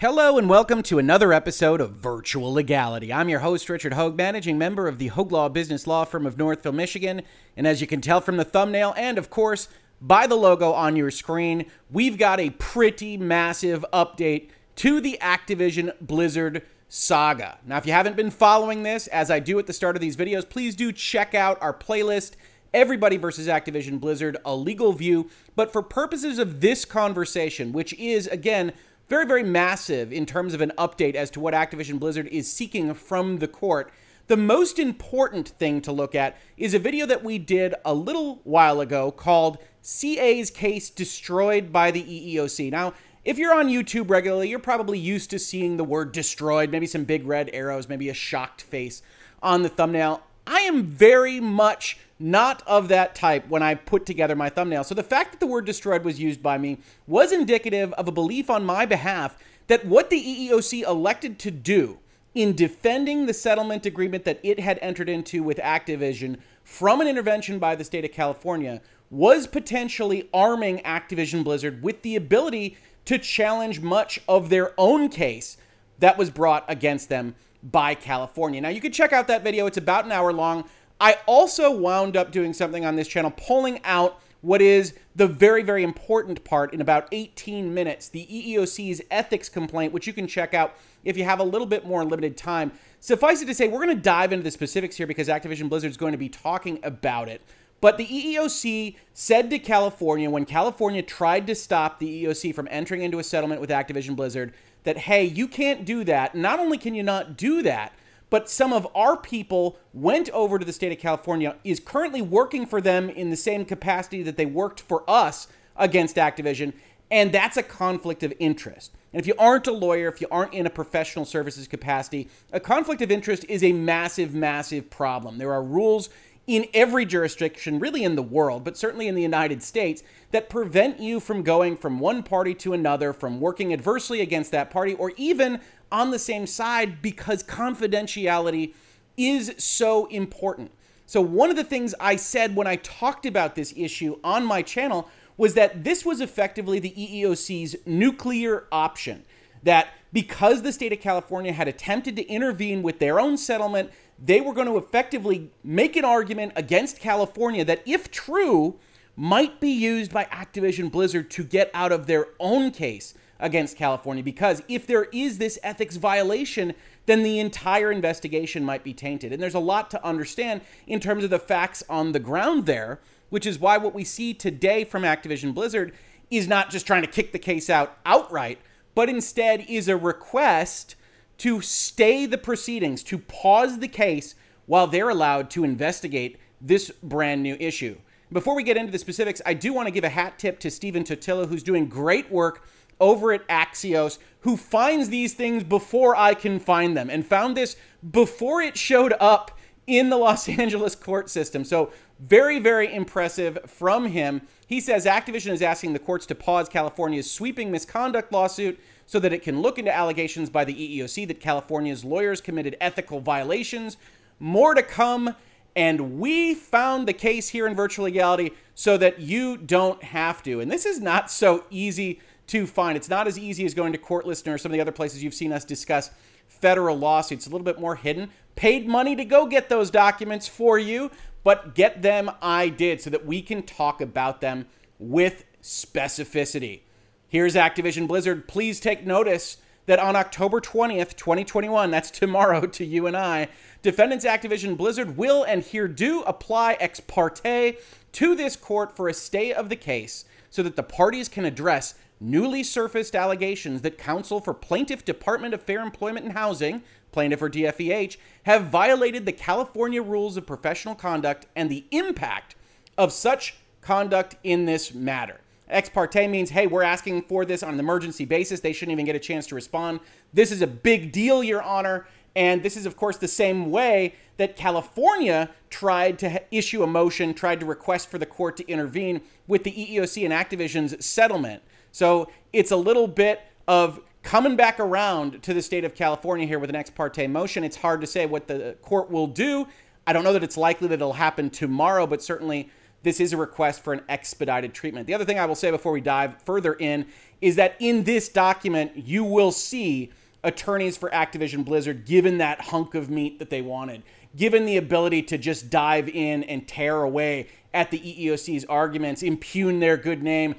Hello 0.00 0.38
and 0.38 0.48
welcome 0.48 0.82
to 0.84 0.98
another 0.98 1.30
episode 1.30 1.78
of 1.78 1.90
Virtual 1.90 2.54
Legality. 2.54 3.12
I'm 3.12 3.28
your 3.28 3.40
host, 3.40 3.68
Richard 3.68 3.92
Hoeg, 3.92 4.16
managing 4.16 4.56
member 4.56 4.88
of 4.88 4.96
the 4.96 5.10
Hoeg 5.10 5.30
Law 5.30 5.50
Business 5.50 5.86
Law 5.86 6.06
Firm 6.06 6.24
of 6.24 6.38
Northville, 6.38 6.72
Michigan. 6.72 7.20
And 7.54 7.66
as 7.66 7.82
you 7.82 7.86
can 7.86 8.00
tell 8.00 8.22
from 8.22 8.38
the 8.38 8.44
thumbnail 8.46 8.94
and, 8.96 9.18
of 9.18 9.28
course, 9.28 9.68
by 10.00 10.26
the 10.26 10.36
logo 10.36 10.72
on 10.72 10.96
your 10.96 11.10
screen, 11.10 11.66
we've 11.90 12.16
got 12.16 12.40
a 12.40 12.48
pretty 12.48 13.18
massive 13.18 13.84
update 13.92 14.48
to 14.76 15.02
the 15.02 15.18
Activision 15.20 15.92
Blizzard 16.00 16.62
saga. 16.88 17.58
Now, 17.66 17.76
if 17.76 17.84
you 17.84 17.92
haven't 17.92 18.16
been 18.16 18.30
following 18.30 18.84
this, 18.84 19.06
as 19.08 19.30
I 19.30 19.38
do 19.38 19.58
at 19.58 19.66
the 19.66 19.74
start 19.74 19.96
of 19.96 20.00
these 20.00 20.16
videos, 20.16 20.48
please 20.48 20.74
do 20.74 20.92
check 20.92 21.34
out 21.34 21.60
our 21.60 21.74
playlist, 21.74 22.36
Everybody 22.72 23.16
versus 23.16 23.48
Activision 23.48 23.98
Blizzard, 23.98 24.36
a 24.44 24.54
legal 24.54 24.92
view. 24.92 25.28
But 25.56 25.72
for 25.72 25.82
purposes 25.82 26.38
of 26.38 26.60
this 26.60 26.84
conversation, 26.84 27.72
which 27.72 27.92
is, 27.94 28.28
again, 28.28 28.72
very, 29.10 29.26
very 29.26 29.42
massive 29.42 30.12
in 30.12 30.24
terms 30.24 30.54
of 30.54 30.60
an 30.60 30.72
update 30.78 31.16
as 31.16 31.30
to 31.32 31.40
what 31.40 31.52
Activision 31.52 31.98
Blizzard 31.98 32.28
is 32.28 32.50
seeking 32.50 32.94
from 32.94 33.38
the 33.38 33.48
court. 33.48 33.92
The 34.28 34.36
most 34.36 34.78
important 34.78 35.48
thing 35.48 35.80
to 35.80 35.90
look 35.90 36.14
at 36.14 36.36
is 36.56 36.74
a 36.74 36.78
video 36.78 37.06
that 37.06 37.24
we 37.24 37.36
did 37.36 37.74
a 37.84 37.92
little 37.92 38.40
while 38.44 38.80
ago 38.80 39.10
called 39.10 39.58
CA's 39.82 40.50
Case 40.50 40.90
Destroyed 40.90 41.72
by 41.72 41.90
the 41.90 42.04
EEOC. 42.04 42.70
Now, 42.70 42.94
if 43.24 43.36
you're 43.36 43.52
on 43.52 43.68
YouTube 43.68 44.08
regularly, 44.08 44.48
you're 44.48 44.60
probably 44.60 45.00
used 45.00 45.28
to 45.30 45.40
seeing 45.40 45.76
the 45.76 45.82
word 45.82 46.12
destroyed, 46.12 46.70
maybe 46.70 46.86
some 46.86 47.02
big 47.02 47.26
red 47.26 47.50
arrows, 47.52 47.88
maybe 47.88 48.08
a 48.08 48.14
shocked 48.14 48.62
face 48.62 49.02
on 49.42 49.62
the 49.62 49.68
thumbnail. 49.68 50.22
I 50.46 50.60
am 50.60 50.84
very 50.84 51.40
much 51.40 51.98
not 52.20 52.62
of 52.66 52.88
that 52.88 53.14
type 53.14 53.48
when 53.48 53.62
I 53.62 53.74
put 53.74 54.04
together 54.04 54.36
my 54.36 54.50
thumbnail. 54.50 54.84
So 54.84 54.94
the 54.94 55.02
fact 55.02 55.32
that 55.32 55.40
the 55.40 55.46
word 55.46 55.64
destroyed 55.64 56.04
was 56.04 56.20
used 56.20 56.42
by 56.42 56.58
me 56.58 56.78
was 57.06 57.32
indicative 57.32 57.92
of 57.94 58.06
a 58.06 58.12
belief 58.12 58.50
on 58.50 58.64
my 58.64 58.84
behalf 58.84 59.38
that 59.68 59.86
what 59.86 60.10
the 60.10 60.22
EEOC 60.22 60.82
elected 60.82 61.38
to 61.40 61.50
do 61.50 61.98
in 62.34 62.54
defending 62.54 63.26
the 63.26 63.34
settlement 63.34 63.86
agreement 63.86 64.24
that 64.24 64.38
it 64.42 64.60
had 64.60 64.78
entered 64.82 65.08
into 65.08 65.42
with 65.42 65.56
Activision 65.58 66.38
from 66.62 67.00
an 67.00 67.08
intervention 67.08 67.58
by 67.58 67.74
the 67.74 67.84
state 67.84 68.04
of 68.04 68.12
California 68.12 68.80
was 69.10 69.46
potentially 69.46 70.28
arming 70.32 70.78
Activision 70.80 71.42
Blizzard 71.42 71.82
with 71.82 72.02
the 72.02 72.14
ability 72.14 72.76
to 73.06 73.18
challenge 73.18 73.80
much 73.80 74.20
of 74.28 74.50
their 74.50 74.72
own 74.78 75.08
case 75.08 75.56
that 75.98 76.16
was 76.16 76.30
brought 76.30 76.64
against 76.68 77.08
them 77.08 77.34
by 77.62 77.94
California. 77.94 78.60
Now, 78.60 78.68
you 78.68 78.80
can 78.80 78.92
check 78.92 79.12
out 79.12 79.26
that 79.28 79.42
video, 79.42 79.66
it's 79.66 79.76
about 79.76 80.04
an 80.04 80.12
hour 80.12 80.32
long. 80.32 80.64
I 81.00 81.18
also 81.26 81.70
wound 81.70 82.16
up 82.16 82.30
doing 82.30 82.52
something 82.52 82.84
on 82.84 82.96
this 82.96 83.08
channel, 83.08 83.32
pulling 83.34 83.82
out 83.84 84.20
what 84.42 84.62
is 84.62 84.94
the 85.16 85.26
very, 85.26 85.62
very 85.62 85.82
important 85.82 86.44
part 86.44 86.72
in 86.72 86.80
about 86.80 87.08
18 87.12 87.72
minutes 87.72 88.08
the 88.08 88.26
EEOC's 88.26 89.00
ethics 89.10 89.48
complaint, 89.48 89.92
which 89.92 90.06
you 90.06 90.12
can 90.12 90.26
check 90.26 90.54
out 90.54 90.74
if 91.04 91.16
you 91.16 91.24
have 91.24 91.40
a 91.40 91.44
little 91.44 91.66
bit 91.66 91.86
more 91.86 92.04
limited 92.04 92.36
time. 92.36 92.72
Suffice 93.00 93.40
it 93.42 93.46
to 93.46 93.54
say, 93.54 93.68
we're 93.68 93.84
going 93.84 93.96
to 93.96 94.02
dive 94.02 94.32
into 94.32 94.42
the 94.42 94.50
specifics 94.50 94.96
here 94.96 95.06
because 95.06 95.28
Activision 95.28 95.68
Blizzard 95.68 95.90
is 95.90 95.96
going 95.96 96.12
to 96.12 96.18
be 96.18 96.28
talking 96.28 96.78
about 96.82 97.28
it. 97.28 97.40
But 97.80 97.96
the 97.96 98.06
EEOC 98.06 98.96
said 99.14 99.48
to 99.50 99.58
California 99.58 100.28
when 100.28 100.44
California 100.44 101.02
tried 101.02 101.46
to 101.46 101.54
stop 101.54 101.98
the 101.98 102.24
EEOC 102.24 102.54
from 102.54 102.68
entering 102.70 103.02
into 103.02 103.18
a 103.18 103.24
settlement 103.24 103.60
with 103.60 103.70
Activision 103.70 104.16
Blizzard 104.16 104.52
that, 104.84 104.98
hey, 104.98 105.24
you 105.24 105.48
can't 105.48 105.86
do 105.86 106.04
that. 106.04 106.34
Not 106.34 106.58
only 106.58 106.76
can 106.76 106.94
you 106.94 107.02
not 107.02 107.38
do 107.38 107.62
that, 107.62 107.94
but 108.30 108.48
some 108.48 108.72
of 108.72 108.86
our 108.94 109.16
people 109.16 109.76
went 109.92 110.30
over 110.30 110.58
to 110.58 110.64
the 110.64 110.72
state 110.72 110.92
of 110.92 110.98
California, 110.98 111.56
is 111.64 111.80
currently 111.80 112.22
working 112.22 112.64
for 112.64 112.80
them 112.80 113.10
in 113.10 113.30
the 113.30 113.36
same 113.36 113.64
capacity 113.64 114.22
that 114.22 114.36
they 114.36 114.46
worked 114.46 114.80
for 114.80 115.04
us 115.08 115.48
against 115.76 116.16
Activision, 116.16 116.72
and 117.10 117.32
that's 117.32 117.56
a 117.56 117.62
conflict 117.62 118.22
of 118.22 118.32
interest. 118.38 118.92
And 119.12 119.20
if 119.20 119.26
you 119.26 119.34
aren't 119.38 119.66
a 119.66 119.72
lawyer, 119.72 120.08
if 120.08 120.20
you 120.20 120.28
aren't 120.30 120.54
in 120.54 120.66
a 120.66 120.70
professional 120.70 121.24
services 121.24 121.66
capacity, 121.66 122.28
a 122.52 122.60
conflict 122.60 123.02
of 123.02 123.10
interest 123.10 123.44
is 123.48 123.64
a 123.64 123.72
massive, 123.72 124.34
massive 124.34 124.88
problem. 124.88 125.38
There 125.38 125.52
are 125.52 125.62
rules 125.62 126.08
in 126.46 126.66
every 126.74 127.04
jurisdiction, 127.04 127.78
really 127.78 128.02
in 128.02 128.16
the 128.16 128.22
world, 128.22 128.64
but 128.64 128.76
certainly 128.76 129.08
in 129.08 129.14
the 129.14 129.22
United 129.22 129.62
States, 129.62 130.02
that 130.30 130.48
prevent 130.48 131.00
you 131.00 131.20
from 131.20 131.42
going 131.42 131.76
from 131.76 132.00
one 132.00 132.22
party 132.22 132.54
to 132.54 132.72
another, 132.72 133.12
from 133.12 133.40
working 133.40 133.72
adversely 133.72 134.20
against 134.20 134.50
that 134.52 134.70
party, 134.70 134.94
or 134.94 135.12
even 135.16 135.60
on 135.92 136.10
the 136.10 136.18
same 136.18 136.46
side 136.46 137.02
because 137.02 137.42
confidentiality 137.42 138.74
is 139.16 139.54
so 139.58 140.06
important. 140.06 140.70
So, 141.06 141.20
one 141.20 141.50
of 141.50 141.56
the 141.56 141.64
things 141.64 141.94
I 141.98 142.16
said 142.16 142.54
when 142.54 142.66
I 142.66 142.76
talked 142.76 143.26
about 143.26 143.54
this 143.54 143.74
issue 143.76 144.18
on 144.22 144.44
my 144.44 144.62
channel 144.62 145.08
was 145.36 145.54
that 145.54 145.84
this 145.84 146.04
was 146.04 146.20
effectively 146.20 146.78
the 146.78 146.92
EEOC's 146.92 147.76
nuclear 147.86 148.66
option. 148.70 149.24
That 149.62 149.88
because 150.12 150.62
the 150.62 150.72
state 150.72 150.92
of 150.92 151.00
California 151.00 151.52
had 151.52 151.68
attempted 151.68 152.16
to 152.16 152.26
intervene 152.28 152.82
with 152.82 152.98
their 152.98 153.18
own 153.18 153.36
settlement, 153.36 153.90
they 154.22 154.40
were 154.40 154.52
going 154.52 154.66
to 154.66 154.76
effectively 154.76 155.50
make 155.64 155.96
an 155.96 156.04
argument 156.04 156.52
against 156.56 157.00
California 157.00 157.64
that, 157.64 157.82
if 157.86 158.10
true, 158.10 158.78
might 159.16 159.60
be 159.60 159.70
used 159.70 160.12
by 160.12 160.24
Activision 160.26 160.90
Blizzard 160.90 161.30
to 161.30 161.44
get 161.44 161.70
out 161.74 161.92
of 161.92 162.06
their 162.06 162.28
own 162.38 162.70
case 162.70 163.14
against 163.40 163.76
California 163.76 164.22
because 164.22 164.62
if 164.68 164.86
there 164.86 165.04
is 165.12 165.38
this 165.38 165.58
ethics 165.62 165.96
violation, 165.96 166.74
then 167.06 167.22
the 167.22 167.38
entire 167.38 167.90
investigation 167.90 168.64
might 168.64 168.84
be 168.84 168.94
tainted. 168.94 169.32
And 169.32 169.42
there's 169.42 169.54
a 169.54 169.60
lot 169.60 169.90
to 169.90 170.04
understand 170.04 170.60
in 170.86 171.00
terms 171.00 171.24
of 171.24 171.30
the 171.30 171.38
facts 171.38 171.82
on 171.88 172.12
the 172.12 172.18
ground 172.18 172.66
there, 172.66 173.00
which 173.30 173.46
is 173.46 173.58
why 173.58 173.78
what 173.78 173.94
we 173.94 174.04
see 174.04 174.34
today 174.34 174.84
from 174.84 175.02
Activision 175.02 175.54
Blizzard 175.54 175.92
is 176.30 176.46
not 176.46 176.70
just 176.70 176.86
trying 176.86 177.02
to 177.02 177.08
kick 177.08 177.32
the 177.32 177.38
case 177.38 177.68
out 177.68 177.98
outright, 178.06 178.58
but 178.94 179.08
instead 179.08 179.64
is 179.68 179.88
a 179.88 179.96
request 179.96 180.94
to 181.38 181.60
stay 181.60 182.26
the 182.26 182.38
proceedings, 182.38 183.02
to 183.02 183.18
pause 183.18 183.78
the 183.78 183.88
case 183.88 184.34
while 184.66 184.86
they're 184.86 185.08
allowed 185.08 185.50
to 185.50 185.64
investigate 185.64 186.38
this 186.60 186.90
brand 187.02 187.42
new 187.42 187.56
issue. 187.58 187.96
Before 188.32 188.54
we 188.54 188.62
get 188.62 188.76
into 188.76 188.92
the 188.92 188.98
specifics, 188.98 189.42
I 189.44 189.54
do 189.54 189.72
want 189.72 189.88
to 189.88 189.90
give 189.90 190.04
a 190.04 190.08
hat 190.08 190.38
tip 190.38 190.60
to 190.60 190.70
Stephen 190.70 191.02
Totilo, 191.02 191.48
who's 191.48 191.64
doing 191.64 191.88
great 191.88 192.30
work 192.30 192.68
over 193.00 193.32
at 193.32 193.46
Axios 193.48 194.18
who 194.40 194.56
finds 194.56 195.08
these 195.08 195.34
things 195.34 195.64
before 195.64 196.16
I 196.16 196.34
can 196.34 196.58
find 196.58 196.96
them 196.96 197.10
and 197.10 197.26
found 197.26 197.56
this 197.56 197.76
before 198.08 198.62
it 198.62 198.76
showed 198.76 199.14
up 199.20 199.58
in 199.86 200.10
the 200.10 200.16
Los 200.16 200.48
Angeles 200.60 200.94
court 200.94 201.28
system. 201.28 201.64
So, 201.64 201.92
very, 202.18 202.58
very 202.58 202.92
impressive 202.92 203.58
from 203.66 204.06
him. 204.06 204.42
He 204.66 204.78
says 204.78 205.06
Activision 205.06 205.52
is 205.52 205.62
asking 205.62 205.94
the 205.94 205.98
courts 205.98 206.26
to 206.26 206.34
pause 206.34 206.68
California's 206.68 207.30
sweeping 207.30 207.70
misconduct 207.70 208.30
lawsuit 208.30 208.78
so 209.06 209.18
that 209.20 209.32
it 209.32 209.42
can 209.42 209.62
look 209.62 209.78
into 209.78 209.94
allegations 209.94 210.50
by 210.50 210.64
the 210.64 210.74
EEOC 210.74 211.26
that 211.28 211.40
California's 211.40 212.04
lawyers 212.04 212.42
committed 212.42 212.76
ethical 212.78 213.20
violations. 213.20 213.96
More 214.38 214.74
to 214.74 214.82
come. 214.82 215.34
And 215.74 216.18
we 216.18 216.54
found 216.54 217.08
the 217.08 217.12
case 217.12 217.48
here 217.48 217.66
in 217.66 217.74
virtual 217.74 218.04
legality 218.04 218.52
so 218.74 218.96
that 218.98 219.20
you 219.20 219.56
don't 219.56 220.02
have 220.02 220.42
to. 220.42 220.60
And 220.60 220.70
this 220.70 220.84
is 220.84 221.00
not 221.00 221.30
so 221.30 221.64
easy 221.70 222.20
to 222.50 222.66
find. 222.66 222.96
It's 222.96 223.08
not 223.08 223.26
as 223.26 223.38
easy 223.38 223.64
as 223.64 223.74
going 223.74 223.92
to 223.92 223.98
CourtListener 223.98 224.54
or 224.54 224.58
some 224.58 224.72
of 224.72 224.74
the 224.74 224.80
other 224.80 224.92
places 224.92 225.22
you've 225.22 225.34
seen 225.34 225.52
us 225.52 225.64
discuss 225.64 226.10
federal 226.48 226.98
lawsuits. 226.98 227.46
A 227.46 227.50
little 227.50 227.64
bit 227.64 227.80
more 227.80 227.94
hidden. 227.94 228.30
Paid 228.56 228.88
money 228.88 229.14
to 229.16 229.24
go 229.24 229.46
get 229.46 229.68
those 229.68 229.90
documents 229.90 230.48
for 230.48 230.78
you, 230.78 231.10
but 231.44 231.74
get 231.74 232.02
them 232.02 232.30
I 232.42 232.68
did 232.68 233.00
so 233.00 233.10
that 233.10 233.24
we 233.24 233.40
can 233.40 233.62
talk 233.62 234.00
about 234.00 234.40
them 234.40 234.66
with 234.98 235.44
specificity. 235.62 236.80
Here's 237.28 237.54
Activision 237.54 238.08
Blizzard. 238.08 238.48
Please 238.48 238.80
take 238.80 239.06
notice 239.06 239.58
that 239.86 240.00
on 240.00 240.16
October 240.16 240.60
20th, 240.60 241.16
2021, 241.16 241.90
that's 241.90 242.10
tomorrow 242.10 242.66
to 242.66 242.84
you 242.84 243.06
and 243.06 243.16
I, 243.16 243.48
defendants 243.82 244.24
Activision 244.24 244.76
Blizzard 244.76 245.16
will 245.16 245.44
and 245.44 245.62
here 245.62 245.86
do 245.86 246.22
apply 246.22 246.76
ex 246.80 246.98
parte 246.98 247.76
to 248.12 248.34
this 248.34 248.56
court 248.56 248.96
for 248.96 249.08
a 249.08 249.14
stay 249.14 249.52
of 249.52 249.68
the 249.68 249.76
case 249.76 250.24
so 250.50 250.64
that 250.64 250.74
the 250.76 250.82
parties 250.82 251.28
can 251.28 251.44
address 251.44 251.94
newly 252.20 252.62
surfaced 252.62 253.16
allegations 253.16 253.80
that 253.82 253.98
counsel 253.98 254.40
for 254.40 254.52
Plaintiff 254.52 255.04
Department 255.04 255.54
of 255.54 255.62
Fair 255.62 255.80
Employment 255.80 256.26
and 256.26 256.34
Housing, 256.34 256.82
plaintiff 257.12 257.42
or 257.42 257.48
DFEH, 257.48 258.16
have 258.44 258.66
violated 258.66 259.24
the 259.24 259.32
California 259.32 260.02
rules 260.02 260.36
of 260.36 260.46
professional 260.46 260.94
conduct 260.94 261.46
and 261.56 261.70
the 261.70 261.84
impact 261.90 262.54
of 262.98 263.12
such 263.12 263.56
conduct 263.80 264.36
in 264.44 264.66
this 264.66 264.92
matter. 264.94 265.40
Ex 265.68 265.88
parte 265.88 266.26
means, 266.26 266.50
hey, 266.50 266.66
we're 266.66 266.82
asking 266.82 267.22
for 267.22 267.44
this 267.44 267.62
on 267.62 267.74
an 267.74 267.80
emergency 267.80 268.24
basis. 268.24 268.60
They 268.60 268.72
shouldn't 268.72 268.92
even 268.92 269.06
get 269.06 269.16
a 269.16 269.20
chance 269.20 269.46
to 269.46 269.54
respond. 269.54 270.00
This 270.32 270.50
is 270.50 270.62
a 270.62 270.66
big 270.66 271.12
deal, 271.12 271.42
Your 271.42 271.62
Honor. 271.62 272.06
And 272.36 272.62
this 272.62 272.76
is, 272.76 272.86
of 272.86 272.96
course, 272.96 273.16
the 273.16 273.28
same 273.28 273.70
way 273.70 274.14
that 274.36 274.56
California 274.56 275.50
tried 275.68 276.18
to 276.20 276.42
issue 276.50 276.82
a 276.82 276.86
motion, 276.86 277.34
tried 277.34 277.60
to 277.60 277.66
request 277.66 278.08
for 278.08 278.18
the 278.18 278.26
court 278.26 278.56
to 278.58 278.68
intervene 278.68 279.22
with 279.46 279.64
the 279.64 279.72
EEOC 279.72 280.24
and 280.24 280.32
Activision's 280.32 281.04
settlement. 281.04 281.62
So 281.92 282.30
it's 282.52 282.70
a 282.70 282.76
little 282.76 283.06
bit 283.06 283.40
of 283.68 284.00
coming 284.22 284.56
back 284.56 284.80
around 284.80 285.42
to 285.42 285.54
the 285.54 285.62
state 285.62 285.84
of 285.84 285.94
California 285.94 286.46
here 286.46 286.58
with 286.58 286.70
an 286.70 286.76
ex 286.76 286.90
parte 286.90 287.26
motion. 287.26 287.64
It's 287.64 287.76
hard 287.76 288.00
to 288.00 288.06
say 288.06 288.26
what 288.26 288.46
the 288.48 288.76
court 288.82 289.10
will 289.10 289.26
do. 289.26 289.66
I 290.06 290.12
don't 290.12 290.24
know 290.24 290.32
that 290.32 290.42
it's 290.42 290.56
likely 290.56 290.88
that 290.88 290.94
it'll 290.94 291.12
happen 291.14 291.50
tomorrow, 291.50 292.06
but 292.06 292.22
certainly 292.22 292.70
this 293.02 293.20
is 293.20 293.32
a 293.32 293.36
request 293.36 293.82
for 293.82 293.92
an 293.92 294.02
expedited 294.08 294.74
treatment. 294.74 295.06
The 295.06 295.14
other 295.14 295.24
thing 295.24 295.38
I 295.38 295.46
will 295.46 295.54
say 295.54 295.70
before 295.70 295.92
we 295.92 296.00
dive 296.00 296.42
further 296.42 296.74
in 296.74 297.06
is 297.40 297.56
that 297.56 297.76
in 297.78 298.04
this 298.04 298.28
document, 298.28 298.92
you 298.96 299.24
will 299.24 299.52
see 299.52 300.10
attorneys 300.42 300.96
for 300.96 301.10
Activision 301.10 301.64
Blizzard 301.64 302.06
given 302.06 302.38
that 302.38 302.60
hunk 302.60 302.94
of 302.94 303.10
meat 303.10 303.38
that 303.38 303.50
they 303.50 303.62
wanted, 303.62 304.02
given 304.36 304.66
the 304.66 304.76
ability 304.76 305.22
to 305.22 305.38
just 305.38 305.70
dive 305.70 306.08
in 306.08 306.44
and 306.44 306.66
tear 306.66 307.02
away 307.02 307.48
at 307.72 307.90
the 307.90 307.98
EEOC's 307.98 308.64
arguments, 308.66 309.22
impugn 309.22 309.80
their 309.80 309.96
good 309.96 310.22
name, 310.22 310.54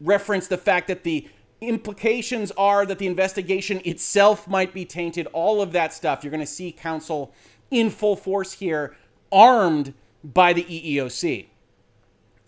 reference 0.00 0.46
the 0.46 0.58
fact 0.58 0.88
that 0.88 1.04
the 1.04 1.28
implications 1.60 2.52
are 2.52 2.84
that 2.86 2.98
the 2.98 3.06
investigation 3.06 3.80
itself 3.84 4.46
might 4.46 4.74
be 4.74 4.84
tainted, 4.84 5.26
all 5.32 5.62
of 5.62 5.72
that 5.72 5.92
stuff. 5.92 6.22
You're 6.22 6.30
going 6.30 6.40
to 6.40 6.46
see 6.46 6.72
counsel 6.72 7.32
in 7.70 7.90
full 7.90 8.16
force 8.16 8.54
here, 8.54 8.96
armed 9.32 9.94
by 10.22 10.52
the 10.52 10.64
EEOC. 10.64 11.46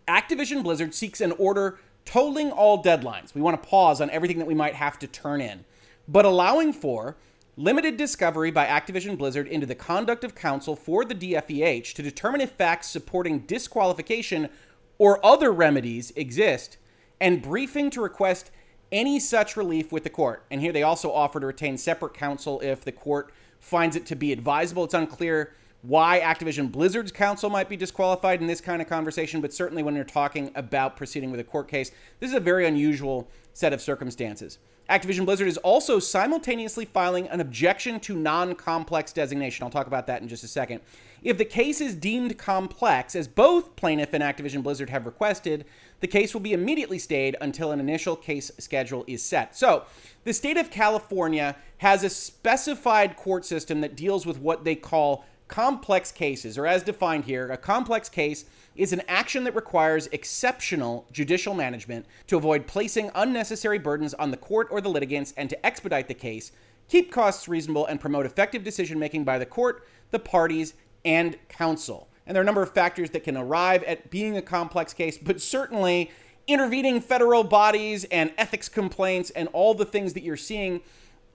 Activision 0.06 0.62
Blizzard 0.62 0.94
seeks 0.94 1.20
an 1.20 1.32
order 1.32 1.78
tolling 2.04 2.50
all 2.50 2.82
deadlines. 2.82 3.34
We 3.34 3.42
want 3.42 3.62
to 3.62 3.68
pause 3.68 4.00
on 4.00 4.10
everything 4.10 4.38
that 4.38 4.46
we 4.46 4.54
might 4.54 4.74
have 4.74 4.98
to 5.00 5.06
turn 5.06 5.40
in, 5.40 5.64
but 6.06 6.24
allowing 6.24 6.72
for 6.72 7.16
limited 7.56 7.96
discovery 7.96 8.50
by 8.50 8.64
Activision 8.64 9.18
Blizzard 9.18 9.48
into 9.48 9.66
the 9.66 9.74
conduct 9.74 10.24
of 10.24 10.34
counsel 10.34 10.76
for 10.76 11.04
the 11.04 11.14
DFEH 11.14 11.92
to 11.94 12.02
determine 12.02 12.40
if 12.40 12.52
facts 12.52 12.88
supporting 12.88 13.40
disqualification 13.40 14.48
or 14.96 15.24
other 15.26 15.52
remedies 15.52 16.12
exist, 16.12 16.78
and 17.20 17.42
briefing 17.42 17.90
to 17.90 18.00
request 18.00 18.50
any 18.90 19.20
such 19.20 19.56
relief 19.56 19.92
with 19.92 20.04
the 20.04 20.10
court. 20.10 20.44
And 20.50 20.60
here 20.60 20.72
they 20.72 20.82
also 20.82 21.12
offer 21.12 21.40
to 21.40 21.46
retain 21.46 21.76
separate 21.76 22.14
counsel 22.14 22.60
if 22.60 22.84
the 22.84 22.92
court 22.92 23.32
finds 23.60 23.96
it 23.96 24.06
to 24.06 24.16
be 24.16 24.32
advisable. 24.32 24.84
It's 24.84 24.94
unclear 24.94 25.52
why 25.82 26.20
Activision 26.20 26.72
Blizzard's 26.72 27.12
counsel 27.12 27.50
might 27.50 27.68
be 27.68 27.76
disqualified 27.76 28.40
in 28.40 28.46
this 28.46 28.60
kind 28.60 28.82
of 28.82 28.88
conversation, 28.88 29.40
but 29.40 29.52
certainly 29.52 29.82
when 29.82 29.94
you're 29.94 30.04
talking 30.04 30.50
about 30.54 30.96
proceeding 30.96 31.30
with 31.30 31.38
a 31.38 31.44
court 31.44 31.68
case, 31.68 31.92
this 32.18 32.30
is 32.30 32.36
a 32.36 32.40
very 32.40 32.66
unusual 32.66 33.28
set 33.52 33.72
of 33.72 33.80
circumstances. 33.80 34.58
Activision 34.90 35.26
Blizzard 35.26 35.48
is 35.48 35.58
also 35.58 35.98
simultaneously 35.98 36.86
filing 36.86 37.28
an 37.28 37.40
objection 37.40 38.00
to 38.00 38.16
non 38.16 38.54
complex 38.54 39.12
designation. 39.12 39.62
I'll 39.62 39.70
talk 39.70 39.86
about 39.86 40.06
that 40.06 40.22
in 40.22 40.28
just 40.28 40.44
a 40.44 40.48
second. 40.48 40.80
If 41.22 41.36
the 41.36 41.44
case 41.44 41.80
is 41.80 41.94
deemed 41.94 42.38
complex, 42.38 43.14
as 43.14 43.28
both 43.28 43.76
plaintiff 43.76 44.14
and 44.14 44.24
Activision 44.24 44.62
Blizzard 44.62 44.88
have 44.88 45.04
requested, 45.04 45.66
the 46.00 46.06
case 46.06 46.32
will 46.32 46.40
be 46.40 46.52
immediately 46.52 46.98
stayed 46.98 47.36
until 47.40 47.72
an 47.72 47.80
initial 47.80 48.16
case 48.16 48.50
schedule 48.58 49.04
is 49.06 49.22
set. 49.22 49.56
So, 49.56 49.84
the 50.24 50.32
state 50.32 50.56
of 50.56 50.70
California 50.70 51.56
has 51.78 52.04
a 52.04 52.10
specified 52.10 53.16
court 53.16 53.44
system 53.44 53.80
that 53.80 53.96
deals 53.96 54.26
with 54.26 54.38
what 54.38 54.64
they 54.64 54.74
call 54.74 55.24
complex 55.48 56.12
cases, 56.12 56.58
or 56.58 56.66
as 56.66 56.82
defined 56.82 57.24
here, 57.24 57.50
a 57.50 57.56
complex 57.56 58.08
case 58.08 58.44
is 58.76 58.92
an 58.92 59.02
action 59.08 59.44
that 59.44 59.56
requires 59.56 60.06
exceptional 60.08 61.06
judicial 61.10 61.54
management 61.54 62.06
to 62.26 62.36
avoid 62.36 62.66
placing 62.66 63.10
unnecessary 63.14 63.78
burdens 63.78 64.14
on 64.14 64.30
the 64.30 64.36
court 64.36 64.68
or 64.70 64.80
the 64.80 64.90
litigants 64.90 65.32
and 65.36 65.50
to 65.50 65.66
expedite 65.66 66.06
the 66.06 66.14
case, 66.14 66.52
keep 66.88 67.10
costs 67.10 67.48
reasonable, 67.48 67.86
and 67.86 68.00
promote 68.00 68.26
effective 68.26 68.62
decision 68.62 68.98
making 68.98 69.24
by 69.24 69.38
the 69.38 69.46
court, 69.46 69.86
the 70.10 70.18
parties, 70.18 70.74
and 71.04 71.36
counsel. 71.48 72.07
And 72.28 72.34
there 72.34 72.42
are 72.42 72.44
a 72.44 72.46
number 72.46 72.62
of 72.62 72.72
factors 72.74 73.08
that 73.10 73.24
can 73.24 73.38
arrive 73.38 73.82
at 73.84 74.10
being 74.10 74.36
a 74.36 74.42
complex 74.42 74.92
case, 74.92 75.16
but 75.16 75.40
certainly 75.40 76.10
intervening 76.46 77.00
federal 77.00 77.42
bodies 77.42 78.04
and 78.04 78.32
ethics 78.36 78.68
complaints 78.68 79.30
and 79.30 79.48
all 79.54 79.72
the 79.72 79.86
things 79.86 80.12
that 80.12 80.22
you're 80.22 80.36
seeing 80.36 80.82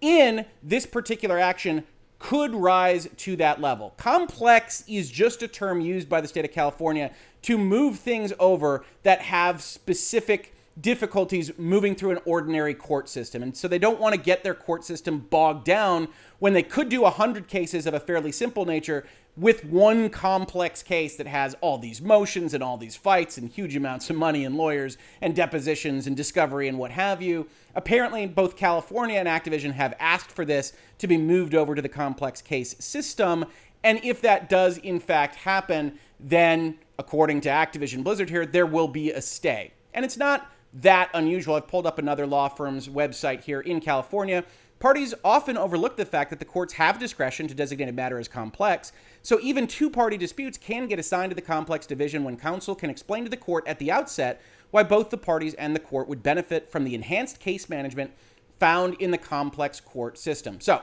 in 0.01 0.45
this 0.61 0.85
particular 0.85 1.39
action 1.39 1.83
could 2.19 2.53
rise 2.53 3.09
to 3.17 3.35
that 3.35 3.59
level. 3.59 3.95
Complex 3.97 4.83
is 4.87 5.09
just 5.09 5.41
a 5.41 5.47
term 5.47 5.81
used 5.81 6.07
by 6.07 6.21
the 6.21 6.27
state 6.27 6.45
of 6.45 6.51
California 6.51 7.11
to 7.41 7.57
move 7.57 7.97
things 7.97 8.31
over 8.39 8.85
that 9.01 9.19
have 9.21 9.63
specific 9.63 10.53
difficulties 10.79 11.51
moving 11.57 11.95
through 11.95 12.11
an 12.11 12.19
ordinary 12.25 12.73
court 12.73 13.09
system. 13.09 13.43
And 13.43 13.55
so 13.55 13.67
they 13.67 13.77
don't 13.77 13.99
want 13.99 14.15
to 14.15 14.21
get 14.21 14.43
their 14.43 14.55
court 14.55 14.83
system 14.83 15.19
bogged 15.19 15.65
down 15.65 16.07
when 16.39 16.53
they 16.53 16.63
could 16.63 16.89
do 16.89 17.01
100 17.01 17.47
cases 17.47 17.85
of 17.85 17.93
a 17.93 17.99
fairly 17.99 18.31
simple 18.31 18.65
nature 18.65 19.05
with 19.35 19.65
one 19.65 20.09
complex 20.09 20.83
case 20.83 21.15
that 21.15 21.25
has 21.25 21.55
all 21.59 21.77
these 21.77 22.01
motions 22.01 22.53
and 22.53 22.63
all 22.63 22.77
these 22.77 22.95
fights 22.95 23.37
and 23.37 23.49
huge 23.49 23.75
amounts 23.75 24.09
of 24.09 24.15
money 24.15 24.45
and 24.45 24.55
lawyers 24.55 24.97
and 25.21 25.35
depositions 25.35 26.05
and 26.05 26.15
discovery 26.15 26.67
and 26.67 26.77
what 26.77 26.91
have 26.91 27.21
you. 27.21 27.47
Apparently, 27.73 28.27
both 28.27 28.55
California 28.55 29.17
and 29.17 29.27
Activision 29.27 29.73
have 29.73 29.95
asked 29.99 30.31
for 30.31 30.45
this 30.45 30.73
to 30.99 31.07
be 31.07 31.17
moved 31.17 31.55
over 31.55 31.73
to 31.73 31.81
the 31.81 31.89
complex 31.89 32.41
case 32.41 32.75
system. 32.77 33.45
And 33.83 33.99
if 34.03 34.21
that 34.21 34.49
does 34.49 34.77
in 34.77 34.99
fact 34.99 35.35
happen, 35.35 35.97
then 36.19 36.77
according 36.99 37.41
to 37.41 37.49
Activision 37.49 38.03
Blizzard 38.03 38.29
here, 38.29 38.45
there 38.45 38.67
will 38.67 38.87
be 38.87 39.11
a 39.11 39.21
stay. 39.21 39.73
And 39.95 40.05
it's 40.05 40.17
not 40.17 40.51
that 40.75 41.09
unusual. 41.13 41.55
I've 41.55 41.67
pulled 41.67 41.85
up 41.85 41.97
another 41.97 42.25
law 42.25 42.49
firm's 42.49 42.87
website 42.87 43.43
here 43.43 43.61
in 43.61 43.79
California 43.79 44.43
Parties 44.83 45.13
often 45.23 45.55
overlook 45.55 45.95
the 45.95 46.05
fact 46.05 46.29
that 46.29 46.39
the 46.39 46.45
courts 46.45 46.73
have 46.73 46.99
discretion 46.99 47.47
to 47.47 47.53
designate 47.53 47.87
a 47.87 47.93
matter 47.93 48.19
as 48.19 48.27
complex, 48.27 48.91
so 49.21 49.39
even 49.41 49.65
two 49.65 49.89
party 49.89 50.17
disputes 50.17 50.57
can 50.57 50.87
get 50.87 50.99
assigned 50.99 51.29
to 51.31 51.35
the 51.35 51.41
complex 51.41 51.85
division 51.85 52.25
when 52.25 52.35
counsel 52.35 52.75
can 52.75 52.89
explain 52.89 53.23
to 53.23 53.29
the 53.29 53.37
court 53.37 53.65
at 53.65 53.79
the 53.79 53.89
outset 53.89 54.41
why 54.71 54.83
both 54.83 55.09
the 55.09 55.15
parties 55.15 55.53
and 55.53 55.73
the 55.73 55.79
court 55.79 56.09
would 56.09 56.21
benefit 56.21 56.69
from 56.69 56.83
the 56.83 56.95
enhanced 56.95 57.39
case 57.39 57.69
management 57.69 58.11
found 58.59 58.95
in 58.95 59.11
the 59.11 59.17
complex 59.17 59.79
court 59.79 60.17
system. 60.17 60.59
So, 60.59 60.81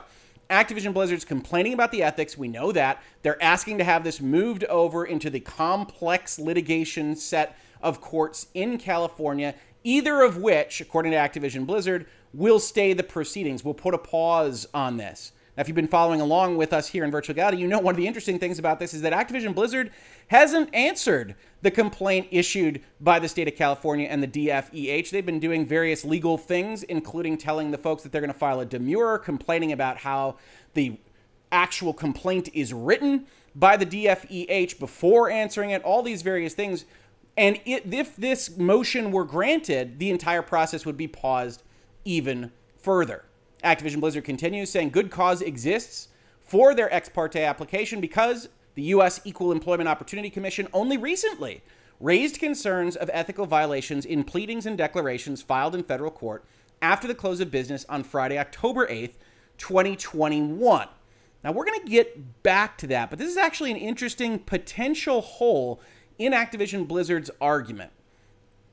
Activision 0.49 0.95
Blizzard's 0.95 1.23
complaining 1.23 1.73
about 1.73 1.91
the 1.91 2.01
ethics. 2.01 2.35
We 2.35 2.47
know 2.47 2.71
that. 2.71 3.03
They're 3.21 3.41
asking 3.41 3.77
to 3.77 3.83
have 3.83 4.03
this 4.03 4.19
moved 4.19 4.63
over 4.63 5.05
into 5.05 5.29
the 5.29 5.41
complex 5.41 6.39
litigation 6.39 7.15
set 7.15 7.55
of 7.83 8.01
courts 8.01 8.47
in 8.55 8.79
California, 8.79 9.53
either 9.83 10.23
of 10.23 10.37
which, 10.37 10.81
according 10.81 11.11
to 11.11 11.19
Activision 11.19 11.67
Blizzard, 11.67 12.07
will 12.33 12.59
stay 12.59 12.93
the 12.93 13.03
proceedings. 13.03 13.63
We'll 13.63 13.73
put 13.73 13.93
a 13.93 13.97
pause 13.97 14.67
on 14.73 14.97
this. 14.97 15.31
Now, 15.57 15.61
if 15.61 15.67
you've 15.67 15.75
been 15.75 15.87
following 15.87 16.21
along 16.21 16.55
with 16.55 16.71
us 16.71 16.87
here 16.87 17.03
in 17.03 17.11
Virtual 17.11 17.33
Legality, 17.33 17.57
you 17.57 17.67
know 17.67 17.79
one 17.79 17.93
of 17.93 17.97
the 17.97 18.07
interesting 18.07 18.39
things 18.39 18.57
about 18.57 18.79
this 18.79 18.93
is 18.93 19.01
that 19.01 19.11
Activision 19.11 19.53
Blizzard 19.53 19.91
hasn't 20.27 20.73
answered 20.73 21.35
the 21.61 21.71
complaint 21.71 22.27
issued 22.31 22.81
by 23.01 23.19
the 23.19 23.27
state 23.27 23.49
of 23.49 23.55
California 23.55 24.07
and 24.07 24.23
the 24.23 24.27
DFEH. 24.27 25.09
They've 25.09 25.25
been 25.25 25.41
doing 25.41 25.65
various 25.65 26.05
legal 26.05 26.37
things, 26.37 26.83
including 26.83 27.37
telling 27.37 27.71
the 27.71 27.77
folks 27.77 28.01
that 28.03 28.13
they're 28.13 28.21
going 28.21 28.31
to 28.31 28.37
file 28.37 28.61
a 28.61 28.65
demurrer, 28.65 29.21
complaining 29.21 29.73
about 29.73 29.97
how 29.97 30.37
the 30.73 30.97
actual 31.51 31.93
complaint 31.93 32.47
is 32.53 32.73
written 32.73 33.27
by 33.53 33.75
the 33.75 33.85
DFEH 33.85 34.79
before 34.79 35.29
answering 35.29 35.71
it, 35.71 35.83
all 35.83 36.01
these 36.01 36.21
various 36.21 36.53
things. 36.53 36.85
And 37.35 37.59
it, 37.65 37.93
if 37.93 38.15
this 38.15 38.55
motion 38.57 39.11
were 39.11 39.25
granted, 39.25 39.99
the 39.99 40.09
entire 40.09 40.41
process 40.41 40.85
would 40.85 40.97
be 40.97 41.09
paused 41.09 41.61
even 42.05 42.51
further. 42.77 43.25
Activision 43.63 43.99
Blizzard 43.99 44.23
continues 44.23 44.71
saying 44.71 44.89
good 44.89 45.11
cause 45.11 45.41
exists 45.41 46.07
for 46.39 46.73
their 46.73 46.93
ex 46.93 47.09
parte 47.09 47.43
application 47.43 48.01
because 48.01 48.49
the 48.75 48.81
U.S. 48.83 49.21
Equal 49.23 49.51
Employment 49.51 49.89
Opportunity 49.89 50.29
Commission 50.29 50.67
only 50.73 50.97
recently 50.97 51.61
raised 51.99 52.39
concerns 52.39 52.95
of 52.95 53.09
ethical 53.13 53.45
violations 53.45 54.05
in 54.05 54.23
pleadings 54.23 54.65
and 54.65 54.77
declarations 54.77 55.41
filed 55.41 55.75
in 55.75 55.83
federal 55.83 56.11
court 56.11 56.43
after 56.81 57.07
the 57.07 57.15
close 57.15 57.39
of 57.39 57.51
business 57.51 57.85
on 57.87 58.03
Friday, 58.03 58.39
October 58.39 58.87
8th, 58.87 59.13
2021. 59.57 60.87
Now, 61.43 61.51
we're 61.51 61.65
going 61.65 61.81
to 61.81 61.89
get 61.89 62.43
back 62.43 62.77
to 62.79 62.87
that, 62.87 63.09
but 63.09 63.19
this 63.19 63.29
is 63.29 63.37
actually 63.37 63.71
an 63.71 63.77
interesting 63.77 64.39
potential 64.39 65.21
hole 65.21 65.81
in 66.17 66.33
Activision 66.33 66.87
Blizzard's 66.87 67.31
argument. 67.39 67.91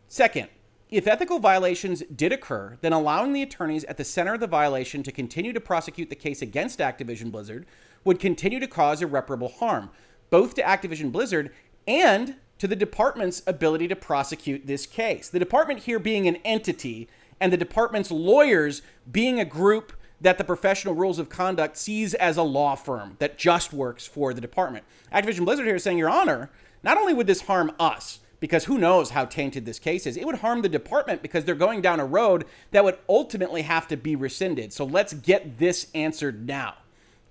Second, 0.07 0.49
if 0.91 1.07
ethical 1.07 1.39
violations 1.39 2.03
did 2.15 2.33
occur, 2.33 2.79
then 2.81 2.93
allowing 2.93 3.33
the 3.33 3.43
attorneys 3.43 3.85
at 3.85 3.99
the 3.99 4.05
center 4.05 4.35
of 4.35 4.41
the 4.41 4.47
violation 4.47 5.03
to 5.03 5.13
continue 5.13 5.53
to 5.53 5.61
prosecute 5.61 6.09
the 6.09 6.17
case 6.17 6.41
against 6.41 6.79
Activision 6.79 7.31
Blizzard 7.31 7.67
would 8.05 8.19
continue 8.19 8.59
to 8.59 8.67
cause 8.67 9.03
irreparable 9.03 9.49
harm, 9.49 9.91
both 10.31 10.55
to 10.55 10.63
Activision 10.63 11.13
Blizzard 11.13 11.53
and 11.87 12.37
to 12.59 12.67
the 12.67 12.77
department's 12.77 13.43
ability 13.47 13.87
to 13.89 13.97
prosecute 13.97 14.67
this 14.67 14.87
case. 14.87 15.29
The 15.29 15.39
department 15.39 15.81
here 15.81 15.99
being 15.99 16.27
an 16.27 16.37
entity, 16.37 17.09
and 17.41 17.53
the 17.53 17.57
department's 17.57 18.11
lawyers 18.11 18.83
being 19.11 19.39
a 19.39 19.45
group 19.45 19.93
that 20.21 20.39
the 20.39 20.45
professional 20.45 20.95
rules 20.95 21.19
of 21.19 21.29
conduct 21.29 21.77
sees 21.77 22.15
as 22.15 22.37
a 22.37 22.43
law 22.43 22.75
firm 22.75 23.17
that 23.19 23.39
just 23.39 23.73
works 23.73 24.07
for 24.07 24.35
the 24.35 24.41
department. 24.41 24.85
Activision 25.13 25.45
Blizzard 25.45 25.67
here 25.67 25.77
is 25.77 25.85
saying, 25.85 25.99
Your 25.99 26.11
Honor, 26.11 26.51
not 26.83 26.97
only 26.97 27.15
would 27.15 27.27
this 27.27 27.43
harm 27.43 27.73
us, 27.79 28.21
because 28.41 28.65
who 28.65 28.79
knows 28.79 29.11
how 29.11 29.25
tainted 29.25 29.65
this 29.65 29.79
case 29.79 30.07
is. 30.07 30.17
It 30.17 30.27
would 30.27 30.37
harm 30.37 30.63
the 30.63 30.69
department 30.69 31.23
because 31.23 31.45
they're 31.45 31.55
going 31.55 31.81
down 31.81 32.01
a 32.01 32.05
road 32.05 32.45
that 32.71 32.85
would 32.85 32.99
ultimately 33.09 33.63
have 33.63 33.89
to 33.89 33.97
be 33.97 34.17
rescinded. 34.17 34.73
So 34.73 34.85
let's 34.85 35.13
get 35.13 35.59
this 35.59 35.89
answered 35.95 36.47
now. 36.47 36.75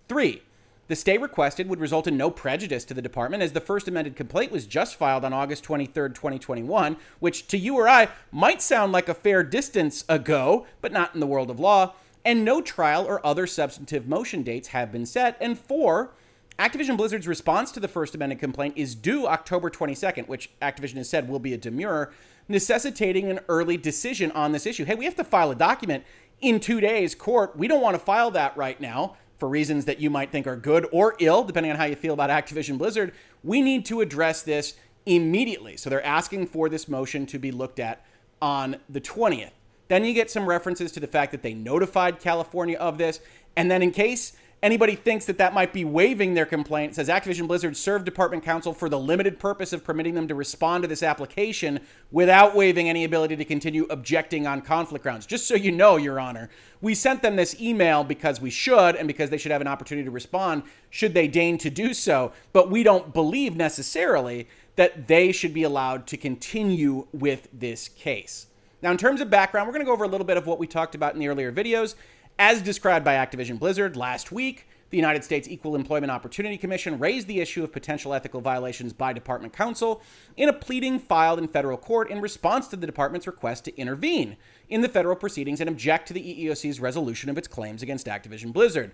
Three, 0.08 0.42
the 0.88 0.96
stay 0.96 1.18
requested 1.18 1.68
would 1.68 1.82
result 1.82 2.08
in 2.08 2.16
no 2.16 2.32
prejudice 2.32 2.86
to 2.86 2.94
the 2.94 3.02
department 3.02 3.44
as 3.44 3.52
the 3.52 3.60
first 3.60 3.88
amended 3.88 4.16
complaint 4.16 4.52
was 4.52 4.66
just 4.66 4.96
filed 4.96 5.26
on 5.26 5.34
August 5.34 5.66
23rd, 5.66 6.16
2021, 6.16 6.96
which 7.20 7.48
to 7.48 7.58
you 7.58 7.76
or 7.76 7.90
I 7.90 8.08
might 8.32 8.62
sound 8.62 8.94
like 8.94 9.10
a 9.10 9.14
fair 9.14 9.44
distance 9.44 10.06
ago, 10.08 10.66
but 10.82 10.94
not 10.94 11.14
in 11.14 11.20
the 11.20 11.28
world 11.28 11.50
of 11.50 11.60
law. 11.60 11.94
And 12.24 12.44
no 12.44 12.62
trial 12.62 13.06
or 13.06 13.26
other 13.26 13.48
substantive 13.48 14.08
motion 14.08 14.44
dates 14.44 14.70
have 14.70 14.92
been 14.92 15.06
set. 15.06 15.38
And 15.40 15.58
four, 15.58 16.12
Activision 16.60 16.98
Blizzard's 16.98 17.28
response 17.28 17.72
to 17.72 17.80
the 17.80 17.88
First 17.88 18.16
Amendment 18.16 18.40
complaint 18.40 18.74
is 18.78 18.96
due 18.96 19.28
October 19.28 19.70
22nd, 19.70 20.28
which 20.28 20.50
Activision 20.60 20.96
has 20.96 21.08
said 21.08 21.30
will 21.30 21.38
be 21.38 21.54
a 21.54 21.58
demurrer, 21.58 22.12
necessitating 22.48 23.30
an 23.30 23.40
early 23.48 23.78
decision 23.78 24.32
on 24.32 24.54
this 24.54 24.66
issue. 24.66 24.84
Hey, 24.84 24.96
we 24.96 25.06
have 25.06 25.16
to 25.18 25.24
file 25.24 25.52
a 25.52 25.56
document 25.56 26.04
in 26.42 26.60
two 26.60 26.82
days, 26.82 27.14
court. 27.14 27.56
We 27.56 27.68
don't 27.68 27.82
want 27.82 27.94
to 27.94 28.00
file 28.00 28.32
that 28.32 28.58
right 28.58 28.82
now 28.82 29.18
for 29.38 29.48
reasons 29.48 29.86
that 29.86 30.00
you 30.00 30.10
might 30.10 30.32
think 30.32 30.48
are 30.48 30.56
good 30.56 30.88
or 30.92 31.16
ill, 31.20 31.44
depending 31.44 31.72
on 31.72 31.78
how 31.78 31.86
you 31.86 31.96
feel 31.96 32.16
about 32.16 32.32
Activision 32.32 32.80
Blizzard. 32.80 33.14
We 33.44 33.62
need 33.62 33.86
to 33.86 34.02
address 34.02 34.42
this 34.42 34.74
immediately. 35.06 35.78
So 35.78 35.92
they're 35.92 36.04
asking 36.04 36.48
for 36.48 36.70
this 36.70 36.88
motion 36.88 37.28
to 37.28 37.38
be 37.38 37.52
looked 37.52 37.80
at 37.80 38.04
on 38.42 38.78
the 38.90 39.00
20th. 39.00 39.52
Then 39.90 40.04
you 40.04 40.16
get 40.16 40.32
some 40.32 40.48
references 40.48 40.92
to 40.94 41.00
the 41.00 41.08
fact 41.08 41.32
that 41.34 41.44
they 41.44 41.54
notified 41.54 42.20
California 42.20 42.80
of 42.80 42.98
this. 42.98 43.20
And 43.56 43.70
then, 43.70 43.84
in 43.84 43.92
case 43.92 44.34
anybody 44.64 44.96
thinks 44.96 45.26
that 45.26 45.38
that 45.38 45.54
might 45.54 45.72
be 45.72 45.86
waiving 45.86 46.34
their 46.34 46.46
complaint, 46.46 46.96
says 46.96 47.10
Activision 47.10 47.48
Blizzard 47.48 47.78
served 47.78 48.06
department 48.06 48.44
counsel 48.44 48.74
for 48.74 48.90
the 48.90 49.00
limited 49.00 49.40
purpose 49.40 49.74
of 49.74 49.84
permitting 49.84 50.16
them 50.16 50.28
to 50.28 50.36
respond 50.36 50.84
to 50.84 50.88
this 50.88 51.04
application 51.04 51.80
without 52.12 52.56
waiving 52.56 52.90
any 52.90 53.04
ability 53.04 53.36
to 53.36 53.46
continue 53.46 53.86
objecting 53.90 54.48
on 54.48 54.62
conflict 54.62 55.04
grounds. 55.04 55.26
Just 55.26 55.48
so 55.48 55.56
you 55.56 55.72
know, 55.72 55.98
Your 55.98 56.20
Honor, 56.20 56.50
we 56.82 56.96
sent 56.96 57.22
them 57.22 57.36
this 57.36 57.60
email 57.62 58.04
because 58.04 58.42
we 58.42 58.50
should 58.50 58.96
and 58.96 59.08
because 59.08 59.30
they 59.30 59.38
should 59.38 59.52
have 59.52 59.62
an 59.62 59.68
opportunity 59.68 60.06
to 60.06 60.12
respond 60.12 60.64
should 60.90 61.14
they 61.14 61.28
deign 61.28 61.58
to 61.60 61.70
do 61.70 61.94
so. 61.94 62.32
But 62.54 62.72
we 62.72 62.84
don't 62.84 63.14
believe 63.14 63.56
necessarily 63.56 64.48
that 64.76 65.08
they 65.08 65.32
should 65.32 65.54
be 65.54 65.64
allowed 65.64 66.08
to 66.08 66.18
continue 66.18 67.08
with 67.12 67.48
this 67.52 67.88
case. 67.90 68.48
Now, 68.82 68.92
in 68.92 68.98
terms 68.98 69.22
of 69.22 69.30
background, 69.30 69.68
we're 69.68 69.74
going 69.74 69.84
to 69.84 69.88
go 69.88 69.94
over 69.94 70.04
a 70.04 70.08
little 70.08 70.26
bit 70.26 70.38
of 70.38 70.46
what 70.46 70.60
we 70.60 70.68
talked 70.68 70.94
about 70.94 71.14
in 71.14 71.20
the 71.20 71.28
earlier 71.28 71.52
videos. 71.52 71.96
As 72.39 72.62
described 72.62 73.03
by 73.03 73.15
Activision 73.15 73.58
Blizzard 73.58 73.98
last 73.98 74.32
week, 74.32 74.67
the 74.91 74.98
United 74.98 75.24
States 75.24 75.48
Equal 75.48 75.75
Employment 75.75 76.12
Opportunity 76.12 76.56
Commission 76.56 77.00
raised 77.00 77.25
the 77.25 77.39
issue 77.39 77.63
of 77.63 77.74
potential 77.74 78.13
ethical 78.13 78.41
violations 78.41 78.94
by 78.94 79.12
department 79.12 79.53
counsel 79.53 80.03
in 80.38 80.48
a 80.48 80.53
pleading 80.53 81.00
filed 81.00 81.39
in 81.39 81.48
federal 81.48 81.77
court 81.77 82.12
in 82.12 82.22
response 82.22 82.67
to 82.67 82.75
the 82.75 82.86
department's 82.86 83.25
request 83.25 83.65
to 83.65 83.75
intervene 83.75 84.38
in 84.70 84.82
the 84.82 84.88
federal 84.88 85.15
proceedings 85.15 85.60
and 85.60 85.67
object 85.67 86.08
to 86.08 86.13
the 86.13 86.22
EEOC's 86.22 86.79
resolution 86.79 87.32
of 87.32 87.39
its 87.39 87.48
claims 87.48 87.82
against 87.82 88.06
Activision 88.06 88.53
Blizzard. 88.53 88.91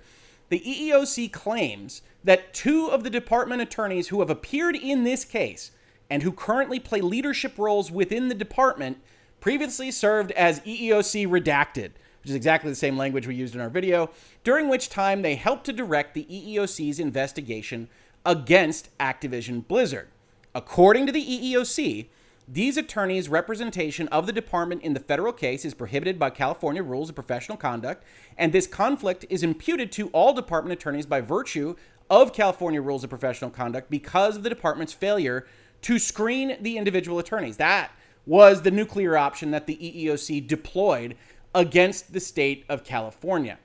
The 0.48 0.62
EEOC 0.62 1.34
claims 1.34 2.02
that 2.24 2.54
two 2.54 2.88
of 2.88 3.04
the 3.04 3.10
department 3.10 3.62
attorneys 3.62 4.08
who 4.08 4.22
have 4.22 4.30
appeared 4.30 4.78
in 4.78 5.04
this 5.04 5.26
case 5.26 5.72
and 6.10 6.24
who 6.24 6.32
currently 6.32 6.80
play 6.80 7.02
leadership 7.02 7.58
roles 7.58 7.92
within 7.92 8.30
the 8.30 8.36
department 8.36 9.00
previously 9.42 9.92
served 9.92 10.32
as 10.32 10.62
EEOC 10.62 11.28
redacted 11.28 11.92
which 12.24 12.30
is 12.30 12.36
exactly 12.36 12.70
the 12.70 12.76
same 12.76 12.98
language 12.98 13.28
we 13.28 13.36
used 13.36 13.54
in 13.54 13.60
our 13.60 13.70
video, 13.70 14.10
during 14.46 14.70
which 14.70 14.88
time 14.88 15.22
they 15.22 15.36
helped 15.36 15.66
to 15.66 15.74
direct 15.74 16.14
the 16.14 16.26
EEOC's 16.32 16.98
investigation 16.98 17.90
against 18.26 18.98
Activision 18.98 19.68
Blizzard. 19.68 20.08
According 20.56 21.06
to 21.06 21.12
the 21.12 21.22
EEOC, 21.22 22.08
these 22.48 22.78
attorneys' 22.78 23.28
representation 23.28 24.08
of 24.08 24.26
the 24.26 24.32
department 24.32 24.84
in 24.84 24.94
the 24.94 25.02
federal 25.02 25.34
case 25.34 25.66
is 25.66 25.74
prohibited 25.74 26.18
by 26.18 26.30
California 26.30 26.82
rules 26.82 27.10
of 27.10 27.16
professional 27.16 27.58
conduct, 27.58 28.06
and 28.38 28.54
this 28.54 28.68
conflict 28.68 29.26
is 29.30 29.44
imputed 29.44 29.92
to 29.92 30.08
all 30.10 30.34
department 30.34 30.80
attorneys 30.80 31.06
by 31.06 31.20
virtue 31.20 31.76
of 32.10 32.32
California 32.32 32.82
rules 32.82 33.04
of 33.04 33.10
professional 33.10 33.50
conduct 33.50 33.90
because 33.90 34.38
of 34.38 34.44
the 34.44 34.50
department's 34.50 34.94
failure 34.94 35.46
to 35.82 36.00
screen 36.00 36.56
the 36.62 36.78
individual 36.78 37.20
attorneys. 37.20 37.58
That 37.58 37.92
was 38.26 38.62
the 38.62 38.72
nuclear 38.72 39.18
option 39.18 39.52
that 39.52 39.68
the 39.68 39.76
EEOC 39.76 40.48
deployed 40.48 41.16
against 41.54 42.14
the 42.14 42.20
state 42.20 42.66
of 42.70 42.84
California. 42.84 43.58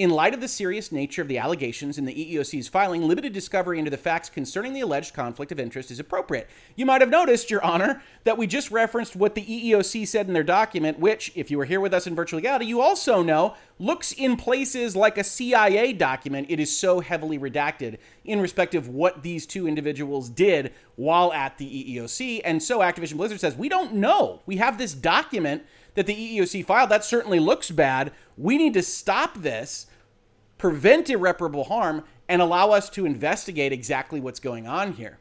In 0.00 0.08
light 0.08 0.32
of 0.32 0.40
the 0.40 0.48
serious 0.48 0.90
nature 0.90 1.20
of 1.20 1.28
the 1.28 1.36
allegations 1.36 1.98
in 1.98 2.06
the 2.06 2.14
EEOC's 2.14 2.68
filing, 2.68 3.02
limited 3.02 3.34
discovery 3.34 3.78
into 3.78 3.90
the 3.90 3.98
facts 3.98 4.30
concerning 4.30 4.72
the 4.72 4.80
alleged 4.80 5.12
conflict 5.12 5.52
of 5.52 5.60
interest 5.60 5.90
is 5.90 6.00
appropriate. 6.00 6.48
You 6.74 6.86
might 6.86 7.02
have 7.02 7.10
noticed, 7.10 7.50
Your 7.50 7.62
Honor, 7.62 8.02
that 8.24 8.38
we 8.38 8.46
just 8.46 8.70
referenced 8.70 9.14
what 9.14 9.34
the 9.34 9.44
EEOC 9.44 10.08
said 10.08 10.26
in 10.26 10.32
their 10.32 10.42
document, 10.42 10.98
which, 10.98 11.32
if 11.34 11.50
you 11.50 11.58
were 11.58 11.66
here 11.66 11.80
with 11.80 11.92
us 11.92 12.06
in 12.06 12.14
virtual 12.14 12.38
legality, 12.38 12.64
you 12.64 12.80
also 12.80 13.22
know 13.22 13.56
looks 13.78 14.12
in 14.12 14.38
places 14.38 14.96
like 14.96 15.18
a 15.18 15.24
CIA 15.24 15.92
document. 15.92 16.46
It 16.48 16.60
is 16.60 16.74
so 16.74 17.00
heavily 17.00 17.38
redacted 17.38 17.98
in 18.24 18.40
respect 18.40 18.74
of 18.74 18.88
what 18.88 19.22
these 19.22 19.44
two 19.44 19.68
individuals 19.68 20.30
did 20.30 20.72
while 20.96 21.30
at 21.34 21.58
the 21.58 21.66
EEOC. 21.66 22.40
And 22.42 22.62
so 22.62 22.78
Activision 22.78 23.18
Blizzard 23.18 23.40
says, 23.40 23.54
We 23.54 23.68
don't 23.68 23.96
know. 23.96 24.40
We 24.46 24.56
have 24.56 24.78
this 24.78 24.94
document 24.94 25.62
that 25.94 26.06
the 26.06 26.14
EEOC 26.14 26.64
filed, 26.64 26.90
that 26.90 27.04
certainly 27.04 27.40
looks 27.40 27.70
bad. 27.70 28.12
We 28.36 28.56
need 28.56 28.74
to 28.74 28.82
stop 28.82 29.38
this, 29.38 29.86
prevent 30.58 31.10
irreparable 31.10 31.64
harm, 31.64 32.04
and 32.28 32.40
allow 32.40 32.70
us 32.70 32.88
to 32.90 33.06
investigate 33.06 33.72
exactly 33.72 34.20
what's 34.20 34.40
going 34.40 34.66
on 34.66 34.92
here. 34.92 35.18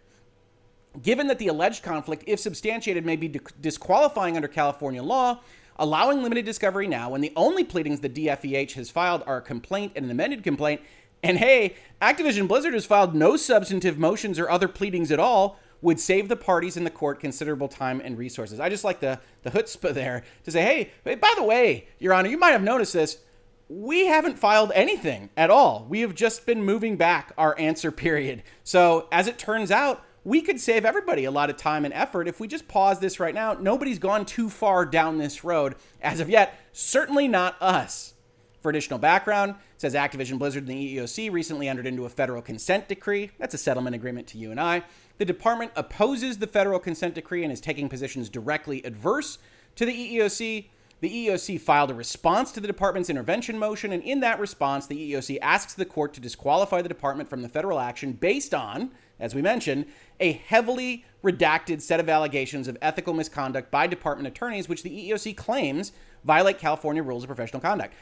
Given 1.02 1.28
that 1.28 1.40
the 1.40 1.48
alleged 1.48 1.84
conflict, 1.84 2.24
if 2.28 2.40
substantiated, 2.40 3.06
may 3.06 3.16
be 3.16 3.40
disqualifying 3.62 4.36
under 4.36 4.48
California 4.48 5.04
law, 5.04 5.40
allowing 5.78 6.22
limited 6.22 6.46
discovery 6.46 6.88
now 6.88 7.12
when 7.12 7.22
the 7.22 7.34
only 7.36 7.64
pleadings 7.64 8.02
the 8.02 8.10
DFEH 8.10 8.74
has 8.74 8.90
filed 8.90 9.24
are 9.26 9.38
a 9.38 9.42
complaint 9.42 9.94
and 9.96 10.06
an 10.06 10.12
amended 10.12 10.44
complaint, 10.44 10.82
and 11.24 11.38
hey, 11.38 11.76
Activision 12.02 12.48
Blizzard 12.48 12.74
has 12.74 12.86
filed 12.86 13.14
no 13.14 13.36
substantive 13.36 13.98
motions 13.98 14.40
or 14.40 14.50
other 14.50 14.68
pleadings 14.68 15.12
at 15.12 15.20
all, 15.20 15.60
would 15.82 16.00
save 16.00 16.28
the 16.28 16.36
parties 16.36 16.78
in 16.78 16.84
the 16.84 16.90
court 16.90 17.20
considerable 17.20 17.68
time 17.68 18.02
and 18.04 18.18
resources. 18.18 18.60
I 18.60 18.70
just 18.70 18.84
like 18.84 19.00
the, 19.00 19.20
the 19.44 19.52
chutzpah 19.52 19.94
there 19.94 20.24
to 20.44 20.52
say, 20.52 20.92
hey, 21.04 21.16
by 21.16 21.34
the 21.38 21.44
way, 21.44 21.88
Your 22.00 22.14
Honor, 22.14 22.30
you 22.30 22.38
might 22.38 22.52
have 22.52 22.64
noticed 22.64 22.94
this. 22.94 23.20
We 23.68 24.08
haven't 24.08 24.40
filed 24.40 24.72
anything 24.74 25.30
at 25.38 25.52
all. 25.52 25.86
We 25.88 26.02
have 26.02 26.16
just 26.16 26.46
been 26.46 26.64
moving 26.64 26.98
back 26.98 27.34
our 27.38 27.58
answer 27.60 27.92
period. 27.92 28.42
So, 28.64 29.08
as 29.12 29.28
it 29.28 29.38
turns 29.38 29.70
out, 29.70 30.04
we 30.24 30.42
could 30.42 30.60
save 30.60 30.86
everybody 30.86 31.26
a 31.26 31.32
lot 31.32 31.50
of 31.50 31.58
time 31.58 31.86
and 31.86 31.94
effort 31.94 32.28
if 32.28 32.40
we 32.40 32.48
just 32.48 32.68
pause 32.68 33.00
this 33.00 33.20
right 33.20 33.34
now. 33.34 33.54
Nobody's 33.54 34.00
gone 34.00 34.26
too 34.26 34.50
far 34.50 34.86
down 34.86 35.18
this 35.18 35.44
road 35.44 35.76
as 36.02 36.20
of 36.20 36.30
yet, 36.30 36.60
certainly 36.72 37.28
not 37.28 37.56
us. 37.62 38.14
For 38.62 38.70
additional 38.70 39.00
background, 39.00 39.56
says 39.78 39.94
Activision 39.94 40.38
Blizzard 40.38 40.68
and 40.68 40.72
the 40.72 40.98
EEOC 40.98 41.32
recently 41.32 41.70
entered 41.70 41.88
into 41.88 42.06
a 42.06 42.10
federal 42.10 42.42
consent 42.42 42.90
decree. 42.90 43.32
That's 43.40 43.54
a 43.54 43.58
settlement 43.58 43.96
agreement 43.96 44.28
to 44.28 44.38
you 44.38 44.52
and 44.52 44.60
I 44.60 44.84
the 45.20 45.26
department 45.26 45.74
opposes 45.76 46.38
the 46.38 46.48
federal 46.48 46.80
consent 46.80 47.14
decree 47.14 47.44
and 47.44 47.54
is 47.54 47.62
taking 47.62 47.90
positions 47.90 48.30
directly 48.30 48.82
adverse 48.84 49.38
to 49.76 49.86
the 49.86 49.92
EEOC. 49.92 50.70
The 51.02 51.28
EEOC 51.28 51.62
filed 51.62 51.92
a 51.92 51.94
response 51.94 52.52
to 52.54 52.60
the 52.60 52.68
department's 52.68 53.10
intervention 53.10 53.60
motion, 53.60 53.92
and 53.94 54.04
in 54.04 54.22
that 54.22 54.40
response, 54.40 54.88
the 54.88 55.14
EEOC 55.14 55.38
asks 55.42 55.74
the 55.74 55.86
court 55.86 56.14
to 56.14 56.22
disqualify 56.22 56.82
the 56.82 56.90
department 56.90 57.30
from 57.30 57.42
the 57.42 57.50
federal 57.50 57.80
action 57.80 58.14
based 58.14 58.54
on, 58.54 58.92
as 59.20 59.36
we 59.36 59.42
mentioned, 59.42 59.86
a 60.20 60.34
heavily 60.34 61.06
redacted 61.24 61.82
set 61.82 62.00
of 62.00 62.10
allegations 62.10 62.68
of 62.68 62.78
ethical 62.82 63.14
misconduct 63.14 63.72
by 63.72 63.88
department 63.88 64.28
attorneys, 64.28 64.68
which 64.68 64.84
the 64.84 64.90
EEOC 64.90 65.36
claims 65.36 65.92
violate 66.24 66.60
California 66.60 67.04
rules 67.04 67.24
of 67.24 67.28
professional 67.28 67.62
conduct. 67.62 67.94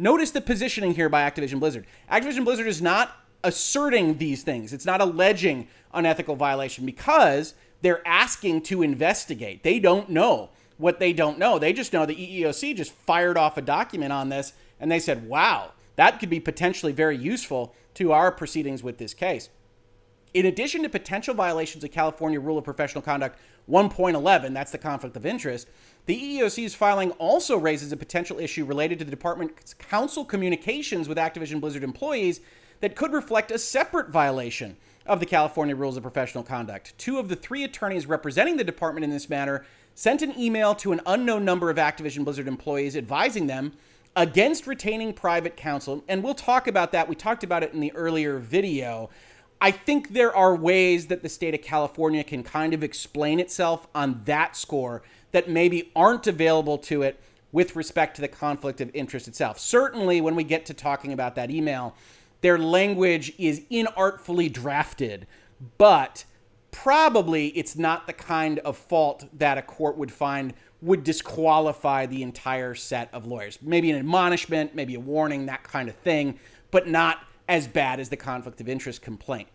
Notice 0.00 0.30
the 0.30 0.40
positioning 0.40 0.94
here 0.94 1.08
by 1.08 1.28
Activision 1.28 1.58
Blizzard. 1.58 1.84
Activision 2.08 2.44
Blizzard 2.44 2.68
is 2.68 2.80
not 2.80 3.16
asserting 3.42 4.18
these 4.18 4.44
things. 4.44 4.72
It's 4.72 4.86
not 4.86 5.00
alleging 5.00 5.66
unethical 5.92 6.36
violation 6.36 6.86
because 6.86 7.54
they're 7.82 8.06
asking 8.06 8.62
to 8.62 8.82
investigate. 8.82 9.64
They 9.64 9.80
don't 9.80 10.08
know 10.08 10.50
what 10.76 11.00
they 11.00 11.12
don't 11.12 11.36
know. 11.36 11.58
They 11.58 11.72
just 11.72 11.92
know 11.92 12.06
the 12.06 12.14
EEOC 12.14 12.76
just 12.76 12.92
fired 12.92 13.36
off 13.36 13.56
a 13.56 13.60
document 13.60 14.12
on 14.12 14.28
this 14.28 14.52
and 14.78 14.88
they 14.88 15.00
said, 15.00 15.28
wow, 15.28 15.72
that 15.96 16.20
could 16.20 16.30
be 16.30 16.38
potentially 16.38 16.92
very 16.92 17.16
useful 17.16 17.74
to 17.94 18.12
our 18.12 18.30
proceedings 18.30 18.84
with 18.84 18.98
this 18.98 19.14
case. 19.14 19.48
In 20.32 20.46
addition 20.46 20.84
to 20.84 20.88
potential 20.88 21.34
violations 21.34 21.82
of 21.82 21.90
California 21.90 22.38
Rule 22.38 22.58
of 22.58 22.62
Professional 22.64 23.02
Conduct 23.02 23.36
1.11, 23.68 24.54
that's 24.54 24.70
the 24.70 24.78
conflict 24.78 25.16
of 25.16 25.26
interest, 25.26 25.68
the 26.06 26.38
EEOC's 26.38 26.74
filing 26.74 27.10
also 27.12 27.56
raises 27.56 27.92
a 27.92 27.96
potential 27.96 28.38
issue 28.38 28.64
related 28.64 28.98
to 28.98 29.04
the 29.04 29.10
department's 29.10 29.74
counsel 29.74 30.24
communications 30.24 31.08
with 31.08 31.18
Activision 31.18 31.60
Blizzard 31.60 31.84
employees 31.84 32.40
that 32.80 32.96
could 32.96 33.12
reflect 33.12 33.50
a 33.50 33.58
separate 33.58 34.08
violation 34.08 34.76
of 35.04 35.20
the 35.20 35.26
California 35.26 35.74
Rules 35.74 35.96
of 35.96 36.02
Professional 36.02 36.44
Conduct. 36.44 36.94
Two 36.98 37.18
of 37.18 37.28
the 37.28 37.36
three 37.36 37.64
attorneys 37.64 38.06
representing 38.06 38.56
the 38.56 38.64
department 38.64 39.04
in 39.04 39.10
this 39.10 39.28
matter 39.28 39.64
sent 39.94 40.22
an 40.22 40.38
email 40.38 40.74
to 40.76 40.92
an 40.92 41.00
unknown 41.06 41.44
number 41.44 41.70
of 41.70 41.76
Activision 41.76 42.24
Blizzard 42.24 42.46
employees 42.46 42.96
advising 42.96 43.46
them 43.46 43.72
against 44.14 44.66
retaining 44.66 45.12
private 45.12 45.56
counsel. 45.56 46.04
And 46.08 46.22
we'll 46.22 46.34
talk 46.34 46.66
about 46.66 46.92
that. 46.92 47.08
We 47.08 47.14
talked 47.14 47.44
about 47.44 47.62
it 47.62 47.72
in 47.72 47.80
the 47.80 47.92
earlier 47.94 48.38
video. 48.38 49.10
I 49.60 49.70
think 49.72 50.10
there 50.10 50.34
are 50.34 50.54
ways 50.54 51.08
that 51.08 51.22
the 51.22 51.28
state 51.28 51.54
of 51.54 51.62
California 51.62 52.22
can 52.22 52.44
kind 52.44 52.72
of 52.74 52.84
explain 52.84 53.40
itself 53.40 53.88
on 53.94 54.22
that 54.24 54.56
score 54.56 55.02
that 55.32 55.48
maybe 55.48 55.90
aren't 55.96 56.26
available 56.26 56.78
to 56.78 57.02
it 57.02 57.20
with 57.50 57.74
respect 57.74 58.14
to 58.16 58.20
the 58.20 58.28
conflict 58.28 58.80
of 58.80 58.90
interest 58.94 59.26
itself. 59.26 59.58
Certainly, 59.58 60.20
when 60.20 60.36
we 60.36 60.44
get 60.44 60.66
to 60.66 60.74
talking 60.74 61.12
about 61.12 61.34
that 61.34 61.50
email, 61.50 61.94
their 62.40 62.58
language 62.58 63.32
is 63.38 63.62
inartfully 63.70 64.52
drafted, 64.52 65.26
but 65.76 66.24
probably 66.70 67.48
it's 67.48 67.76
not 67.76 68.06
the 68.06 68.12
kind 68.12 68.60
of 68.60 68.76
fault 68.76 69.24
that 69.38 69.58
a 69.58 69.62
court 69.62 69.96
would 69.96 70.12
find 70.12 70.54
would 70.80 71.02
disqualify 71.02 72.06
the 72.06 72.22
entire 72.22 72.74
set 72.74 73.08
of 73.12 73.26
lawyers. 73.26 73.58
Maybe 73.60 73.90
an 73.90 73.98
admonishment, 73.98 74.76
maybe 74.76 74.94
a 74.94 75.00
warning, 75.00 75.46
that 75.46 75.64
kind 75.64 75.88
of 75.88 75.96
thing, 75.96 76.38
but 76.70 76.86
not 76.86 77.18
as 77.48 77.66
bad 77.66 77.98
as 77.98 78.10
the 78.10 78.16
conflict 78.16 78.60
of 78.60 78.68
interest 78.68 79.02
complaint. 79.02 79.48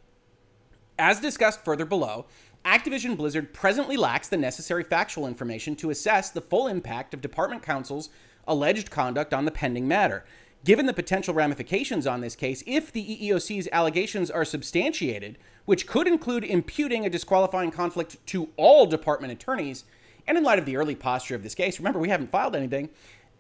As 0.98 1.20
discussed 1.20 1.64
further 1.64 1.86
below, 1.86 2.26
Activision 2.66 3.18
Blizzard 3.18 3.54
presently 3.54 3.98
lacks 3.98 4.30
the 4.30 4.38
necessary 4.38 4.84
factual 4.84 5.28
information 5.28 5.76
to 5.78 5.90
assess 5.90 6.30
the 6.30 6.42
full 6.42 6.68
impact 6.68 7.14
of 7.14 7.22
department 7.22 7.62
counsel's 7.62 8.10
alleged 8.48 8.90
conduct 8.90 9.34
on 9.34 9.46
the 9.46 9.52
pending 9.52 9.88
matter. 9.88 10.24
Given 10.64 10.86
the 10.86 10.94
potential 10.94 11.34
ramifications 11.34 12.08
on 12.08 12.22
this 12.22 12.38
case, 12.38 12.64
if 12.66 12.92
the 12.92 13.04
EEOC's 13.04 13.68
allegations 13.74 14.32
are 14.32 14.46
substantiated, 14.46 15.38
which 15.66 15.88
could 15.88 16.08
include 16.08 16.46
imputing 16.46 17.06
a 17.06 17.10
disqualifying 17.10 17.70
conflict 17.70 18.26
to 18.28 18.50
all 18.56 18.86
department 18.86 19.34
attorneys, 19.34 19.84
and 20.26 20.38
in 20.38 20.44
light 20.44 20.60
of 20.60 20.66
the 20.66 20.78
early 20.78 20.96
posture 20.96 21.36
of 21.36 21.44
this 21.44 21.56
case, 21.56 21.80
remember 21.80 22.00
we 22.00 22.08
haven't 22.08 22.32
filed 22.32 22.56
anything, 22.56 22.90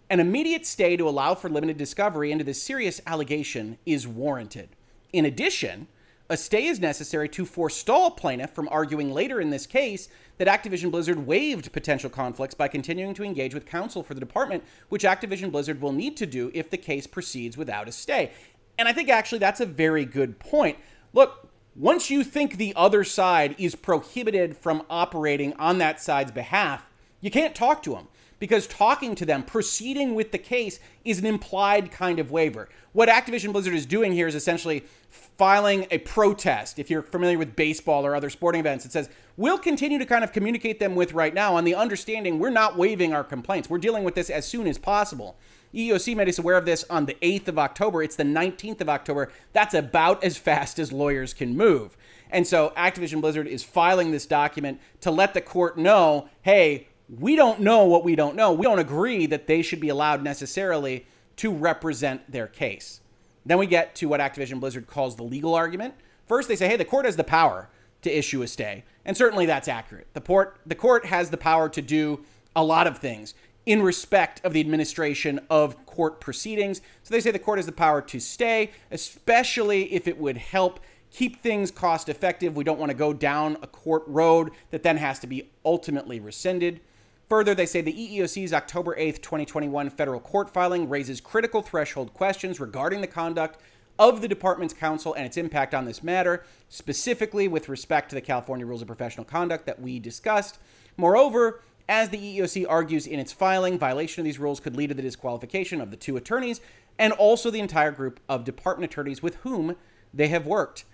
an 0.09 0.19
immediate 0.19 0.65
stay 0.65 0.97
to 0.97 1.07
allow 1.07 1.35
for 1.35 1.49
limited 1.49 1.77
discovery 1.77 2.31
into 2.31 2.43
this 2.43 2.61
serious 2.61 3.01
allegation 3.07 3.77
is 3.85 4.07
warranted. 4.07 4.69
In 5.11 5.25
addition, 5.25 5.87
a 6.29 6.37
stay 6.37 6.65
is 6.67 6.79
necessary 6.79 7.29
to 7.29 7.45
forestall 7.45 8.11
plaintiff 8.11 8.51
from 8.51 8.69
arguing 8.69 9.11
later 9.11 9.39
in 9.39 9.49
this 9.49 9.67
case 9.67 10.07
that 10.37 10.47
Activision 10.47 10.89
Blizzard 10.89 11.27
waived 11.27 11.71
potential 11.71 12.09
conflicts 12.09 12.55
by 12.55 12.67
continuing 12.67 13.13
to 13.13 13.23
engage 13.23 13.53
with 13.53 13.65
counsel 13.65 14.03
for 14.03 14.13
the 14.13 14.19
department, 14.19 14.63
which 14.89 15.03
Activision 15.03 15.51
Blizzard 15.51 15.81
will 15.81 15.91
need 15.91 16.17
to 16.17 16.25
do 16.25 16.49
if 16.53 16.69
the 16.69 16.77
case 16.77 17.07
proceeds 17.07 17.57
without 17.57 17.87
a 17.87 17.91
stay. 17.91 18.31
And 18.77 18.87
I 18.87 18.93
think 18.93 19.09
actually 19.09 19.39
that's 19.39 19.61
a 19.61 19.65
very 19.65 20.05
good 20.05 20.39
point. 20.39 20.77
Look, 21.13 21.49
once 21.75 22.09
you 22.09 22.23
think 22.23 22.57
the 22.57 22.73
other 22.75 23.03
side 23.03 23.55
is 23.57 23.75
prohibited 23.75 24.57
from 24.57 24.83
operating 24.89 25.53
on 25.53 25.77
that 25.79 26.01
side's 26.01 26.31
behalf, 26.31 26.85
you 27.19 27.31
can't 27.31 27.55
talk 27.55 27.83
to 27.83 27.91
them 27.91 28.07
because 28.43 28.67
talking 28.67 29.15
to 29.15 29.25
them, 29.25 29.41
proceeding 29.41 30.15
with 30.15 30.33
the 30.33 30.37
case, 30.37 30.77
is 31.05 31.17
an 31.17 31.25
implied 31.25 31.89
kind 31.91 32.19
of 32.19 32.29
waiver. 32.29 32.67
What 32.91 33.07
Activision 33.07 33.53
Blizzard 33.53 33.73
is 33.73 33.85
doing 33.85 34.11
here 34.11 34.27
is 34.27 34.35
essentially 34.35 34.83
filing 35.09 35.87
a 35.91 35.99
protest. 35.99 36.77
If 36.77 36.89
you're 36.89 37.03
familiar 37.03 37.37
with 37.37 37.55
baseball 37.55 38.05
or 38.05 38.17
other 38.17 38.29
sporting 38.29 38.59
events, 38.59 38.83
it 38.83 38.91
says, 38.91 39.09
we'll 39.37 39.57
continue 39.57 39.97
to 39.97 40.05
kind 40.05 40.25
of 40.25 40.33
communicate 40.33 40.77
them 40.77 40.93
with 40.93 41.13
right 41.13 41.33
now 41.33 41.55
on 41.55 41.63
the 41.63 41.73
understanding 41.73 42.37
we're 42.37 42.49
not 42.49 42.75
waiving 42.75 43.13
our 43.13 43.23
complaints. 43.23 43.69
We're 43.69 43.77
dealing 43.77 44.03
with 44.03 44.13
this 44.13 44.29
as 44.29 44.45
soon 44.45 44.67
as 44.67 44.77
possible. 44.77 45.37
EEOC 45.73 46.13
made 46.13 46.27
us 46.27 46.37
aware 46.37 46.57
of 46.57 46.65
this 46.65 46.83
on 46.89 47.05
the 47.05 47.15
8th 47.21 47.47
of 47.47 47.57
October. 47.57 48.03
It's 48.03 48.17
the 48.17 48.23
19th 48.25 48.81
of 48.81 48.89
October. 48.89 49.31
That's 49.53 49.73
about 49.73 50.21
as 50.21 50.35
fast 50.35 50.79
as 50.79 50.91
lawyers 50.91 51.33
can 51.33 51.55
move. 51.55 51.95
And 52.29 52.45
so 52.45 52.73
Activision 52.75 53.21
Blizzard 53.21 53.47
is 53.47 53.63
filing 53.63 54.11
this 54.11 54.25
document 54.25 54.81
to 54.99 55.11
let 55.11 55.33
the 55.33 55.39
court 55.39 55.77
know 55.77 56.27
hey, 56.41 56.89
we 57.19 57.35
don't 57.35 57.59
know 57.59 57.85
what 57.85 58.03
we 58.03 58.15
don't 58.15 58.35
know. 58.35 58.51
We 58.53 58.63
don't 58.63 58.79
agree 58.79 59.25
that 59.27 59.47
they 59.47 59.61
should 59.61 59.79
be 59.79 59.89
allowed 59.89 60.23
necessarily 60.23 61.05
to 61.37 61.51
represent 61.51 62.31
their 62.31 62.47
case. 62.47 63.01
Then 63.45 63.57
we 63.57 63.67
get 63.67 63.95
to 63.95 64.07
what 64.07 64.19
Activision 64.19 64.59
Blizzard 64.59 64.87
calls 64.87 65.15
the 65.15 65.23
legal 65.23 65.53
argument. 65.53 65.95
First, 66.27 66.47
they 66.47 66.55
say, 66.55 66.67
hey, 66.67 66.77
the 66.77 66.85
court 66.85 67.05
has 67.05 67.15
the 67.15 67.23
power 67.23 67.69
to 68.03 68.11
issue 68.17 68.41
a 68.41 68.47
stay. 68.47 68.83
And 69.05 69.17
certainly 69.17 69.45
that's 69.45 69.67
accurate. 69.67 70.07
The, 70.13 70.21
port, 70.21 70.59
the 70.65 70.75
court 70.75 71.05
has 71.05 71.29
the 71.29 71.37
power 71.37 71.67
to 71.69 71.81
do 71.81 72.23
a 72.55 72.63
lot 72.63 72.87
of 72.87 72.99
things 72.99 73.33
in 73.65 73.81
respect 73.81 74.41
of 74.43 74.53
the 74.53 74.59
administration 74.59 75.39
of 75.49 75.85
court 75.85 76.19
proceedings. 76.19 76.81
So 77.03 77.13
they 77.13 77.21
say 77.21 77.31
the 77.31 77.39
court 77.39 77.59
has 77.59 77.65
the 77.65 77.71
power 77.71 78.01
to 78.01 78.19
stay, 78.19 78.71
especially 78.91 79.93
if 79.93 80.07
it 80.07 80.17
would 80.17 80.37
help 80.37 80.79
keep 81.11 81.41
things 81.41 81.71
cost 81.71 82.09
effective. 82.09 82.55
We 82.55 82.63
don't 82.63 82.79
want 82.79 82.89
to 82.89 82.97
go 82.97 83.13
down 83.13 83.57
a 83.61 83.67
court 83.67 84.03
road 84.07 84.51
that 84.71 84.83
then 84.83 84.97
has 84.97 85.19
to 85.19 85.27
be 85.27 85.49
ultimately 85.63 86.19
rescinded. 86.19 86.81
Further, 87.29 87.55
they 87.55 87.65
say 87.65 87.81
the 87.81 87.93
EEOC's 87.93 88.53
October 88.53 88.95
8th, 88.95 89.21
2021 89.21 89.89
federal 89.89 90.19
court 90.19 90.53
filing 90.53 90.89
raises 90.89 91.21
critical 91.21 91.61
threshold 91.61 92.13
questions 92.13 92.59
regarding 92.59 93.01
the 93.01 93.07
conduct 93.07 93.59
of 93.97 94.21
the 94.21 94.27
department's 94.27 94.73
counsel 94.73 95.13
and 95.13 95.25
its 95.25 95.37
impact 95.37 95.73
on 95.73 95.85
this 95.85 96.03
matter, 96.03 96.43
specifically 96.67 97.47
with 97.47 97.69
respect 97.69 98.09
to 98.09 98.15
the 98.15 98.21
California 98.21 98.65
Rules 98.65 98.81
of 98.81 98.87
Professional 98.87 99.25
Conduct 99.25 99.65
that 99.65 99.79
we 99.79 99.99
discussed. 99.99 100.59
Moreover, 100.97 101.61
as 101.87 102.09
the 102.09 102.17
EEOC 102.17 102.65
argues 102.67 103.07
in 103.07 103.19
its 103.19 103.31
filing, 103.31 103.77
violation 103.77 104.21
of 104.21 104.25
these 104.25 104.39
rules 104.39 104.59
could 104.59 104.75
lead 104.75 104.87
to 104.87 104.93
the 104.93 105.01
disqualification 105.01 105.81
of 105.81 105.91
the 105.91 105.97
two 105.97 106.17
attorneys 106.17 106.61
and 106.97 107.13
also 107.13 107.49
the 107.49 107.59
entire 107.59 107.91
group 107.91 108.19
of 108.29 108.43
department 108.43 108.91
attorneys 108.91 109.21
with 109.21 109.35
whom 109.37 109.75
they 110.13 110.27
have 110.27 110.45
worked. 110.45 110.85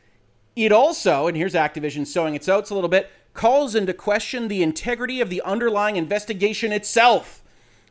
It 0.56 0.72
also, 0.72 1.28
and 1.28 1.38
here's 1.38 1.54
Activision 1.54 2.06
sowing 2.06 2.36
its 2.36 2.50
oats 2.50 2.70
a 2.70 2.76
little 2.76 2.90
bit, 2.90 3.10
calls 3.34 3.76
into 3.76 3.94
question 3.94 4.48
the 4.48 4.64
integrity 4.64 5.22
of 5.22 5.30
the 5.30 5.42
underlying 5.44 5.96
investigation 5.96 6.72
itself, 6.72 7.42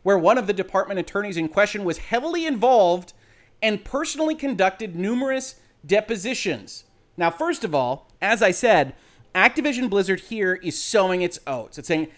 where 0.03 0.18
one 0.18 0.38
of 0.38 0.46
the 0.46 0.53
department 0.53 1.01
attorneys 1.01 1.37
in 1.37 1.48
question 1.48 1.85
was 1.85 1.98
heavily 1.98 2.46
involved 2.46 3.12
and 3.62 3.85
personally 3.85 4.35
conducted 4.35 4.94
numerous 4.94 5.57
depositions. 5.85 6.85
Now, 7.16 7.31
first 7.31 7.64
of 7.64 7.74
all, 7.74 8.09
as 8.20 8.42
I 8.42 8.51
said, 8.51 8.94
Activision 9.35 9.90
Blizzard 9.90 10.20
here 10.20 10.55
is 10.55 10.81
sowing 10.81 11.22
its 11.22 11.38
oats. 11.46 11.79
It's 11.79 11.88
saying, 11.88 12.09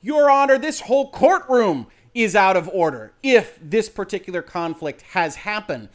Your 0.00 0.30
Honor, 0.30 0.58
this 0.58 0.80
whole 0.80 1.10
courtroom 1.10 1.86
is 2.14 2.34
out 2.34 2.56
of 2.56 2.68
order 2.72 3.12
if 3.22 3.58
this 3.62 3.88
particular 3.88 4.42
conflict 4.42 5.02
has 5.02 5.36
happened. 5.36 5.88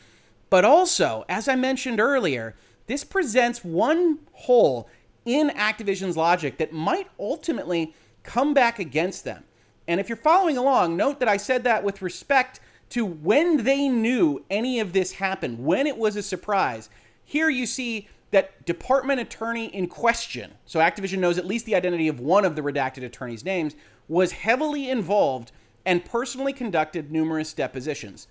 But 0.49 0.65
also, 0.65 1.25
as 1.27 1.47
I 1.47 1.55
mentioned 1.55 1.99
earlier, 1.99 2.55
this 2.87 3.03
presents 3.03 3.63
one 3.63 4.19
hole 4.33 4.87
in 5.25 5.49
Activision's 5.49 6.17
logic 6.17 6.57
that 6.57 6.73
might 6.73 7.07
ultimately 7.19 7.93
come 8.23 8.53
back 8.53 8.79
against 8.79 9.23
them. 9.23 9.43
And 9.87 9.99
if 9.99 10.09
you're 10.09 10.15
following 10.15 10.57
along, 10.57 10.95
note 10.95 11.19
that 11.19 11.27
I 11.27 11.37
said 11.37 11.63
that 11.65 11.83
with 11.83 12.01
respect 12.01 12.59
to 12.89 13.05
when 13.05 13.63
they 13.63 13.89
knew 13.89 14.45
any 14.49 14.79
of 14.79 14.93
this 14.93 15.13
happened, 15.13 15.63
when 15.63 15.87
it 15.87 15.97
was 15.97 16.15
a 16.15 16.23
surprise. 16.23 16.89
Here 17.23 17.49
you 17.49 17.65
see 17.65 18.07
that 18.31 18.65
department 18.65 19.19
attorney 19.19 19.65
in 19.67 19.87
question, 19.87 20.53
so 20.65 20.79
Activision 20.79 21.19
knows 21.19 21.37
at 21.37 21.45
least 21.45 21.65
the 21.65 21.75
identity 21.75 22.07
of 22.07 22.19
one 22.19 22.45
of 22.45 22.55
the 22.55 22.61
redacted 22.61 23.03
attorneys' 23.03 23.45
names, 23.45 23.75
was 24.07 24.31
heavily 24.31 24.89
involved 24.89 25.51
and 25.85 26.05
personally 26.05 26.53
conducted 26.53 27.11
numerous 27.11 27.53
depositions. 27.53 28.27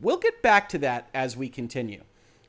We'll 0.00 0.18
get 0.18 0.42
back 0.42 0.68
to 0.70 0.78
that 0.78 1.08
as 1.12 1.36
we 1.36 1.48
continue. 1.48 2.02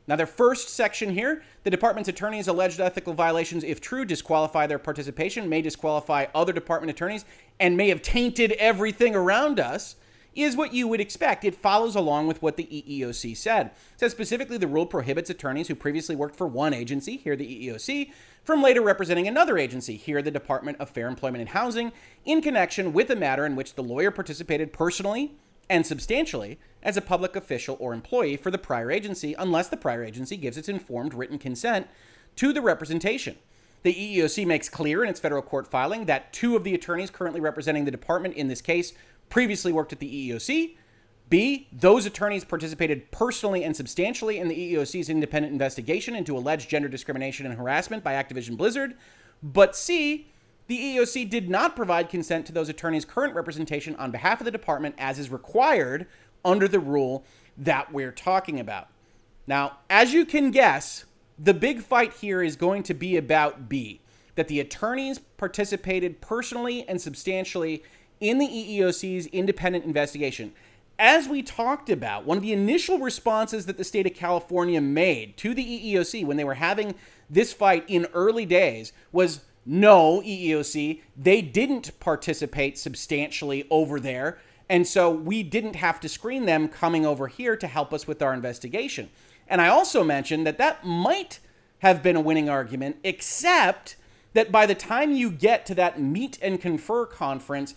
Now, 0.07 0.15
their 0.15 0.27
first 0.27 0.69
section 0.69 1.13
here 1.13 1.43
the 1.63 1.71
department's 1.71 2.09
attorneys' 2.09 2.47
alleged 2.47 2.79
ethical 2.79 3.13
violations, 3.13 3.63
if 3.63 3.81
true, 3.81 4.05
disqualify 4.05 4.67
their 4.67 4.77
participation, 4.77 5.49
may 5.49 5.61
disqualify 5.61 6.27
other 6.35 6.53
department 6.53 6.91
attorneys, 6.91 7.25
and 7.59 7.75
may 7.75 7.89
have 7.89 8.03
tainted 8.03 8.51
everything 8.53 9.15
around 9.15 9.59
us, 9.59 9.95
is 10.35 10.55
what 10.55 10.73
you 10.73 10.87
would 10.87 10.99
expect. 10.99 11.43
It 11.45 11.55
follows 11.55 11.95
along 11.95 12.27
with 12.27 12.41
what 12.41 12.57
the 12.57 12.65
EEOC 12.65 13.35
said. 13.35 13.67
It 13.67 13.99
says 14.01 14.11
specifically 14.11 14.57
the 14.57 14.67
rule 14.67 14.85
prohibits 14.85 15.29
attorneys 15.29 15.69
who 15.69 15.75
previously 15.75 16.15
worked 16.15 16.35
for 16.35 16.45
one 16.45 16.73
agency, 16.73 17.17
here 17.17 17.35
the 17.35 17.67
EEOC, 17.67 18.11
from 18.43 18.61
later 18.61 18.81
representing 18.81 19.27
another 19.27 19.57
agency, 19.57 19.95
here 19.95 20.21
the 20.21 20.29
Department 20.29 20.77
of 20.79 20.89
Fair 20.89 21.07
Employment 21.07 21.41
and 21.41 21.49
Housing, 21.49 21.91
in 22.25 22.41
connection 22.41 22.93
with 22.93 23.09
a 23.09 23.15
matter 23.15 23.45
in 23.45 23.55
which 23.55 23.75
the 23.75 23.83
lawyer 23.83 24.11
participated 24.11 24.73
personally 24.73 25.35
and 25.69 25.85
substantially 25.85 26.59
as 26.83 26.97
a 26.97 27.01
public 27.01 27.35
official 27.35 27.77
or 27.79 27.93
employee 27.93 28.37
for 28.37 28.51
the 28.51 28.57
prior 28.57 28.91
agency 28.91 29.33
unless 29.37 29.67
the 29.67 29.77
prior 29.77 30.03
agency 30.03 30.37
gives 30.37 30.57
its 30.57 30.69
informed 30.69 31.13
written 31.13 31.37
consent 31.37 31.87
to 32.35 32.53
the 32.53 32.61
representation. 32.61 33.35
The 33.83 33.93
EEOC 33.93 34.47
makes 34.47 34.67
clear 34.67 35.03
in 35.03 35.09
its 35.09 35.19
federal 35.19 35.41
court 35.41 35.67
filing 35.67 36.05
that 36.05 36.33
two 36.33 36.55
of 36.55 36.63
the 36.63 36.73
attorneys 36.73 37.09
currently 37.09 37.39
representing 37.39 37.85
the 37.85 37.91
department 37.91 38.35
in 38.35 38.47
this 38.47 38.61
case 38.61 38.93
previously 39.29 39.71
worked 39.71 39.93
at 39.93 39.99
the 39.99 40.31
EEOC. 40.31 40.75
B, 41.29 41.67
those 41.71 42.05
attorneys 42.05 42.43
participated 42.43 43.11
personally 43.11 43.63
and 43.63 43.75
substantially 43.75 44.37
in 44.39 44.47
the 44.47 44.73
EEOC's 44.73 45.09
independent 45.09 45.51
investigation 45.51 46.15
into 46.15 46.37
alleged 46.37 46.69
gender 46.69 46.87
discrimination 46.87 47.45
and 47.45 47.57
harassment 47.57 48.03
by 48.03 48.13
Activision 48.13 48.57
Blizzard. 48.57 48.95
But 49.41 49.75
C, 49.75 50.31
the 50.67 50.77
EEOC 50.77 51.29
did 51.29 51.49
not 51.49 51.75
provide 51.75 52.09
consent 52.09 52.45
to 52.47 52.51
those 52.51 52.69
attorneys' 52.69 53.05
current 53.05 53.35
representation 53.35 53.95
on 53.97 54.11
behalf 54.11 54.41
of 54.41 54.45
the 54.45 54.51
department 54.51 54.95
as 54.97 55.19
is 55.19 55.29
required 55.29 56.07
under 56.43 56.67
the 56.67 56.79
rule 56.79 57.23
that 57.57 57.91
we're 57.93 58.11
talking 58.11 58.59
about. 58.59 58.87
Now, 59.47 59.77
as 59.89 60.13
you 60.13 60.25
can 60.25 60.51
guess, 60.51 61.05
the 61.37 61.53
big 61.53 61.81
fight 61.81 62.13
here 62.13 62.41
is 62.41 62.55
going 62.55 62.83
to 62.83 62.93
be 62.93 63.17
about 63.17 63.69
B 63.69 64.01
that 64.35 64.47
the 64.47 64.59
attorneys 64.59 65.19
participated 65.19 66.21
personally 66.21 66.87
and 66.87 66.99
substantially 66.99 67.83
in 68.19 68.37
the 68.37 68.47
EEOC's 68.47 69.27
independent 69.27 69.85
investigation. 69.85 70.53
As 70.97 71.27
we 71.27 71.41
talked 71.41 71.89
about, 71.89 72.25
one 72.25 72.37
of 72.37 72.43
the 72.43 72.53
initial 72.53 72.99
responses 72.99 73.65
that 73.65 73.77
the 73.77 73.83
state 73.83 74.05
of 74.05 74.13
California 74.13 74.79
made 74.79 75.35
to 75.37 75.53
the 75.53 75.63
EEOC 75.63 76.25
when 76.25 76.37
they 76.37 76.43
were 76.43 76.53
having 76.53 76.95
this 77.29 77.51
fight 77.51 77.83
in 77.87 78.07
early 78.13 78.45
days 78.45 78.93
was 79.11 79.41
no, 79.65 80.21
EEOC, 80.21 81.01
they 81.17 81.41
didn't 81.41 81.99
participate 81.99 82.77
substantially 82.77 83.65
over 83.69 83.99
there. 83.99 84.37
And 84.69 84.87
so 84.87 85.09
we 85.09 85.43
didn't 85.43 85.75
have 85.75 85.99
to 86.01 86.09
screen 86.09 86.45
them 86.45 86.67
coming 86.67 87.05
over 87.05 87.27
here 87.27 87.55
to 87.57 87.67
help 87.67 87.93
us 87.93 88.07
with 88.07 88.21
our 88.21 88.33
investigation. 88.33 89.09
And 89.47 89.61
I 89.61 89.67
also 89.67 90.03
mentioned 90.03 90.45
that 90.47 90.57
that 90.57 90.85
might 90.85 91.39
have 91.79 92.01
been 92.01 92.15
a 92.15 92.21
winning 92.21 92.49
argument, 92.49 92.97
except 93.03 93.95
that 94.33 94.51
by 94.51 94.65
the 94.65 94.75
time 94.75 95.11
you 95.11 95.31
get 95.31 95.65
to 95.67 95.75
that 95.75 96.01
meet 96.01 96.37
and 96.41 96.59
confer 96.59 97.05
conference, 97.05 97.75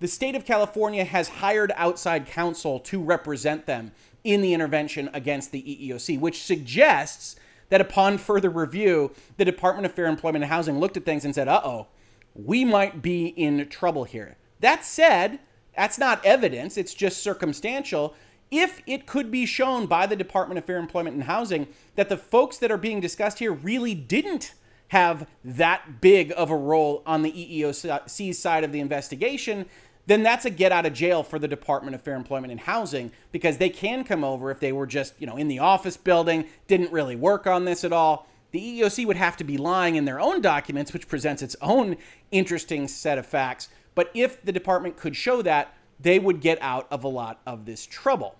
the 0.00 0.08
state 0.08 0.34
of 0.34 0.46
California 0.46 1.04
has 1.04 1.28
hired 1.28 1.72
outside 1.76 2.26
counsel 2.26 2.80
to 2.80 3.02
represent 3.02 3.66
them 3.66 3.92
in 4.24 4.40
the 4.40 4.54
intervention 4.54 5.10
against 5.12 5.52
the 5.52 5.62
EEOC, 5.62 6.18
which 6.18 6.42
suggests 6.42 7.36
that 7.70 7.80
upon 7.80 8.18
further 8.18 8.50
review, 8.50 9.12
the 9.36 9.44
Department 9.44 9.86
of 9.86 9.92
Fair 9.92 10.06
Employment 10.06 10.44
and 10.44 10.52
Housing 10.52 10.78
looked 10.78 10.96
at 10.96 11.04
things 11.04 11.24
and 11.24 11.34
said, 11.34 11.48
uh 11.48 11.62
oh, 11.64 11.86
we 12.34 12.64
might 12.64 13.02
be 13.02 13.26
in 13.26 13.68
trouble 13.68 14.04
here. 14.04 14.36
That 14.60 14.84
said, 14.84 15.40
that's 15.76 15.98
not 15.98 16.24
evidence, 16.24 16.76
it's 16.76 16.94
just 16.94 17.22
circumstantial. 17.22 18.14
If 18.50 18.82
it 18.86 19.06
could 19.06 19.30
be 19.30 19.46
shown 19.46 19.86
by 19.86 20.06
the 20.06 20.16
Department 20.16 20.58
of 20.58 20.64
Fair 20.64 20.78
Employment 20.78 21.14
and 21.14 21.24
Housing 21.24 21.68
that 21.94 22.08
the 22.08 22.16
folks 22.16 22.58
that 22.58 22.70
are 22.70 22.76
being 22.76 23.00
discussed 23.00 23.38
here 23.38 23.52
really 23.52 23.94
didn't 23.94 24.54
have 24.88 25.28
that 25.44 26.00
big 26.00 26.32
of 26.36 26.50
a 26.50 26.56
role 26.56 27.02
on 27.06 27.22
the 27.22 27.30
EEOC 27.30 28.34
side 28.34 28.64
of 28.64 28.72
the 28.72 28.80
investigation, 28.80 29.66
then 30.10 30.22
that's 30.22 30.44
a 30.44 30.50
get 30.50 30.72
out 30.72 30.86
of 30.86 30.92
jail 30.92 31.22
for 31.22 31.38
the 31.38 31.46
Department 31.46 31.94
of 31.94 32.02
Fair 32.02 32.16
Employment 32.16 32.50
and 32.50 32.60
Housing 32.60 33.12
because 33.32 33.58
they 33.58 33.68
can 33.68 34.02
come 34.02 34.24
over 34.24 34.50
if 34.50 34.58
they 34.58 34.72
were 34.72 34.86
just, 34.86 35.14
you 35.18 35.26
know, 35.26 35.36
in 35.36 35.48
the 35.48 35.60
office 35.60 35.96
building, 35.96 36.46
didn't 36.66 36.92
really 36.92 37.16
work 37.16 37.46
on 37.46 37.64
this 37.64 37.84
at 37.84 37.92
all. 37.92 38.26
The 38.50 38.80
EEOC 38.80 39.06
would 39.06 39.16
have 39.16 39.36
to 39.36 39.44
be 39.44 39.56
lying 39.56 39.94
in 39.94 40.06
their 40.06 40.18
own 40.18 40.40
documents, 40.40 40.92
which 40.92 41.06
presents 41.06 41.42
its 41.42 41.54
own 41.62 41.96
interesting 42.32 42.88
set 42.88 43.18
of 43.18 43.26
facts. 43.26 43.68
But 43.94 44.10
if 44.14 44.42
the 44.42 44.52
department 44.52 44.96
could 44.96 45.14
show 45.14 45.42
that, 45.42 45.74
they 46.00 46.18
would 46.18 46.40
get 46.40 46.58
out 46.60 46.88
of 46.90 47.04
a 47.04 47.08
lot 47.08 47.40
of 47.46 47.64
this 47.66 47.86
trouble. 47.86 48.36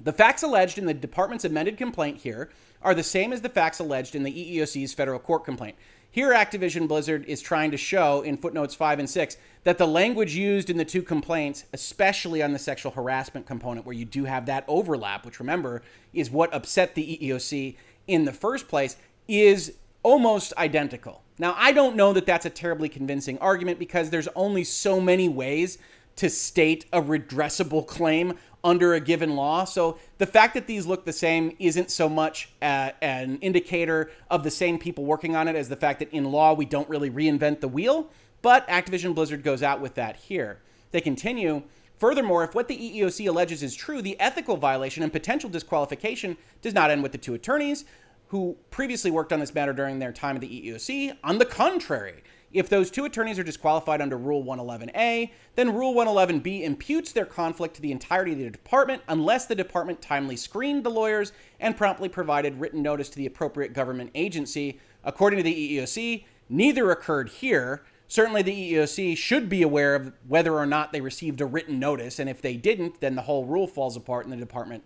The 0.00 0.12
facts 0.12 0.42
alleged 0.42 0.78
in 0.78 0.86
the 0.86 0.94
department's 0.94 1.44
amended 1.44 1.76
complaint 1.76 2.18
here 2.18 2.50
are 2.82 2.94
the 2.94 3.02
same 3.02 3.32
as 3.32 3.42
the 3.42 3.48
facts 3.48 3.78
alleged 3.78 4.14
in 4.14 4.22
the 4.22 4.32
EEOC's 4.32 4.94
federal 4.94 5.18
court 5.18 5.44
complaint. 5.44 5.76
Here, 6.18 6.30
Activision 6.30 6.88
Blizzard 6.88 7.24
is 7.26 7.40
trying 7.40 7.70
to 7.70 7.76
show 7.76 8.22
in 8.22 8.38
footnotes 8.38 8.74
5 8.74 8.98
and 8.98 9.08
6 9.08 9.36
that 9.62 9.78
the 9.78 9.86
language 9.86 10.34
used 10.34 10.68
in 10.68 10.76
the 10.76 10.84
two 10.84 11.00
complaints, 11.00 11.64
especially 11.72 12.42
on 12.42 12.52
the 12.52 12.58
sexual 12.58 12.90
harassment 12.90 13.46
component, 13.46 13.86
where 13.86 13.94
you 13.94 14.04
do 14.04 14.24
have 14.24 14.46
that 14.46 14.64
overlap, 14.66 15.24
which 15.24 15.38
remember 15.38 15.80
is 16.12 16.28
what 16.28 16.52
upset 16.52 16.96
the 16.96 17.18
EEOC 17.22 17.76
in 18.08 18.24
the 18.24 18.32
first 18.32 18.66
place, 18.66 18.96
is 19.28 19.74
almost 20.02 20.52
identical. 20.56 21.22
Now, 21.38 21.54
I 21.56 21.70
don't 21.70 21.94
know 21.94 22.12
that 22.12 22.26
that's 22.26 22.46
a 22.46 22.50
terribly 22.50 22.88
convincing 22.88 23.38
argument 23.38 23.78
because 23.78 24.10
there's 24.10 24.26
only 24.34 24.64
so 24.64 25.00
many 25.00 25.28
ways 25.28 25.78
to 26.16 26.28
state 26.28 26.84
a 26.92 27.00
redressable 27.00 27.86
claim 27.86 28.36
under 28.68 28.92
a 28.92 29.00
given 29.00 29.34
law. 29.34 29.64
So 29.64 29.98
the 30.18 30.26
fact 30.26 30.54
that 30.54 30.66
these 30.66 30.86
look 30.86 31.04
the 31.06 31.12
same 31.12 31.56
isn't 31.58 31.90
so 31.90 32.08
much 32.08 32.50
uh, 32.60 32.90
an 33.00 33.38
indicator 33.40 34.10
of 34.30 34.44
the 34.44 34.50
same 34.50 34.78
people 34.78 35.04
working 35.04 35.34
on 35.34 35.48
it 35.48 35.56
as 35.56 35.68
the 35.68 35.76
fact 35.76 36.00
that 36.00 36.10
in 36.12 36.26
law 36.26 36.52
we 36.52 36.66
don't 36.66 36.88
really 36.88 37.10
reinvent 37.10 37.60
the 37.60 37.68
wheel. 37.68 38.10
But 38.42 38.68
Activision 38.68 39.14
Blizzard 39.14 39.42
goes 39.42 39.62
out 39.62 39.80
with 39.80 39.94
that 39.94 40.16
here. 40.16 40.60
They 40.90 41.00
continue. 41.00 41.62
Furthermore, 41.98 42.44
if 42.44 42.54
what 42.54 42.68
the 42.68 42.76
EEOC 42.76 43.28
alleges 43.28 43.62
is 43.62 43.74
true, 43.74 44.02
the 44.02 44.20
ethical 44.20 44.56
violation 44.56 45.02
and 45.02 45.10
potential 45.10 45.50
disqualification 45.50 46.36
does 46.62 46.74
not 46.74 46.90
end 46.90 47.02
with 47.02 47.12
the 47.12 47.18
two 47.18 47.34
attorneys 47.34 47.84
who 48.28 48.56
previously 48.70 49.10
worked 49.10 49.32
on 49.32 49.40
this 49.40 49.54
matter 49.54 49.72
during 49.72 49.98
their 49.98 50.12
time 50.12 50.36
at 50.36 50.42
the 50.42 50.48
EEOC. 50.48 51.16
On 51.24 51.38
the 51.38 51.46
contrary, 51.46 52.22
if 52.52 52.68
those 52.68 52.90
two 52.90 53.04
attorneys 53.04 53.38
are 53.38 53.44
disqualified 53.44 54.00
under 54.00 54.16
Rule 54.16 54.42
111A, 54.42 55.30
then 55.54 55.74
Rule 55.74 55.94
111B 55.94 56.62
imputes 56.62 57.12
their 57.12 57.26
conflict 57.26 57.76
to 57.76 57.82
the 57.82 57.92
entirety 57.92 58.32
of 58.32 58.38
the 58.38 58.50
department 58.50 59.02
unless 59.08 59.46
the 59.46 59.54
department 59.54 60.00
timely 60.00 60.36
screened 60.36 60.84
the 60.84 60.90
lawyers 60.90 61.32
and 61.60 61.76
promptly 61.76 62.08
provided 62.08 62.58
written 62.58 62.82
notice 62.82 63.10
to 63.10 63.16
the 63.16 63.26
appropriate 63.26 63.74
government 63.74 64.10
agency. 64.14 64.80
According 65.04 65.38
to 65.38 65.42
the 65.42 65.78
EEOC, 65.78 66.24
neither 66.48 66.90
occurred 66.90 67.28
here. 67.28 67.82
Certainly, 68.10 68.42
the 68.42 68.72
EEOC 68.72 69.16
should 69.18 69.50
be 69.50 69.60
aware 69.60 69.94
of 69.94 70.14
whether 70.26 70.54
or 70.54 70.64
not 70.64 70.92
they 70.92 71.02
received 71.02 71.42
a 71.42 71.46
written 71.46 71.78
notice, 71.78 72.18
and 72.18 72.30
if 72.30 72.40
they 72.40 72.56
didn't, 72.56 73.00
then 73.00 73.14
the 73.14 73.22
whole 73.22 73.44
rule 73.44 73.66
falls 73.66 73.96
apart 73.96 74.24
and 74.24 74.32
the 74.32 74.38
department 74.38 74.82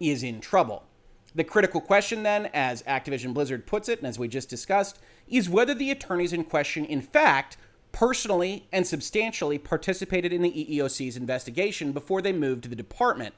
is 0.00 0.22
in 0.22 0.40
trouble. 0.40 0.84
The 1.34 1.44
critical 1.44 1.82
question, 1.82 2.22
then, 2.22 2.46
as 2.54 2.82
Activision 2.84 3.34
Blizzard 3.34 3.66
puts 3.66 3.90
it, 3.90 3.98
and 3.98 4.08
as 4.08 4.18
we 4.18 4.28
just 4.28 4.48
discussed, 4.48 4.98
is 5.32 5.48
whether 5.48 5.74
the 5.74 5.90
attorneys 5.90 6.32
in 6.32 6.44
question, 6.44 6.84
in 6.84 7.00
fact, 7.00 7.56
personally 7.90 8.68
and 8.72 8.86
substantially 8.86 9.58
participated 9.58 10.32
in 10.32 10.42
the 10.42 10.50
EEOC's 10.50 11.16
investigation 11.16 11.92
before 11.92 12.22
they 12.22 12.32
moved 12.32 12.62
to 12.62 12.68
the 12.68 12.76
department. 12.76 13.34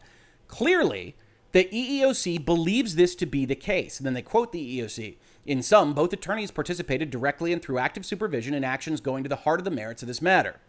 Clearly, 0.48 1.16
the 1.52 1.64
EEOC 1.72 2.44
believes 2.44 2.96
this 2.96 3.14
to 3.14 3.26
be 3.26 3.44
the 3.44 3.54
case. 3.54 3.98
And 3.98 4.06
then 4.06 4.14
they 4.14 4.22
quote 4.22 4.52
the 4.52 4.80
EEOC. 4.80 5.16
In 5.46 5.62
sum, 5.62 5.94
both 5.94 6.12
attorneys 6.12 6.50
participated 6.50 7.10
directly 7.10 7.52
and 7.52 7.62
through 7.62 7.78
active 7.78 8.04
supervision 8.04 8.54
in 8.54 8.64
actions 8.64 9.00
going 9.00 9.22
to 9.22 9.28
the 9.28 9.36
heart 9.36 9.60
of 9.60 9.64
the 9.64 9.70
merits 9.70 10.02
of 10.02 10.08
this 10.08 10.22
matter. 10.22 10.60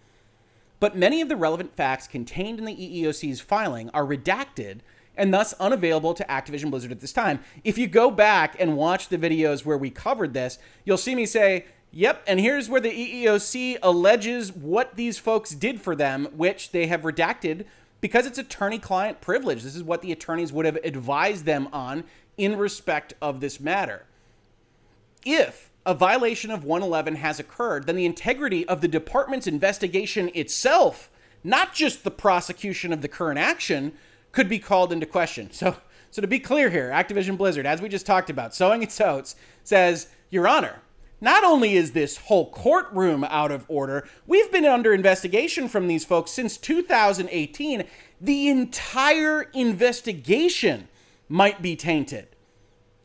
But 0.79 0.95
many 0.95 1.21
of 1.21 1.29
the 1.29 1.37
relevant 1.37 1.75
facts 1.75 2.07
contained 2.07 2.59
in 2.59 2.65
the 2.65 2.75
EEOC's 2.75 3.41
filing 3.41 3.89
are 3.91 4.05
redacted 4.05 4.79
and 5.17 5.33
thus 5.33 5.53
unavailable 5.53 6.13
to 6.13 6.23
Activision 6.25 6.69
Blizzard 6.69 6.91
at 6.91 6.99
this 6.99 7.13
time. 7.13 7.39
If 7.63 7.77
you 7.77 7.87
go 7.87 8.11
back 8.11 8.55
and 8.59 8.77
watch 8.77 9.09
the 9.09 9.17
videos 9.17 9.65
where 9.65 9.77
we 9.77 9.89
covered 9.89 10.33
this, 10.33 10.59
you'll 10.83 10.97
see 10.97 11.15
me 11.15 11.25
say, 11.25 11.65
Yep, 11.91 12.23
and 12.27 12.41
here's 12.41 12.69
where 12.69 12.81
the 12.81 12.89
EEOC 12.89 13.77
alleges 13.81 14.51
what 14.51 14.97
these 14.97 15.17
folks 15.17 15.51
did 15.51 15.79
for 15.79 15.95
them, 15.95 16.27
which 16.35 16.71
they 16.71 16.87
have 16.87 17.03
redacted 17.03 17.65
because 18.01 18.25
it's 18.25 18.37
attorney 18.37 18.79
client 18.79 19.21
privilege. 19.21 19.63
This 19.63 19.75
is 19.75 19.83
what 19.83 20.01
the 20.01 20.11
attorneys 20.11 20.51
would 20.51 20.65
have 20.65 20.77
advised 20.83 21.45
them 21.45 21.69
on 21.71 22.03
in 22.37 22.57
respect 22.57 23.13
of 23.21 23.39
this 23.39 23.59
matter. 23.59 24.03
If 25.25 25.71
a 25.85 25.93
violation 25.93 26.51
of 26.51 26.63
111 26.63 27.15
has 27.15 27.39
occurred, 27.39 27.85
then 27.85 27.95
the 27.95 28.05
integrity 28.05 28.67
of 28.67 28.81
the 28.81 28.87
department's 28.87 29.47
investigation 29.47 30.29
itself, 30.33 31.09
not 31.43 31.73
just 31.73 32.03
the 32.03 32.11
prosecution 32.11 32.91
of 32.91 33.01
the 33.01 33.07
current 33.07 33.39
action, 33.39 33.93
could 34.35 34.49
be 34.49 34.59
called 34.59 34.91
into 34.91 35.05
question. 35.05 35.49
So, 35.51 35.77
so 36.11 36.21
to 36.21 36.27
be 36.27 36.39
clear 36.39 36.69
here, 36.69 36.91
Activision 36.91 37.37
Blizzard, 37.37 37.65
as 37.65 37.81
we 37.81 37.89
just 37.89 38.05
talked 38.05 38.29
about, 38.29 38.53
sowing 38.53 38.83
its 38.83 38.99
oats, 38.99 39.35
says, 39.63 40.09
Your 40.29 40.47
Honor, 40.47 40.81
not 41.21 41.43
only 41.43 41.75
is 41.75 41.93
this 41.93 42.17
whole 42.17 42.51
courtroom 42.51 43.23
out 43.23 43.51
of 43.51 43.65
order, 43.69 44.07
we've 44.27 44.51
been 44.51 44.65
under 44.65 44.93
investigation 44.93 45.69
from 45.69 45.87
these 45.87 46.03
folks 46.03 46.31
since 46.31 46.57
2018. 46.57 47.85
The 48.19 48.49
entire 48.49 49.43
investigation 49.53 50.89
might 51.29 51.61
be 51.61 51.77
tainted. 51.77 52.27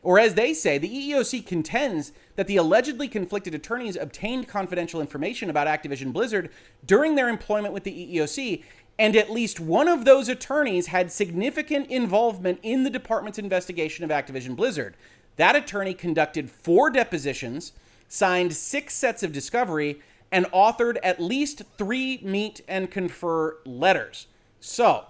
Or 0.03 0.19
as 0.19 0.33
they 0.33 0.53
say, 0.53 0.77
the 0.77 0.89
EEOC 0.89 1.45
contends 1.45 2.11
that 2.35 2.47
the 2.47 2.57
allegedly 2.57 3.07
conflicted 3.07 3.53
attorneys 3.53 3.95
obtained 3.95 4.47
confidential 4.47 4.99
information 4.99 5.49
about 5.49 5.67
Activision 5.67 6.11
Blizzard 6.11 6.49
during 6.85 7.15
their 7.15 7.29
employment 7.29 7.73
with 7.73 7.83
the 7.83 7.91
EEOC 7.91 8.63
and 9.01 9.15
at 9.15 9.31
least 9.31 9.59
one 9.59 9.87
of 9.87 10.05
those 10.05 10.29
attorneys 10.29 10.85
had 10.85 11.11
significant 11.11 11.89
involvement 11.89 12.59
in 12.61 12.83
the 12.83 12.89
department's 12.91 13.39
investigation 13.39 14.05
of 14.05 14.11
Activision 14.11 14.55
Blizzard. 14.55 14.95
That 15.37 15.55
attorney 15.55 15.95
conducted 15.95 16.51
four 16.51 16.91
depositions, 16.91 17.71
signed 18.07 18.53
six 18.53 18.93
sets 18.93 19.23
of 19.23 19.33
discovery, 19.33 20.01
and 20.31 20.45
authored 20.51 20.99
at 21.01 21.19
least 21.19 21.63
three 21.79 22.19
meet 22.21 22.61
and 22.67 22.91
confer 22.91 23.57
letters. 23.65 24.27
So, 24.59 25.05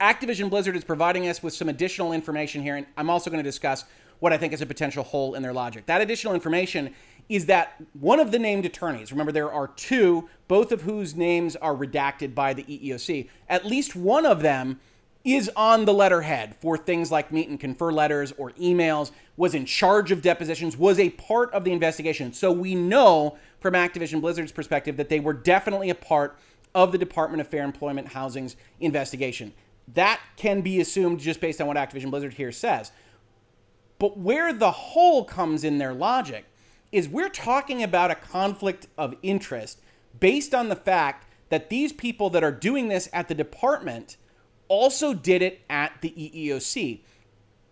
Activision 0.00 0.48
Blizzard 0.48 0.76
is 0.76 0.84
providing 0.84 1.26
us 1.26 1.42
with 1.42 1.54
some 1.54 1.68
additional 1.68 2.12
information 2.12 2.62
here, 2.62 2.76
and 2.76 2.86
I'm 2.96 3.10
also 3.10 3.30
going 3.30 3.42
to 3.42 3.50
discuss 3.50 3.84
what 4.20 4.32
I 4.32 4.38
think 4.38 4.52
is 4.52 4.60
a 4.60 4.66
potential 4.66 5.02
hole 5.02 5.34
in 5.34 5.42
their 5.42 5.52
logic. 5.52 5.86
That 5.86 6.02
additional 6.02 6.34
information 6.34 6.94
is 7.28 7.46
that 7.46 7.82
one 7.98 8.20
of 8.20 8.30
the 8.30 8.38
named 8.38 8.64
attorneys, 8.64 9.10
remember 9.10 9.32
there 9.32 9.52
are 9.52 9.68
two, 9.68 10.28
both 10.48 10.70
of 10.72 10.82
whose 10.82 11.16
names 11.16 11.56
are 11.56 11.74
redacted 11.74 12.34
by 12.34 12.52
the 12.52 12.62
EEOC, 12.64 13.28
at 13.48 13.64
least 13.64 13.96
one 13.96 14.24
of 14.24 14.42
them 14.42 14.78
is 15.24 15.50
on 15.56 15.84
the 15.84 15.92
letterhead 15.92 16.54
for 16.60 16.78
things 16.78 17.10
like 17.10 17.32
meet 17.32 17.48
and 17.48 17.58
confer 17.58 17.90
letters 17.90 18.32
or 18.38 18.52
emails, 18.52 19.10
was 19.36 19.56
in 19.56 19.66
charge 19.66 20.12
of 20.12 20.22
depositions, 20.22 20.76
was 20.76 21.00
a 21.00 21.10
part 21.10 21.52
of 21.52 21.64
the 21.64 21.72
investigation. 21.72 22.32
So 22.32 22.52
we 22.52 22.76
know 22.76 23.36
from 23.58 23.74
Activision 23.74 24.20
Blizzard's 24.20 24.52
perspective 24.52 24.96
that 24.98 25.08
they 25.08 25.18
were 25.18 25.32
definitely 25.32 25.90
a 25.90 25.96
part 25.96 26.38
of 26.76 26.92
the 26.92 26.98
Department 26.98 27.40
of 27.40 27.48
Fair 27.48 27.64
Employment 27.64 28.06
Housing's 28.06 28.54
investigation. 28.78 29.52
That 29.94 30.20
can 30.36 30.60
be 30.60 30.80
assumed 30.80 31.18
just 31.18 31.40
based 31.40 31.60
on 31.60 31.66
what 31.66 31.76
Activision 31.76 32.10
Blizzard 32.10 32.34
here 32.34 32.52
says. 32.52 32.92
But 33.98 34.16
where 34.16 34.52
the 34.52 34.70
hole 34.70 35.24
comes 35.24 35.64
in 35.64 35.78
their 35.78 35.92
logic 35.92 36.44
is 36.92 37.08
we're 37.08 37.28
talking 37.28 37.82
about 37.82 38.10
a 38.10 38.14
conflict 38.14 38.86
of 38.96 39.14
interest 39.22 39.80
based 40.18 40.54
on 40.54 40.68
the 40.68 40.76
fact 40.76 41.26
that 41.48 41.70
these 41.70 41.92
people 41.92 42.30
that 42.30 42.44
are 42.44 42.52
doing 42.52 42.88
this 42.88 43.08
at 43.12 43.28
the 43.28 43.34
department 43.34 44.16
also 44.68 45.14
did 45.14 45.42
it 45.42 45.60
at 45.70 46.00
the 46.00 46.10
EEOC. 46.10 47.00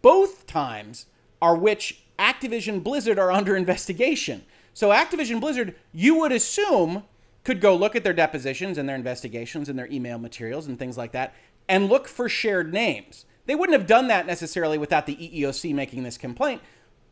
Both 0.03 0.47
times 0.47 1.07
are 1.41 1.57
which 1.57 2.05
Activision 2.19 2.83
Blizzard 2.83 3.19
are 3.19 3.33
under 3.33 3.57
investigation. 3.57 4.45
So 4.73 4.91
Activision 4.91 5.41
Blizzard, 5.41 5.75
you 5.93 6.19
would 6.19 6.33
assume, 6.33 7.05
could 7.43 7.61
go 7.61 7.77
look 7.77 7.95
at 7.95 8.05
their 8.05 8.13
depositions 8.13 8.79
and 8.79 8.89
their 8.89 8.97
investigations 8.97 9.69
and 9.69 9.79
their 9.79 9.91
email 9.91 10.19
materials 10.19 10.67
and 10.67 10.79
things 10.79 10.97
like 10.97 11.13
that 11.13 11.35
and 11.69 11.89
look 11.89 12.09
for 12.09 12.29
shared 12.29 12.73
names. 12.73 13.25
They 13.47 13.55
wouldn't 13.55 13.79
have 13.79 13.87
done 13.87 14.09
that 14.09 14.27
necessarily 14.27 14.79
without 14.79 15.07
the 15.07 15.17
EEOC 15.17 15.75
making 15.75 16.03
this 16.03 16.17
complaint, 16.17 16.63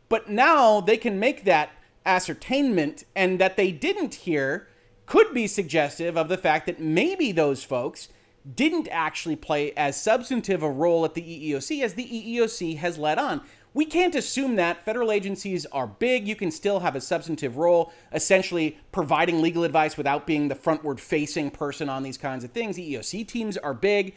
but 0.09 0.29
now 0.29 0.81
they 0.81 0.97
can 0.97 1.19
make 1.19 1.43
that 1.43 1.69
ascertainment 2.05 3.03
and 3.15 3.39
that 3.39 3.57
they 3.57 3.71
didn't 3.71 4.15
hear 4.15 4.67
could 5.05 5.33
be 5.33 5.47
suggestive 5.47 6.17
of 6.17 6.29
the 6.29 6.37
fact 6.37 6.65
that 6.65 6.79
maybe 6.79 7.31
those 7.31 7.63
folks 7.63 8.09
didn't 8.55 8.87
actually 8.89 9.35
play 9.35 9.71
as 9.73 9.99
substantive 9.99 10.63
a 10.63 10.69
role 10.69 11.05
at 11.05 11.13
the 11.13 11.21
EEOC 11.21 11.83
as 11.83 11.93
the 11.93 12.05
EEOC 12.05 12.77
has 12.77 12.97
led 12.97 13.17
on. 13.17 13.41
We 13.73 13.85
can't 13.85 14.13
assume 14.13 14.55
that 14.57 14.85
federal 14.85 15.11
agencies 15.11 15.65
are 15.67 15.87
big. 15.87 16.27
You 16.27 16.35
can 16.35 16.51
still 16.51 16.81
have 16.81 16.95
a 16.95 17.01
substantive 17.01 17.57
role, 17.57 17.91
essentially 18.11 18.77
providing 18.91 19.41
legal 19.41 19.63
advice 19.63 19.97
without 19.97 20.27
being 20.27 20.47
the 20.47 20.55
frontward 20.55 20.99
facing 20.99 21.49
person 21.49 21.89
on 21.89 22.03
these 22.03 22.17
kinds 22.17 22.43
of 22.43 22.51
things. 22.51 22.77
EEOC 22.77 23.27
teams 23.27 23.57
are 23.57 23.73
big. 23.73 24.13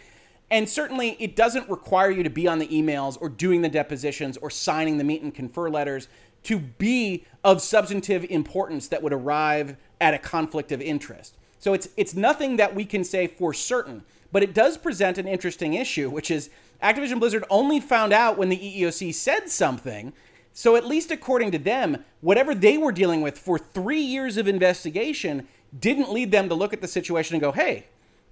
And 0.50 0.68
certainly, 0.68 1.16
it 1.18 1.34
doesn't 1.34 1.68
require 1.68 2.10
you 2.10 2.22
to 2.22 2.30
be 2.30 2.46
on 2.46 2.58
the 2.58 2.68
emails 2.68 3.16
or 3.20 3.28
doing 3.28 3.62
the 3.62 3.68
depositions 3.68 4.36
or 4.36 4.50
signing 4.50 4.98
the 4.98 5.04
meet 5.04 5.22
and 5.22 5.34
confer 5.34 5.68
letters 5.68 6.06
to 6.46 6.58
be 6.58 7.24
of 7.42 7.60
substantive 7.60 8.24
importance 8.24 8.88
that 8.88 9.02
would 9.02 9.12
arrive 9.12 9.76
at 10.00 10.14
a 10.14 10.18
conflict 10.18 10.70
of 10.72 10.80
interest. 10.80 11.34
So 11.58 11.74
it's 11.74 11.88
it's 11.96 12.14
nothing 12.14 12.56
that 12.56 12.74
we 12.74 12.84
can 12.84 13.02
say 13.02 13.26
for 13.26 13.52
certain, 13.52 14.04
but 14.30 14.42
it 14.42 14.54
does 14.54 14.78
present 14.78 15.18
an 15.18 15.26
interesting 15.26 15.74
issue, 15.74 16.08
which 16.08 16.30
is 16.30 16.50
Activision 16.80 17.18
Blizzard 17.18 17.44
only 17.50 17.80
found 17.80 18.12
out 18.12 18.38
when 18.38 18.48
the 18.48 18.58
EEOC 18.58 19.12
said 19.12 19.48
something. 19.48 20.12
So 20.52 20.76
at 20.76 20.86
least 20.86 21.10
according 21.10 21.50
to 21.50 21.58
them, 21.58 22.04
whatever 22.20 22.54
they 22.54 22.78
were 22.78 22.92
dealing 22.92 23.22
with 23.22 23.38
for 23.38 23.58
3 23.58 24.00
years 24.00 24.36
of 24.36 24.46
investigation 24.46 25.48
didn't 25.78 26.12
lead 26.12 26.30
them 26.30 26.48
to 26.48 26.54
look 26.54 26.72
at 26.72 26.80
the 26.80 26.88
situation 26.88 27.34
and 27.34 27.42
go, 27.42 27.52
"Hey, 27.52 27.86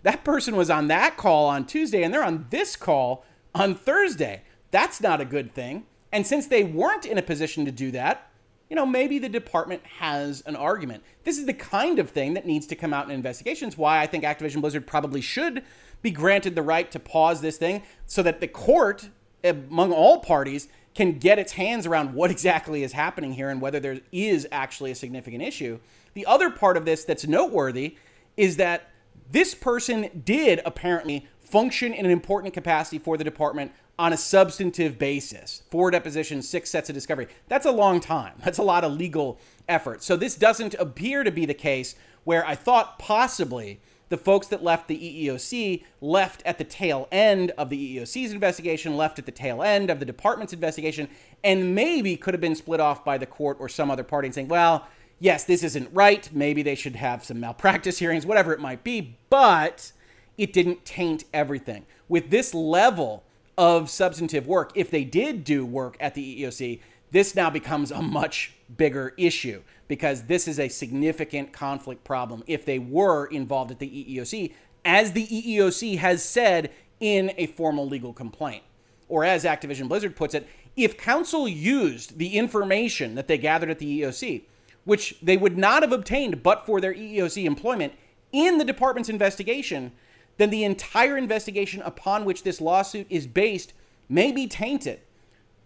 that 0.05 0.23
person 0.23 0.55
was 0.55 0.71
on 0.71 0.87
that 0.89 1.17
call 1.17 1.47
on 1.49 1.67
Tuesday 1.67 2.05
and 2.05 2.15
they're 2.15 2.25
on 2.25 2.47
this 2.51 2.77
call 2.77 3.25
on 3.55 3.75
Thursday. 3.75 4.43
That's 4.71 5.01
not 5.01 5.21
a 5.21 5.25
good 5.25 5.53
thing." 5.53 5.87
And 6.15 6.25
since 6.25 6.47
they 6.47 6.63
weren't 6.63 7.07
in 7.07 7.19
a 7.19 7.23
position 7.23 7.65
to 7.65 7.73
do 7.73 7.91
that, 7.91 8.31
you 8.71 8.77
know, 8.77 8.87
maybe 8.87 9.19
the 9.19 9.29
department 9.29 9.85
has 9.85 10.43
an 10.43 10.55
argument. 10.55 11.03
This 11.25 11.39
is 11.39 11.45
the 11.45 11.53
kind 11.53 11.99
of 11.99 12.11
thing 12.11 12.35
that 12.35 12.47
needs 12.47 12.69
to 12.69 12.77
come 12.77 12.95
out 12.95 13.07
in 13.07 13.11
investigations. 13.11 13.77
Why 13.77 14.01
I 14.01 14.07
think 14.07 14.23
Activision 14.23 14.61
Blizzard 14.61 14.87
probably 14.87 15.21
should 15.21 15.65
be 16.03 16.13
granted 16.13 16.55
the 16.55 16.63
right 16.63 16.89
to 16.93 17.01
pause 17.01 17.41
this 17.41 17.57
thing 17.57 17.83
so 18.07 18.23
that 18.23 18.41
the 18.41 18.47
court, 18.47 19.09
among 19.43 19.93
all 19.93 20.21
parties, 20.21 20.69
can 20.95 21.19
get 21.19 21.41
its 21.41 21.55
hands 21.55 21.85
around 21.85 22.15
what 22.15 22.31
exactly 22.31 22.85
is 22.85 22.93
happening 22.93 23.33
here 23.33 23.51
and 23.51 23.61
whether 23.61 23.81
there 23.81 23.99
is 24.13 24.47
actually 24.53 24.93
a 24.93 24.95
significant 24.95 25.43
issue. 25.43 25.81
The 26.15 26.27
other 26.27 26.49
part 26.49 26.77
of 26.77 26.85
this 26.85 27.05
that's 27.05 27.27
noteworthy 27.27 27.97
is 28.37 28.57
that 28.59 28.93
this 29.33 29.53
person 29.53 30.23
did 30.25 30.61
apparently 30.65 31.27
function 31.41 31.93
in 31.93 32.05
an 32.05 32.13
important 32.13 32.55
capacity 32.55 33.01
for 33.01 33.17
the 33.17 33.25
department 33.25 33.73
on 33.99 34.13
a 34.13 34.17
substantive 34.17 34.99
basis. 34.99 35.63
Four 35.71 35.91
depositions, 35.91 36.49
six 36.49 36.71
sets 36.71 36.89
of 36.89 36.95
discovery. 36.95 37.29
That's 37.49 37.67
a 37.67 37.71
long 37.71 38.01
time. 38.01 38.35
That's 38.45 38.59
a 38.59 38.63
lot 38.63 38.85
of 38.85 38.93
legal 38.93 39.39
effort. 39.69 40.03
So 40.03 40.17
this 40.17 40.35
doesn't 40.35 40.75
appear 40.75 41.25
to 41.25 41.31
be 41.31 41.47
the 41.47 41.55
case 41.55 41.95
where 42.25 42.47
I 42.47 42.55
thought 42.55 42.99
possibly 42.99 43.81
the 44.09 44.17
folks 44.17 44.49
that 44.49 44.63
left 44.63 44.89
the 44.89 44.97
EEOC 44.97 45.83
left 46.01 46.43
at 46.45 46.59
the 46.59 46.65
tail 46.65 47.09
end 47.11 47.53
of 47.53 47.71
the 47.71 47.97
EEOC's 47.97 48.33
investigation, 48.33 48.97
left 48.97 49.19
at 49.19 49.27
the 49.27 49.33
tail 49.33 49.63
end 49.63 49.91
of 49.91 49.99
the 49.99 50.05
department's 50.05 50.53
investigation, 50.53 51.09
and 51.43 51.75
maybe 51.75 52.17
could 52.17 52.35
have 52.35 52.41
been 52.41 52.55
split 52.55 52.81
off 52.81 53.05
by 53.05 53.19
the 53.19 53.27
court 53.27 53.57
or 53.61 53.69
some 53.69 53.91
other 53.91 54.05
party 54.05 54.27
and 54.27 54.35
saying, 54.35 54.49
well, 54.49 54.87
yes, 55.19 55.45
this 55.45 55.63
isn't 55.63 55.89
right. 55.93 56.29
Maybe 56.33 56.63
they 56.63 56.75
should 56.75 56.97
have 56.97 57.25
some 57.25 57.41
malpractice 57.41 57.99
hearings, 57.99 58.27
whatever 58.27 58.53
it 58.53 58.61
might 58.61 58.85
be, 58.85 59.17
but 59.31 59.93
it 60.37 60.53
didn't 60.53 60.85
taint 60.85 61.25
everything. 61.33 61.87
With 62.09 62.31
this 62.31 62.53
level 62.55 63.25
of 63.57 63.91
substantive 63.91 64.47
work, 64.47 64.73
if 64.75 64.91
they 64.91 65.05
did 65.05 65.45
do 65.45 65.65
work 65.65 65.97
at 66.01 66.15
the 66.15 66.43
EEOC, 66.43 66.81
this 67.11 67.35
now 67.35 67.51
becomes 67.51 67.91
a 67.91 68.03
much 68.03 68.53
bigger 68.77 69.15
issue 69.17 69.63
because 69.87 70.25
this 70.25 70.49
is 70.49 70.59
a 70.59 70.69
significant 70.69 71.53
conflict 71.53 72.03
problem 72.05 72.43
if 72.47 72.65
they 72.65 72.79
were 72.79 73.27
involved 73.27 73.71
at 73.71 73.79
the 73.79 73.89
EEOC, 73.89 74.53
as 74.85 75.13
the 75.13 75.27
EEOC 75.27 75.99
has 75.99 76.25
said 76.25 76.73
in 77.01 77.33
a 77.37 77.47
formal 77.47 77.87
legal 77.87 78.13
complaint. 78.13 78.63
Or 79.09 79.25
as 79.25 79.45
Activision 79.45 79.89
Blizzard 79.89 80.17
puts 80.17 80.35
it, 80.35 80.49
if 80.77 80.99
counsel 80.99 81.47
used 81.47 82.19
the 82.19 82.37
information 82.37 83.15
that 83.15 83.29
they 83.29 83.39
gathered 83.39 83.71
at 83.71 83.79
the 83.79 84.01
EEOC, 84.01 84.43
which 84.85 85.17
they 85.23 85.37
would 85.37 85.57
not 85.57 85.83
have 85.83 85.93
obtained 85.93 86.43
but 86.43 86.67
for 86.67 86.81
their 86.81 86.95
EEOC 86.95 87.45
employment 87.45 87.93
in 88.33 88.59
the 88.59 88.65
department's 88.65 89.09
investigation, 89.09 89.93
then 90.37 90.51
the 90.51 90.65
entire 90.65 91.17
investigation 91.17 91.83
upon 91.83 92.25
which 92.25 92.43
this 92.43 92.61
lawsuit 92.61 93.07
is 93.11 93.27
based 93.27 93.73
may 94.09 94.33
be 94.33 94.47
tainted. 94.47 95.01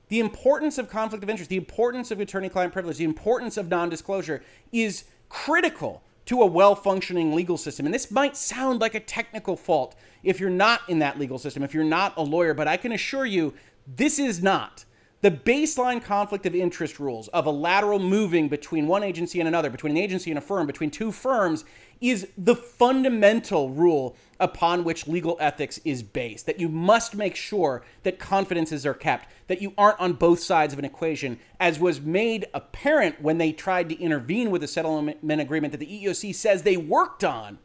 The 0.09 0.21
importance 0.21 0.79
of 0.79 0.89
conflict 0.89 1.23
of 1.23 1.31
interest, 1.31 1.51
the 1.51 1.57
importance 1.57 2.11
of 2.11 2.21
attorney 2.21 2.49
client 2.49 2.73
privilege, 2.73 2.97
the 2.97 3.05
importance 3.05 3.57
of 3.57 3.69
non 3.69 3.89
disclosure 3.89 4.43
is 4.73 5.05
critical 5.29 6.03
to 6.27 6.43
a 6.43 6.47
well 6.47 6.75
functioning 6.75 7.35
legal 7.35 7.57
system. 7.57 7.87
And 7.87 7.95
this 7.95 8.11
might 8.11 8.37
sound 8.37 8.81
like 8.81 8.95
a 8.95 9.01
technical 9.01 9.57
fault 9.57 9.97
if 10.23 10.41
you're 10.41 10.51
not 10.51 10.81
in 10.89 10.99
that 10.99 11.19
legal 11.19 11.39
system, 11.39 11.63
if 11.63 11.75
you're 11.75 11.85
not 11.85 12.15
a 12.17 12.23
lawyer, 12.23 12.55
but 12.55 12.69
I 12.69 12.77
can 12.77 12.93
assure 12.93 13.27
you 13.27 13.55
this 13.87 14.19
is 14.19 14.43
not. 14.43 14.85
The 15.21 15.31
baseline 15.31 16.03
conflict 16.03 16.47
of 16.47 16.55
interest 16.55 17.01
rules 17.01 17.29
of 17.29 17.47
a 17.47 17.51
lateral 17.51 17.99
moving 17.99 18.49
between 18.49 18.87
one 18.87 19.03
agency 19.03 19.41
and 19.41 19.49
another, 19.49 19.69
between 19.69 19.93
an 19.93 20.03
agency 20.03 20.31
and 20.31 20.39
a 20.39 20.41
firm, 20.41 20.67
between 20.67 20.91
two 20.91 21.11
firms, 21.11 21.65
is 22.01 22.29
the 22.37 22.57
fundamental 22.57 23.71
rule 23.71 24.17
upon 24.41 24.85
which 24.85 25.09
legal 25.09 25.37
ethics 25.41 25.81
is 25.85 26.03
based. 26.03 26.47
That 26.47 26.61
you 26.61 26.69
must 26.69 27.15
make 27.15 27.35
sure 27.35 27.83
that 28.05 28.19
confidences 28.19 28.87
are 28.87 28.95
kept, 28.95 29.29
that 29.49 29.61
you 29.61 29.73
aren't 29.77 30.01
on 30.01 30.13
both 30.13 30.41
sides 30.41 30.73
of 30.73 30.79
an 30.79 30.85
equation, 30.85 31.39
as 31.59 31.81
was 31.81 32.01
made 32.01 32.47
apparent 32.55 33.21
when 33.21 33.39
they 33.39 33.53
tried 33.53 33.89
to 33.89 34.01
intervene 34.01 34.51
with 34.51 34.63
a 34.63 34.69
settlement 34.69 35.19
agreement 35.41 35.73
that 35.73 35.79
the 35.79 36.05
EEOC 36.05 36.35
says 36.35 36.63
they 36.63 36.77
worked 36.77 37.25
on. 37.25 37.59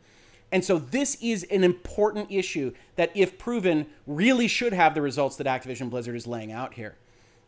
And 0.52 0.64
so 0.64 0.78
this 0.78 1.18
is 1.20 1.44
an 1.46 1.64
important 1.64 2.32
issue 2.32 2.74
that, 2.96 3.12
if 3.16 3.40
proven, 3.40 3.88
really 4.06 4.48
should 4.48 4.74
have 4.74 4.94
the 4.94 5.02
results 5.02 5.36
that 5.38 5.48
Activision 5.48 5.90
Blizzard 5.90 6.16
is 6.16 6.28
laying 6.28 6.52
out 6.52 6.76
here. 6.76 6.96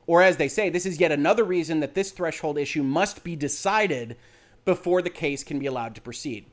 Or 0.07 0.21
as 0.21 0.37
they 0.37 0.47
say, 0.47 0.69
this 0.69 0.85
is 0.85 0.99
yet 0.99 1.11
another 1.11 1.43
reason 1.43 1.79
that 1.79 1.95
this 1.95 2.11
threshold 2.11 2.57
issue 2.57 2.83
must 2.83 3.23
be 3.23 3.35
decided 3.35 4.17
before 4.65 5.01
the 5.01 5.09
case 5.09 5.43
can 5.43 5.59
be 5.59 5.65
allowed 5.67 5.95
to 5.95 6.01
proceed. 6.01 6.45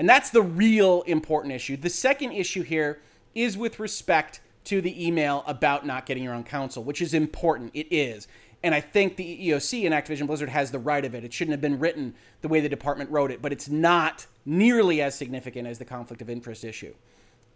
And 0.00 0.08
that's 0.08 0.30
the 0.30 0.40
real 0.40 1.02
important 1.02 1.52
issue. 1.52 1.76
The 1.76 1.90
second 1.90 2.32
issue 2.32 2.62
here 2.62 3.02
is 3.34 3.58
with 3.58 3.78
respect 3.78 4.40
to 4.64 4.80
the 4.80 5.06
email 5.06 5.44
about 5.46 5.84
not 5.84 6.06
getting 6.06 6.22
your 6.22 6.32
own 6.32 6.42
counsel, 6.42 6.82
which 6.82 7.02
is 7.02 7.12
important. 7.12 7.70
It 7.74 7.86
is. 7.90 8.26
And 8.62 8.74
I 8.74 8.80
think 8.80 9.16
the 9.16 9.50
EEOC 9.50 9.84
and 9.84 9.94
Activision 9.94 10.26
Blizzard 10.26 10.48
has 10.48 10.70
the 10.70 10.78
right 10.78 11.04
of 11.04 11.14
it. 11.14 11.22
It 11.22 11.34
shouldn't 11.34 11.52
have 11.52 11.60
been 11.60 11.78
written 11.78 12.14
the 12.40 12.48
way 12.48 12.60
the 12.60 12.68
department 12.70 13.10
wrote 13.10 13.30
it, 13.30 13.42
but 13.42 13.52
it's 13.52 13.68
not 13.68 14.26
nearly 14.46 15.02
as 15.02 15.14
significant 15.14 15.68
as 15.68 15.78
the 15.78 15.84
conflict 15.84 16.22
of 16.22 16.30
interest 16.30 16.64
issue. 16.64 16.94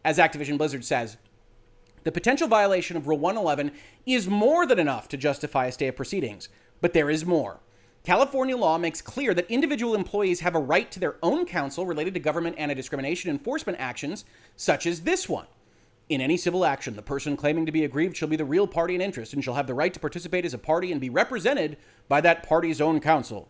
As 0.04 0.18
Activision 0.18 0.58
Blizzard 0.58 0.84
says, 0.84 1.16
the 2.02 2.12
potential 2.12 2.46
violation 2.46 2.98
of 2.98 3.08
Rule 3.08 3.18
111 3.18 3.72
is 4.04 4.28
more 4.28 4.66
than 4.66 4.78
enough 4.78 5.08
to 5.08 5.16
justify 5.16 5.68
a 5.68 5.72
stay 5.72 5.88
of 5.88 5.96
proceedings, 5.96 6.50
but 6.82 6.92
there 6.92 7.08
is 7.08 7.24
more. 7.24 7.60
California 8.04 8.54
law 8.54 8.76
makes 8.76 9.00
clear 9.00 9.32
that 9.32 9.50
individual 9.50 9.94
employees 9.94 10.40
have 10.40 10.54
a 10.54 10.60
right 10.60 10.90
to 10.90 11.00
their 11.00 11.16
own 11.22 11.46
counsel 11.46 11.86
related 11.86 12.12
to 12.12 12.20
government 12.20 12.54
anti 12.58 12.74
discrimination 12.74 13.30
enforcement 13.30 13.80
actions, 13.80 14.26
such 14.56 14.84
as 14.84 15.00
this 15.00 15.26
one. 15.26 15.46
In 16.10 16.20
any 16.20 16.36
civil 16.36 16.66
action, 16.66 16.96
the 16.96 17.02
person 17.02 17.34
claiming 17.34 17.64
to 17.64 17.72
be 17.72 17.82
aggrieved 17.82 18.14
shall 18.14 18.28
be 18.28 18.36
the 18.36 18.44
real 18.44 18.66
party 18.66 18.94
in 18.94 19.00
interest 19.00 19.32
and 19.32 19.42
shall 19.42 19.54
have 19.54 19.66
the 19.66 19.72
right 19.72 19.92
to 19.94 19.98
participate 19.98 20.44
as 20.44 20.52
a 20.52 20.58
party 20.58 20.92
and 20.92 21.00
be 21.00 21.08
represented 21.08 21.78
by 22.06 22.20
that 22.20 22.42
party's 22.42 22.78
own 22.78 23.00
counsel. 23.00 23.48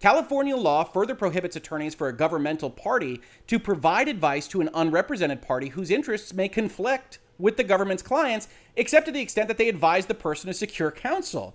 California 0.00 0.56
law 0.56 0.84
further 0.84 1.14
prohibits 1.14 1.54
attorneys 1.54 1.94
for 1.94 2.08
a 2.08 2.16
governmental 2.16 2.70
party 2.70 3.20
to 3.46 3.58
provide 3.58 4.08
advice 4.08 4.48
to 4.48 4.62
an 4.62 4.70
unrepresented 4.72 5.42
party 5.42 5.68
whose 5.68 5.90
interests 5.90 6.32
may 6.32 6.48
conflict 6.48 7.18
with 7.38 7.58
the 7.58 7.64
government's 7.64 8.02
clients, 8.02 8.48
except 8.74 9.04
to 9.04 9.12
the 9.12 9.20
extent 9.20 9.48
that 9.48 9.58
they 9.58 9.68
advise 9.68 10.06
the 10.06 10.14
person 10.14 10.48
to 10.48 10.54
secure 10.54 10.90
counsel. 10.90 11.54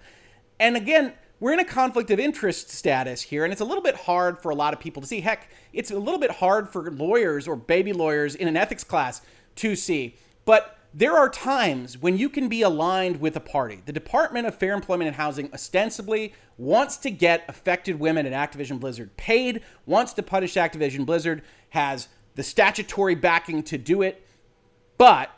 And 0.59 0.77
again, 0.77 1.13
we're 1.39 1.53
in 1.53 1.59
a 1.59 1.65
conflict 1.65 2.09
of 2.11 2.19
interest 2.19 2.69
status 2.69 3.21
here, 3.21 3.43
and 3.43 3.51
it's 3.51 3.61
a 3.61 3.65
little 3.65 3.83
bit 3.83 3.95
hard 3.95 4.39
for 4.39 4.49
a 4.49 4.55
lot 4.55 4.73
of 4.73 4.79
people 4.79 5.01
to 5.01 5.07
see. 5.07 5.21
Heck, 5.21 5.49
it's 5.71 5.91
a 5.91 5.97
little 5.99 6.19
bit 6.19 6.31
hard 6.31 6.69
for 6.69 6.89
lawyers 6.91 7.47
or 7.47 7.55
baby 7.55 7.93
lawyers 7.93 8.35
in 8.35 8.47
an 8.47 8.57
ethics 8.57 8.83
class 8.83 9.21
to 9.57 9.75
see. 9.75 10.15
But 10.45 10.77
there 10.93 11.15
are 11.15 11.29
times 11.29 11.97
when 11.97 12.17
you 12.17 12.27
can 12.27 12.47
be 12.47 12.63
aligned 12.63 13.19
with 13.19 13.35
a 13.35 13.39
party. 13.39 13.81
The 13.85 13.93
Department 13.93 14.47
of 14.47 14.55
Fair 14.55 14.73
Employment 14.73 15.07
and 15.07 15.15
Housing 15.15 15.53
ostensibly 15.53 16.33
wants 16.57 16.97
to 16.97 17.11
get 17.11 17.43
affected 17.47 17.99
women 17.99 18.25
at 18.25 18.33
Activision 18.33 18.79
Blizzard 18.79 19.15
paid, 19.15 19.61
wants 19.85 20.13
to 20.13 20.23
punish 20.23 20.55
Activision 20.55 21.05
Blizzard, 21.05 21.43
has 21.69 22.07
the 22.33 22.41
statutory 22.41 23.13
backing 23.13 23.61
to 23.63 23.77
do 23.77 24.01
it. 24.01 24.25
But 24.97 25.29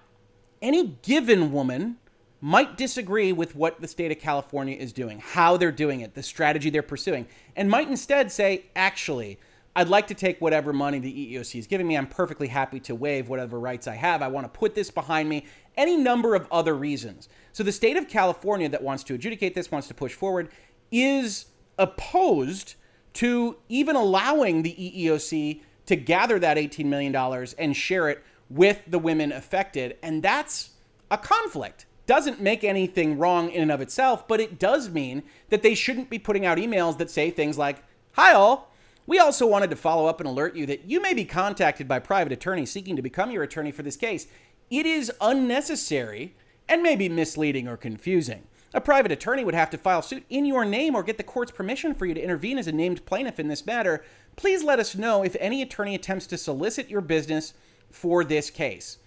any 0.61 0.97
given 1.01 1.51
woman 1.51 1.97
might 2.41 2.77
disagree 2.77 3.33
with 3.33 3.55
what 3.55 3.81
the 3.81 3.87
state 3.87 4.11
of 4.11 4.19
California 4.19 4.75
is 4.75 4.93
doing, 4.93 5.19
how 5.19 5.57
they're 5.57 5.71
doing 5.71 6.01
it, 6.01 6.13
the 6.15 6.23
strategy 6.23 6.69
they're 6.69 6.81
pursuing, 6.81 7.27
and 7.55 7.69
might 7.69 7.89
instead 7.89 8.31
say, 8.31 8.65
actually, 8.75 9.39
I'd 9.75 9.89
like 9.89 10.07
to 10.07 10.13
take 10.13 10.41
whatever 10.41 10.73
money 10.73 10.99
the 10.99 11.35
EEOC 11.35 11.59
is 11.59 11.67
giving 11.67 11.87
me. 11.87 11.95
I'm 11.95 12.07
perfectly 12.07 12.47
happy 12.47 12.79
to 12.81 12.95
waive 12.95 13.29
whatever 13.29 13.59
rights 13.59 13.87
I 13.87 13.95
have. 13.95 14.21
I 14.21 14.27
want 14.27 14.51
to 14.51 14.59
put 14.59 14.73
this 14.73 14.89
behind 14.89 15.29
me. 15.29 15.45
Any 15.77 15.95
number 15.95 16.35
of 16.35 16.47
other 16.51 16.75
reasons. 16.75 17.29
So 17.51 17.63
the 17.63 17.71
state 17.71 17.95
of 17.95 18.07
California 18.07 18.67
that 18.69 18.83
wants 18.83 19.03
to 19.05 19.13
adjudicate 19.13 19.53
this, 19.53 19.71
wants 19.71 19.87
to 19.89 19.93
push 19.93 20.13
forward, 20.13 20.49
is 20.91 21.45
opposed 21.77 22.75
to 23.13 23.57
even 23.69 23.95
allowing 23.95 24.63
the 24.63 24.73
EEOC 24.73 25.61
to 25.85 25.95
gather 25.95 26.39
that 26.39 26.57
$18 26.57 26.85
million 26.85 27.15
and 27.57 27.75
share 27.75 28.09
it 28.09 28.23
with 28.49 28.81
the 28.87 28.99
women 28.99 29.31
affected. 29.31 29.97
And 30.01 30.21
that's 30.21 30.71
a 31.09 31.17
conflict. 31.17 31.85
Doesn't 32.09 32.41
make 32.41 32.63
anything 32.63 33.19
wrong 33.19 33.51
in 33.51 33.61
and 33.61 33.71
of 33.71 33.81
itself, 33.81 34.27
but 34.27 34.39
it 34.39 34.57
does 34.57 34.89
mean 34.89 35.21
that 35.49 35.61
they 35.61 35.75
shouldn't 35.75 36.09
be 36.09 36.17
putting 36.17 36.43
out 36.43 36.57
emails 36.57 36.97
that 36.97 37.11
say 37.11 37.29
things 37.29 37.55
like, 37.55 37.83
Hi, 38.13 38.33
all. 38.33 38.73
We 39.05 39.19
also 39.19 39.45
wanted 39.45 39.69
to 39.69 39.75
follow 39.75 40.07
up 40.07 40.19
and 40.19 40.27
alert 40.27 40.55
you 40.55 40.65
that 40.65 40.85
you 40.85 41.03
may 41.03 41.13
be 41.13 41.23
contacted 41.23 41.87
by 41.87 41.99
private 41.99 42.33
attorneys 42.33 42.71
seeking 42.71 42.95
to 42.95 43.03
become 43.03 43.29
your 43.29 43.43
attorney 43.43 43.69
for 43.71 43.83
this 43.83 43.95
case. 43.95 44.25
It 44.71 44.87
is 44.87 45.11
unnecessary 45.21 46.33
and 46.67 46.81
may 46.81 46.95
be 46.95 47.09
misleading 47.09 47.67
or 47.67 47.77
confusing. 47.77 48.41
A 48.73 48.81
private 48.81 49.11
attorney 49.11 49.43
would 49.43 49.53
have 49.53 49.69
to 49.69 49.77
file 49.77 50.01
suit 50.01 50.25
in 50.31 50.45
your 50.47 50.65
name 50.65 50.95
or 50.95 51.03
get 51.03 51.17
the 51.17 51.23
court's 51.23 51.51
permission 51.51 51.93
for 51.93 52.07
you 52.07 52.15
to 52.15 52.23
intervene 52.23 52.57
as 52.57 52.65
a 52.65 52.71
named 52.71 53.05
plaintiff 53.05 53.39
in 53.39 53.49
this 53.49 53.67
matter. 53.67 54.03
Please 54.35 54.63
let 54.63 54.79
us 54.79 54.95
know 54.95 55.23
if 55.23 55.35
any 55.39 55.61
attorney 55.61 55.93
attempts 55.93 56.25
to 56.25 56.39
solicit 56.39 56.89
your 56.89 57.01
business 57.01 57.53
for 57.91 58.23
this 58.23 58.49
case. 58.49 58.97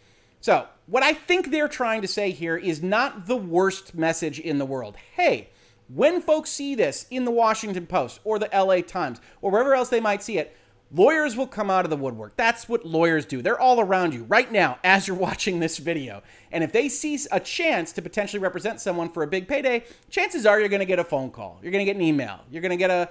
So, 0.42 0.66
what 0.86 1.04
I 1.04 1.12
think 1.12 1.50
they're 1.50 1.68
trying 1.68 2.02
to 2.02 2.08
say 2.08 2.32
here 2.32 2.56
is 2.56 2.82
not 2.82 3.26
the 3.26 3.36
worst 3.36 3.94
message 3.94 4.40
in 4.40 4.58
the 4.58 4.66
world. 4.66 4.96
Hey, 5.14 5.50
when 5.86 6.20
folks 6.20 6.50
see 6.50 6.74
this 6.74 7.06
in 7.10 7.24
the 7.24 7.30
Washington 7.30 7.86
Post 7.86 8.18
or 8.24 8.40
the 8.40 8.48
LA 8.52 8.80
Times 8.80 9.20
or 9.40 9.52
wherever 9.52 9.72
else 9.72 9.88
they 9.88 10.00
might 10.00 10.20
see 10.20 10.38
it, 10.38 10.56
lawyers 10.90 11.36
will 11.36 11.46
come 11.46 11.70
out 11.70 11.84
of 11.84 11.90
the 11.90 11.96
woodwork. 11.96 12.36
That's 12.36 12.68
what 12.68 12.84
lawyers 12.84 13.24
do. 13.24 13.40
They're 13.40 13.60
all 13.60 13.78
around 13.78 14.14
you 14.14 14.24
right 14.24 14.50
now 14.50 14.80
as 14.82 15.06
you're 15.06 15.16
watching 15.28 15.60
this 15.60 15.78
video. 15.78 16.24
And 16.50 16.64
if 16.64 16.72
they 16.72 16.88
see 16.88 17.20
a 17.30 17.38
chance 17.38 17.92
to 17.92 18.02
potentially 18.02 18.42
represent 18.42 18.80
someone 18.80 19.10
for 19.10 19.22
a 19.22 19.28
big 19.28 19.46
payday, 19.46 19.84
chances 20.10 20.44
are 20.44 20.58
you're 20.58 20.68
going 20.68 20.80
to 20.80 20.86
get 20.86 20.98
a 20.98 21.04
phone 21.04 21.30
call, 21.30 21.60
you're 21.62 21.70
going 21.70 21.86
to 21.86 21.88
get 21.88 21.96
an 21.96 22.02
email, 22.02 22.40
you're 22.50 22.62
going 22.62 22.70
to 22.70 22.76
get 22.76 22.90
a 22.90 23.10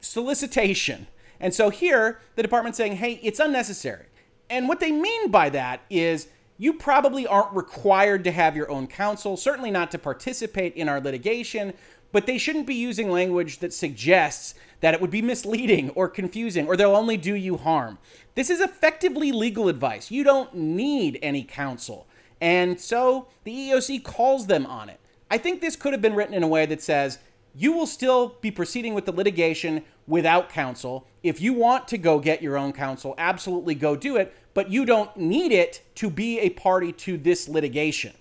solicitation. 0.00 1.06
And 1.40 1.54
so 1.54 1.70
here, 1.70 2.20
the 2.36 2.42
department's 2.42 2.76
saying, 2.76 2.96
hey, 2.96 3.18
it's 3.22 3.40
unnecessary. 3.40 4.04
And 4.50 4.68
what 4.68 4.80
they 4.80 4.92
mean 4.92 5.30
by 5.30 5.48
that 5.48 5.80
is 5.88 6.28
you 6.62 6.72
probably 6.72 7.26
aren't 7.26 7.52
required 7.56 8.22
to 8.22 8.30
have 8.30 8.54
your 8.54 8.70
own 8.70 8.86
counsel, 8.86 9.36
certainly 9.36 9.72
not 9.72 9.90
to 9.90 9.98
participate 9.98 10.72
in 10.76 10.88
our 10.88 11.00
litigation, 11.00 11.74
but 12.12 12.24
they 12.24 12.38
shouldn't 12.38 12.68
be 12.68 12.74
using 12.76 13.10
language 13.10 13.58
that 13.58 13.74
suggests 13.74 14.54
that 14.78 14.94
it 14.94 15.00
would 15.00 15.10
be 15.10 15.20
misleading 15.20 15.90
or 15.90 16.08
confusing 16.08 16.68
or 16.68 16.76
they'll 16.76 16.94
only 16.94 17.16
do 17.16 17.34
you 17.34 17.56
harm. 17.56 17.98
This 18.36 18.48
is 18.48 18.60
effectively 18.60 19.32
legal 19.32 19.66
advice. 19.66 20.12
You 20.12 20.22
don't 20.22 20.54
need 20.54 21.18
any 21.20 21.42
counsel. 21.42 22.06
And 22.40 22.80
so 22.80 23.26
the 23.42 23.52
EEOC 23.52 24.04
calls 24.04 24.46
them 24.46 24.64
on 24.66 24.88
it. 24.88 25.00
I 25.32 25.38
think 25.38 25.60
this 25.60 25.74
could 25.74 25.92
have 25.92 26.02
been 26.02 26.14
written 26.14 26.34
in 26.34 26.44
a 26.44 26.48
way 26.48 26.64
that 26.66 26.80
says 26.80 27.18
you 27.56 27.72
will 27.72 27.88
still 27.88 28.36
be 28.40 28.52
proceeding 28.52 28.94
with 28.94 29.04
the 29.04 29.12
litigation 29.12 29.82
without 30.06 30.48
counsel. 30.48 31.08
If 31.24 31.40
you 31.40 31.54
want 31.54 31.88
to 31.88 31.98
go 31.98 32.20
get 32.20 32.40
your 32.40 32.56
own 32.56 32.72
counsel, 32.72 33.14
absolutely 33.18 33.74
go 33.74 33.96
do 33.96 34.16
it, 34.16 34.32
but 34.54 34.70
you 34.70 34.84
don't 34.84 35.16
need 35.16 35.52
it 35.52 35.82
to 35.96 36.10
be 36.10 36.40
a 36.40 36.50
party 36.50 36.92
to 36.92 37.16
this 37.16 37.48
litigation. 37.48 38.12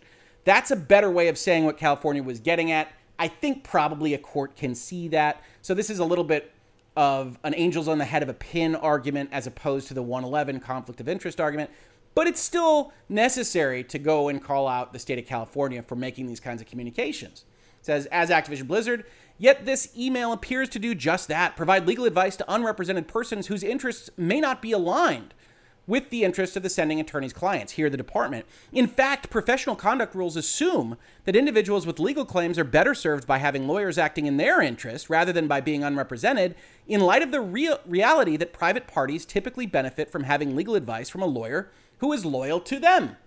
That's 0.43 0.71
a 0.71 0.75
better 0.75 1.11
way 1.11 1.27
of 1.27 1.37
saying 1.37 1.65
what 1.65 1.77
California 1.77 2.23
was 2.23 2.39
getting 2.39 2.71
at. 2.71 2.91
I 3.19 3.27
think 3.27 3.63
probably 3.63 4.13
a 4.13 4.17
court 4.17 4.55
can 4.55 4.73
see 4.73 5.07
that. 5.09 5.41
So 5.61 5.73
this 5.73 5.89
is 5.89 5.99
a 5.99 6.05
little 6.05 6.23
bit 6.23 6.51
of 6.95 7.37
an 7.43 7.53
angels 7.55 7.87
on 7.87 7.97
the 7.97 8.05
head 8.05 8.23
of 8.23 8.29
a 8.29 8.33
pin 8.33 8.75
argument 8.75 9.29
as 9.31 9.47
opposed 9.47 9.87
to 9.89 9.93
the 9.93 10.01
111 10.01 10.59
conflict 10.59 10.99
of 10.99 11.07
interest 11.07 11.39
argument. 11.39 11.69
But 12.13 12.27
it's 12.27 12.41
still 12.41 12.91
necessary 13.07 13.83
to 13.85 13.99
go 13.99 14.27
and 14.27 14.43
call 14.43 14.67
out 14.67 14.91
the 14.91 14.99
state 14.99 15.19
of 15.19 15.25
California 15.25 15.81
for 15.83 15.95
making 15.95 16.27
these 16.27 16.39
kinds 16.39 16.61
of 16.61 16.67
communications. 16.67 17.45
It 17.79 17.85
says, 17.85 18.05
as 18.07 18.29
Activision 18.29 18.67
Blizzard, 18.67 19.05
yet 19.37 19.65
this 19.65 19.95
email 19.97 20.33
appears 20.33 20.67
to 20.69 20.79
do 20.79 20.93
just 20.93 21.27
that 21.29 21.55
provide 21.55 21.87
legal 21.87 22.05
advice 22.05 22.35
to 22.37 22.53
unrepresented 22.53 23.07
persons 23.07 23.47
whose 23.47 23.63
interests 23.63 24.09
may 24.17 24.41
not 24.41 24.61
be 24.61 24.71
aligned 24.71 25.33
with 25.91 26.09
the 26.09 26.23
interests 26.23 26.55
of 26.55 26.63
the 26.63 26.69
sending 26.69 27.01
attorney's 27.01 27.33
clients, 27.33 27.73
here 27.73 27.89
the 27.89 27.97
department. 27.97 28.45
In 28.71 28.87
fact, 28.87 29.29
professional 29.29 29.75
conduct 29.75 30.15
rules 30.15 30.37
assume 30.37 30.95
that 31.25 31.35
individuals 31.35 31.85
with 31.85 31.99
legal 31.99 32.23
claims 32.23 32.57
are 32.57 32.63
better 32.63 32.95
served 32.95 33.27
by 33.27 33.39
having 33.39 33.67
lawyers 33.67 33.97
acting 33.97 34.25
in 34.25 34.37
their 34.37 34.61
interest 34.61 35.09
rather 35.09 35.33
than 35.33 35.49
by 35.49 35.59
being 35.59 35.83
unrepresented, 35.83 36.55
in 36.87 37.01
light 37.01 37.21
of 37.21 37.31
the 37.31 37.41
real 37.41 37.77
reality 37.85 38.37
that 38.37 38.53
private 38.53 38.87
parties 38.87 39.25
typically 39.25 39.65
benefit 39.65 40.09
from 40.09 40.23
having 40.23 40.55
legal 40.55 40.75
advice 40.75 41.09
from 41.09 41.21
a 41.21 41.25
lawyer 41.25 41.69
who 41.97 42.13
is 42.13 42.25
loyal 42.25 42.61
to 42.61 42.79
them. 42.79 43.17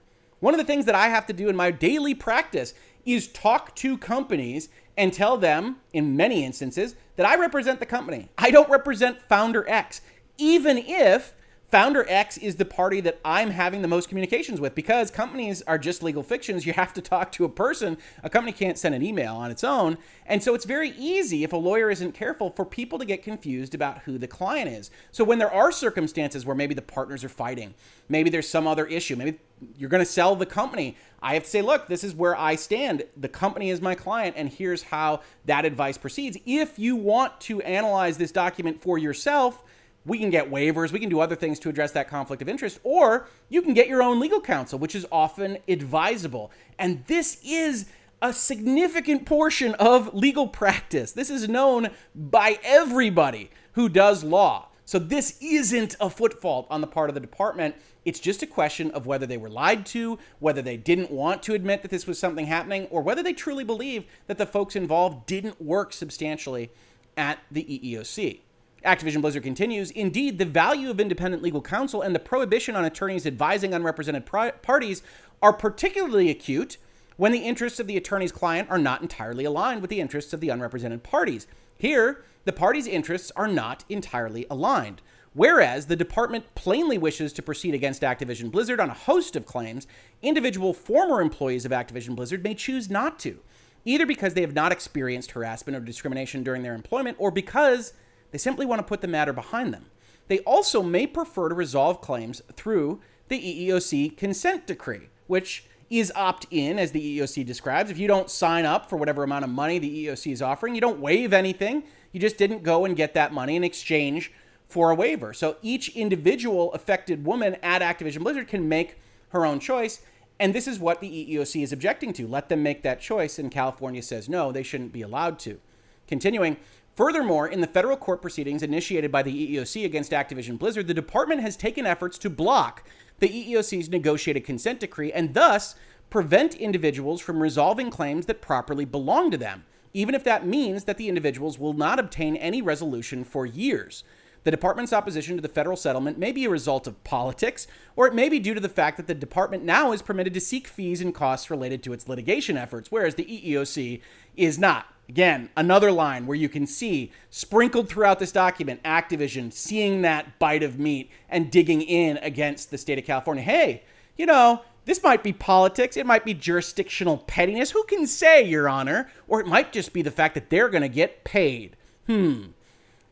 One 0.41 0.55
of 0.55 0.59
the 0.59 0.65
things 0.65 0.87
that 0.87 0.95
I 0.95 1.09
have 1.09 1.27
to 1.27 1.35
do 1.35 1.51
in 1.51 1.57
my 1.57 1.71
daily 1.71 2.15
practice 2.15 2.73
is 3.05 3.29
talk 3.29 3.77
to 3.77 3.99
companies 3.99 4.71
and 4.97 5.13
tell 5.13 5.37
them, 5.37 5.81
in 5.93 6.17
many 6.17 6.47
instances, 6.47 6.97
that 7.17 7.27
I 7.27 7.37
represent 7.37 7.79
the 7.79 7.85
company. 7.85 8.31
I 8.39 8.51
don't 8.51 8.71
represent 8.71 9.21
founder 9.21 9.69
X, 9.69 10.01
even 10.39 10.79
if 10.79 11.35
Founder 11.71 12.05
X 12.09 12.37
is 12.37 12.57
the 12.57 12.65
party 12.65 13.01
that 13.01 13.19
I'm 13.25 13.51
having 13.51 13.83
the 13.83 13.89
most 13.89 14.09
communications 14.09 14.61
with 14.61 14.75
because 14.75 15.11
companies 15.11 15.61
are 15.63 15.79
just 15.79 16.03
legal 16.03 16.23
fictions. 16.23 16.65
You 16.67 16.73
have 16.73 16.93
to 16.93 17.03
talk 17.03 17.33
to 17.33 17.45
a 17.45 17.49
person. 17.49 17.99
A 18.23 18.31
company 18.31 18.53
can't 18.53 18.79
send 18.79 18.95
an 18.95 19.03
email 19.03 19.35
on 19.35 19.51
its 19.51 19.65
own. 19.65 19.99
And 20.27 20.43
so 20.43 20.55
it's 20.55 20.67
very 20.67 20.91
easy, 20.91 21.43
if 21.43 21.53
a 21.53 21.57
lawyer 21.57 21.91
isn't 21.91 22.13
careful, 22.13 22.51
for 22.51 22.65
people 22.65 22.99
to 23.01 23.05
get 23.05 23.25
confused 23.25 23.75
about 23.75 24.03
who 24.03 24.19
the 24.19 24.29
client 24.29 24.71
is. 24.71 24.91
So 25.11 25.25
when 25.25 25.39
there 25.39 25.53
are 25.53 25.73
circumstances 25.73 26.47
where 26.47 26.55
maybe 26.55 26.75
the 26.75 26.83
partners 26.83 27.25
are 27.25 27.29
fighting, 27.29 27.75
maybe 28.09 28.31
there's 28.31 28.49
some 28.49 28.69
other 28.69 28.87
issue, 28.87 29.17
maybe 29.17 29.41
you're 29.77 29.91
going 29.91 30.05
to 30.05 30.11
sell 30.11 30.37
the 30.37 30.47
company, 30.47 30.97
I 31.23 31.35
have 31.35 31.45
to 31.45 31.51
say, 31.51 31.63
look, 31.63 31.89
this 31.89 32.05
is 32.05 32.15
where 32.15 32.37
I 32.37 32.55
stand. 32.55 33.05
The 33.17 33.29
company 33.29 33.71
is 33.71 33.81
my 33.81 33.95
client, 33.95 34.37
and 34.37 34.49
here's 34.49 34.83
how 34.83 35.23
that 35.47 35.65
advice 35.65 35.97
proceeds. 35.97 36.37
If 36.45 36.79
you 36.79 36.95
want 36.95 37.41
to 37.43 37.63
analyze 37.63 38.19
this 38.19 38.31
document 38.31 38.83
for 38.83 38.99
yourself, 38.99 39.64
we 40.07 40.19
can 40.19 40.31
get 40.31 40.51
waivers, 40.51 40.93
we 40.93 41.01
can 41.01 41.09
do 41.09 41.21
other 41.21 41.37
things 41.37 41.59
to 41.61 41.69
address 41.69 41.93
that 41.93 42.09
conflict 42.09 42.43
of 42.43 42.49
interest, 42.49 42.79
or 42.83 43.27
you 43.49 43.63
can 43.63 43.75
get 43.75 43.89
your 43.89 44.03
own 44.03 44.21
legal 44.21 44.41
counsel, 44.41 44.79
which 44.79 44.95
is 44.95 45.07
often 45.11 45.59
advisable. 45.69 46.51
And 46.79 47.05
this 47.07 47.41
is 47.45 47.87
a 48.21 48.33
significant 48.33 49.27
portion 49.27 49.75
of 49.75 50.15
legal 50.15 50.49
practice. 50.49 51.13
This 51.13 51.31
is 51.31 51.49
known 51.49 51.91
by 52.15 52.59
everybody 52.63 53.51
who 53.73 53.89
does 53.89 54.25
law. 54.25 54.69
So 54.87 54.99
this 54.99 55.39
isn't 55.41 55.97
a 55.99 56.11
foot 56.11 56.41
fault 56.41 56.67
on 56.69 56.81
the 56.83 56.87
part 56.87 57.09
of 57.09 57.15
the 57.15 57.21
department. 57.21 57.75
It's 58.05 58.21
just 58.21 58.43
a 58.43 58.47
question 58.47 58.91
of 58.91 59.07
whether 59.07 59.27
they 59.27 59.39
were 59.39 59.49
lied 59.49 59.87
to, 59.87 60.19
whether 60.39 60.61
they 60.61 60.77
didn't 60.77 61.11
want 61.11 61.43
to 61.45 61.55
admit 61.55 61.81
that 61.83 61.91
this 61.91 62.07
was 62.07 62.19
something 62.19 62.47
happening, 62.47 62.87
or 62.91 63.01
whether 63.01 63.23
they 63.23 63.33
truly 63.33 63.65
believe 63.65 64.05
that 64.27 64.37
the 64.37 64.47
folks 64.47 64.77
involved 64.77 65.25
didn't 65.25 65.61
work 65.61 65.95
substantially 65.95 66.71
at 67.17 67.39
the 67.51 67.65
EEOC. 67.65 68.41
Activision 68.85 69.21
Blizzard 69.21 69.43
continues 69.43 69.91
Indeed, 69.91 70.39
the 70.39 70.45
value 70.45 70.91
of 70.91 71.01
independent 71.01 71.43
legal 71.43 71.63
counsel 71.63 72.03
and 72.03 72.15
the 72.15 72.21
prohibition 72.21 72.77
on 72.77 72.85
attorneys 72.85 73.27
advising 73.27 73.73
unrepresented 73.73 74.27
parties 74.27 75.03
are 75.43 75.53
particularly 75.53 76.31
acute 76.31 76.77
when 77.17 77.33
the 77.33 77.39
interests 77.39 77.81
of 77.81 77.87
the 77.87 77.97
attorney's 77.97 78.33
client 78.33 78.71
are 78.71 78.79
not 78.79 79.03
entirely 79.03 79.45
aligned 79.45 79.81
with 79.81 79.91
the 79.91 80.01
interests 80.01 80.33
of 80.33 80.41
the 80.41 80.49
unrepresented 80.49 81.03
parties. 81.03 81.47
Here, 81.79 82.25
the 82.45 82.53
parties' 82.53 82.87
interests 82.87 83.33
are 83.37 83.49
not 83.49 83.85
entirely 83.89 84.47
aligned. 84.51 85.01
Whereas 85.33 85.87
the 85.87 85.97
department 85.97 86.55
plainly 86.55 86.97
wishes 86.97 87.33
to 87.33 87.43
proceed 87.43 87.75
against 87.75 88.03
Activision 88.03 88.51
Blizzard 88.53 88.79
on 88.79 88.91
a 88.91 88.95
host 88.95 89.35
of 89.35 89.47
claims, 89.47 89.87
individual 90.23 90.73
former 90.73 91.21
employees 91.21 91.65
of 91.65 91.73
Activision 91.73 92.15
Blizzard 92.15 92.45
may 92.45 92.55
choose 92.55 92.89
not 92.89 93.19
to, 93.21 93.41
either 93.85 94.07
because 94.07 94.35
they 94.35 94.43
have 94.43 94.55
not 94.55 94.71
experienced 94.71 95.33
harassment 95.33 95.77
or 95.77 95.81
discrimination 95.81 96.45
during 96.45 96.63
their 96.63 96.75
employment 96.75 97.17
or 97.19 97.33
because 97.33 97.95
they 98.35 98.39
simply 98.39 98.67
want 98.67 98.81
to 98.81 98.85
put 98.85 99.01
the 99.01 99.07
matter 99.07 99.33
behind 99.33 99.73
them. 99.73 99.87
They 100.27 100.41
also 100.41 100.83
may 100.83 101.07
prefer 101.07 101.49
to 101.49 101.55
resolve 101.55 102.01
claims 102.01 102.43
through 102.55 103.01
the 103.29 103.39
EEOC 103.39 104.17
consent 104.17 104.67
decree, 104.67 105.09
which 105.29 105.67
is 105.89 106.13
opt 106.17 106.47
in, 106.51 106.77
as 106.77 106.91
the 106.91 107.21
EEOC 107.21 107.47
describes. 107.47 107.93
If 107.93 107.99
you 107.99 108.09
don't 108.09 108.29
sign 108.29 108.65
up 108.65 108.91
for 108.91 108.97
whatever 108.97 109.23
amount 109.23 109.45
of 109.45 109.51
money 109.51 109.79
the 109.79 110.07
EEOC 110.07 110.33
is 110.33 110.43
offering, 110.43 110.75
you 110.75 110.81
don't 110.81 110.99
waive 110.99 111.33
anything. 111.33 111.85
You 112.11 112.19
just 112.19 112.37
didn't 112.37 112.65
go 112.65 112.85
and 112.85 112.97
get 112.97 113.15
that 113.15 113.33
money 113.33 113.55
in 113.55 113.63
exchange 113.63 114.33
for 114.67 114.91
a 114.91 114.97
waiver. 114.97 115.33
So 115.33 115.57
each 115.63 115.91
individual 115.91 116.73
affected 116.73 117.25
woman 117.25 117.55
at 117.63 117.83
Activision 117.83 118.25
Blizzard 118.25 118.49
can 118.49 118.69
make 118.69 118.99
her 119.29 119.47
own 119.47 119.61
choice. 119.61 120.01
And 120.41 120.53
this 120.53 120.67
is 120.67 120.81
what 120.81 121.01
the 121.01 121.09
EEOC 121.09 121.63
is 121.63 121.73
objecting 121.73 122.13
to. 122.15 122.27
Let 122.27 122.49
them 122.49 122.65
make 122.65 122.83
that 122.83 123.01
choice. 123.01 123.39
And 123.39 123.49
California 123.51 124.03
says 124.03 124.29
no, 124.29 124.51
they 124.51 124.65
shouldn't 124.65 124.93
be 124.93 125.03
allowed 125.03 125.39
to. 125.41 125.61
Continuing, 126.07 126.57
Furthermore, 126.95 127.49
in 127.49 127.61
the 127.61 127.67
federal 127.67 127.97
court 127.97 128.23
proceedings 128.23 128.63
initiated 128.63 129.11
by 129.11 129.23
the 129.23 129.57
EEOC 129.57 129.85
against 129.85 130.13
Activision 130.13 130.57
Blizzard, 130.57 130.87
the 130.87 130.95
department 130.95 131.41
has 131.41 131.57
taken 131.57 131.87
efforts 131.87 132.19
to 132.19 132.31
block 132.31 132.85
the 133.19 133.29
EEOC's 133.29 133.89
negotiated 133.89 134.45
consent 134.45 134.79
decree 134.79 135.13
and 135.13 135.35
thus 135.35 135.75
prevent 136.09 136.55
individuals 136.55 137.21
from 137.21 137.43
resolving 137.43 137.91
claims 137.91 138.27
that 138.27 138.41
properly 138.41 138.85
belong 138.85 139.33
to 139.33 139.37
them, 139.37 139.65
even 139.93 140.15
if 140.15 140.23
that 140.23 140.47
means 140.47 140.85
that 140.85 140.97
the 140.97 141.09
individuals 141.09 141.59
will 141.59 141.73
not 141.73 141.99
obtain 141.99 142.37
any 142.37 142.63
resolution 142.63 143.25
for 143.25 143.45
years. 143.45 144.05
The 144.45 144.53
department's 144.53 144.93
opposition 144.93 145.35
to 145.35 145.43
the 145.43 145.49
federal 145.49 145.77
settlement 145.77 146.19
may 146.19 146.31
be 146.31 146.45
a 146.45 146.51
result 146.51 146.87
of 146.87 147.03
politics, 147.03 147.67
or 147.97 148.07
it 148.07 148.15
may 148.15 148.29
be 148.29 148.39
due 148.39 148.55
to 148.55 148.61
the 148.61 148.69
fact 148.69 148.99
that 148.99 149.09
the 149.09 149.15
department 149.15 149.65
now 149.65 149.91
is 149.91 150.03
permitted 150.03 150.35
to 150.35 150.41
seek 150.41 150.69
fees 150.69 151.01
and 151.01 151.15
costs 151.15 151.51
related 151.51 151.83
to 151.83 151.93
its 151.93 152.09
litigation 152.09 152.57
efforts, 152.57 152.93
whereas 152.93 153.17
the 153.17 153.25
EEOC 153.25 154.01
is 154.37 154.59
not. 154.59 154.94
Again, 155.09 155.51
another 155.57 155.93
line 155.93 156.27
where 156.27 156.37
you 156.37 156.49
can 156.49 156.67
see 156.67 157.13
sprinkled 157.29 157.89
throughout 157.89 158.19
this 158.19 158.33
document 158.33 158.83
Activision 158.85 159.53
seeing 159.53 160.03
that 160.03 160.39
bite 160.39 160.63
of 160.63 160.79
meat 160.79 161.11
and 161.29 161.51
digging 161.51 161.83
in 161.83 162.17
against 162.19 162.71
the 162.71 162.79
state 162.79 162.99
of 162.99 163.05
California. 163.05 163.43
Hey, 163.43 163.83
you 164.17 164.25
know, 164.25 164.63
this 164.87 165.03
might 165.03 165.23
be 165.23 165.33
politics, 165.33 165.97
it 165.97 166.07
might 166.07 166.25
be 166.25 166.35
jurisdictional 166.35 167.19
pettiness. 167.19 167.71
Who 167.71 167.85
can 167.85 168.07
say, 168.07 168.43
Your 168.43 168.69
Honor? 168.69 169.11
Or 169.29 169.41
it 169.41 169.47
might 169.47 169.73
just 169.73 169.93
be 169.93 170.03
the 170.03 170.11
fact 170.11 170.35
that 170.35 170.51
they're 170.51 170.69
going 170.69 170.83
to 170.83 170.89
get 170.89 171.25
paid. 171.25 171.77
Hmm. 172.07 172.47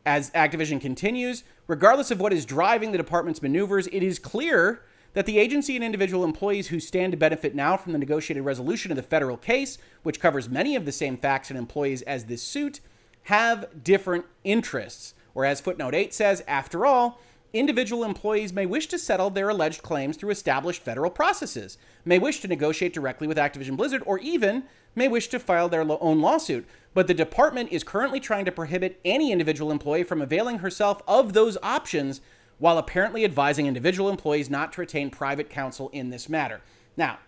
As 0.05 0.31
Activision 0.31 0.81
continues, 0.81 1.45
regardless 1.67 2.11
of 2.11 2.21
what 2.21 2.33
is 2.33 2.45
driving 2.45 2.93
the 2.93 2.99
department's 2.99 3.43
maneuvers, 3.43 3.87
it 3.89 4.03
is 4.03 4.19
clear 4.19 4.83
that 5.15 5.27
the 5.27 5.39
agency 5.39 5.77
and 5.77 5.85
individual 5.85 6.25
employees 6.25 6.69
who 6.69 6.81
stand 6.81 7.13
to 7.13 7.19
benefit 7.19 7.55
now 7.55 7.77
from 7.77 7.93
the 7.93 7.99
negotiated 7.99 8.45
resolution 8.45 8.91
of 8.91 8.97
the 8.97 9.03
federal 9.03 9.37
case, 9.37 9.79
which 10.03 10.21
covers 10.21 10.49
many 10.49 10.75
of 10.75 10.85
the 10.85 10.93
same 10.93 11.17
facts 11.17 11.51
and 11.51 11.59
employees 11.59 12.03
as 12.03 12.25
this 12.25 12.43
suit, 12.43 12.81
have 13.25 13.85
different 13.85 14.25
interests. 14.45 15.15
Or 15.35 15.45
as 15.45 15.61
footnote 15.61 15.95
8 15.95 16.13
says, 16.13 16.43
after 16.47 16.87
all, 16.87 17.21
individual 17.53 18.05
employees 18.05 18.53
may 18.53 18.67
wish 18.67 18.87
to 18.89 18.99
settle 18.99 19.31
their 19.31 19.51
alleged 19.51 19.83
claims 19.83 20.17
through 20.17 20.31
established 20.31 20.83
federal 20.83 21.11
processes, 21.11 21.77
may 22.05 22.19
wish 22.19 22.41
to 22.41 22.49
negotiate 22.49 22.95
directly 22.95 23.27
with 23.27 23.37
Activision 23.37 23.77
Blizzard, 23.77 24.03
or 24.07 24.19
even 24.21 24.65
may 24.95 25.09
wish 25.09 25.29
to 25.29 25.39
file 25.39 25.69
their 25.69 25.87
own 25.89 26.21
lawsuit. 26.21 26.67
But 26.95 27.07
the 27.07 27.15
department 27.15 27.73
is 27.73 27.85
currently 27.85 28.21
trying 28.21 28.45
to 28.45 28.53
prohibit 28.53 29.01
any 29.05 29.33
individual 29.33 29.71
employee 29.71 30.05
from 30.05 30.21
availing 30.21 30.59
herself 30.59 31.03
of 31.07 31.33
those 31.33 31.57
options 31.63 32.21
while 32.63 32.79
apparently 32.79 33.25
advising 33.25 33.67
individual 33.67 34.09
employees 34.09 34.49
not 34.49 34.73
to 34.73 34.81
retain 34.81 35.11
private 35.11 35.51
counsel 35.51 35.89
in 35.89 36.11
this 36.11 36.29
matter. 36.29 36.61
Now, 36.97 37.19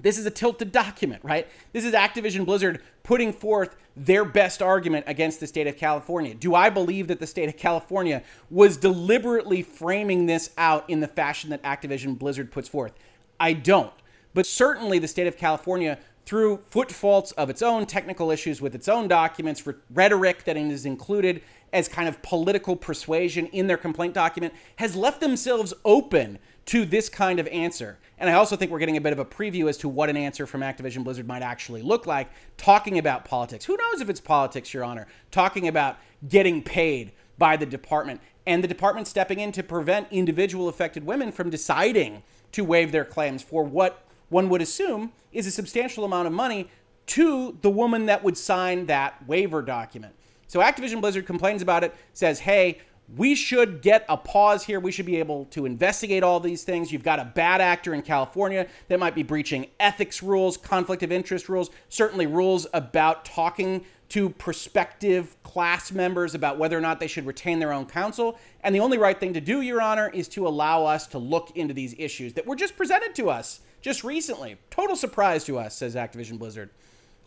this 0.00 0.16
is 0.16 0.26
a 0.26 0.30
tilted 0.30 0.70
document, 0.70 1.24
right? 1.24 1.48
This 1.72 1.84
is 1.84 1.92
Activision 1.92 2.46
Blizzard 2.46 2.80
putting 3.02 3.32
forth 3.32 3.74
their 3.96 4.24
best 4.24 4.62
argument 4.62 5.06
against 5.08 5.40
the 5.40 5.48
state 5.48 5.66
of 5.66 5.76
California. 5.76 6.36
Do 6.36 6.54
I 6.54 6.70
believe 6.70 7.08
that 7.08 7.18
the 7.18 7.26
state 7.26 7.48
of 7.48 7.56
California 7.56 8.22
was 8.48 8.76
deliberately 8.76 9.60
framing 9.60 10.26
this 10.26 10.52
out 10.56 10.88
in 10.88 11.00
the 11.00 11.08
fashion 11.08 11.50
that 11.50 11.60
Activision 11.64 12.16
Blizzard 12.16 12.52
puts 12.52 12.68
forth? 12.68 12.92
I 13.40 13.54
don't. 13.54 13.92
But 14.34 14.46
certainly 14.46 15.00
the 15.00 15.08
state 15.08 15.26
of 15.26 15.36
California, 15.36 15.98
through 16.26 16.58
foot 16.70 16.92
faults 16.92 17.32
of 17.32 17.50
its 17.50 17.60
own, 17.60 17.86
technical 17.86 18.30
issues 18.30 18.62
with 18.62 18.76
its 18.76 18.86
own 18.86 19.08
documents, 19.08 19.64
rhetoric 19.92 20.44
that 20.44 20.56
is 20.56 20.86
included 20.86 21.42
as 21.74 21.88
kind 21.88 22.08
of 22.08 22.22
political 22.22 22.76
persuasion 22.76 23.46
in 23.48 23.66
their 23.66 23.76
complaint 23.76 24.14
document, 24.14 24.54
has 24.76 24.96
left 24.96 25.20
themselves 25.20 25.74
open 25.84 26.38
to 26.66 26.86
this 26.86 27.08
kind 27.10 27.38
of 27.38 27.46
answer. 27.48 27.98
And 28.16 28.30
I 28.30 28.34
also 28.34 28.56
think 28.56 28.70
we're 28.70 28.78
getting 28.78 28.96
a 28.96 29.00
bit 29.00 29.12
of 29.12 29.18
a 29.18 29.24
preview 29.24 29.68
as 29.68 29.76
to 29.78 29.88
what 29.88 30.08
an 30.08 30.16
answer 30.16 30.46
from 30.46 30.62
Activision 30.62 31.04
Blizzard 31.04 31.26
might 31.26 31.42
actually 31.42 31.82
look 31.82 32.06
like, 32.06 32.30
talking 32.56 32.96
about 32.96 33.24
politics. 33.24 33.64
Who 33.64 33.76
knows 33.76 34.00
if 34.00 34.08
it's 34.08 34.20
politics, 34.20 34.72
Your 34.72 34.84
Honor? 34.84 35.08
Talking 35.32 35.68
about 35.68 35.98
getting 36.28 36.62
paid 36.62 37.12
by 37.36 37.56
the 37.56 37.66
department 37.66 38.20
and 38.46 38.62
the 38.62 38.68
department 38.68 39.08
stepping 39.08 39.40
in 39.40 39.50
to 39.52 39.62
prevent 39.62 40.06
individual 40.10 40.68
affected 40.68 41.04
women 41.04 41.32
from 41.32 41.50
deciding 41.50 42.22
to 42.52 42.64
waive 42.64 42.92
their 42.92 43.04
claims 43.04 43.42
for 43.42 43.64
what 43.64 44.06
one 44.28 44.48
would 44.48 44.62
assume 44.62 45.12
is 45.32 45.46
a 45.46 45.50
substantial 45.50 46.04
amount 46.04 46.28
of 46.28 46.32
money 46.32 46.70
to 47.06 47.58
the 47.62 47.70
woman 47.70 48.06
that 48.06 48.22
would 48.22 48.38
sign 48.38 48.86
that 48.86 49.26
waiver 49.26 49.60
document. 49.60 50.14
So 50.54 50.60
Activision 50.60 51.00
Blizzard 51.00 51.26
complains 51.26 51.62
about 51.62 51.82
it, 51.82 51.92
says, 52.12 52.38
hey, 52.38 52.78
we 53.16 53.34
should 53.34 53.82
get 53.82 54.06
a 54.08 54.16
pause 54.16 54.64
here. 54.64 54.78
We 54.78 54.92
should 54.92 55.04
be 55.04 55.16
able 55.16 55.46
to 55.46 55.66
investigate 55.66 56.22
all 56.22 56.38
these 56.38 56.62
things. 56.62 56.92
You've 56.92 57.02
got 57.02 57.18
a 57.18 57.24
bad 57.24 57.60
actor 57.60 57.92
in 57.92 58.02
California 58.02 58.68
that 58.86 59.00
might 59.00 59.16
be 59.16 59.24
breaching 59.24 59.66
ethics 59.80 60.22
rules, 60.22 60.56
conflict 60.56 61.02
of 61.02 61.10
interest 61.10 61.48
rules, 61.48 61.70
certainly 61.88 62.28
rules 62.28 62.68
about 62.72 63.24
talking 63.24 63.84
to 64.10 64.30
prospective 64.30 65.36
class 65.42 65.90
members 65.90 66.36
about 66.36 66.56
whether 66.56 66.78
or 66.78 66.80
not 66.80 67.00
they 67.00 67.08
should 67.08 67.26
retain 67.26 67.58
their 67.58 67.72
own 67.72 67.84
counsel. 67.84 68.38
And 68.60 68.72
the 68.72 68.78
only 68.78 68.96
right 68.96 69.18
thing 69.18 69.34
to 69.34 69.40
do, 69.40 69.60
Your 69.60 69.82
Honor, 69.82 70.08
is 70.14 70.28
to 70.28 70.46
allow 70.46 70.84
us 70.84 71.08
to 71.08 71.18
look 71.18 71.50
into 71.56 71.74
these 71.74 71.96
issues 71.98 72.32
that 72.34 72.46
were 72.46 72.54
just 72.54 72.76
presented 72.76 73.12
to 73.16 73.28
us 73.28 73.58
just 73.82 74.04
recently. 74.04 74.56
Total 74.70 74.94
surprise 74.94 75.42
to 75.46 75.58
us, 75.58 75.74
says 75.74 75.96
Activision 75.96 76.38
Blizzard. 76.38 76.70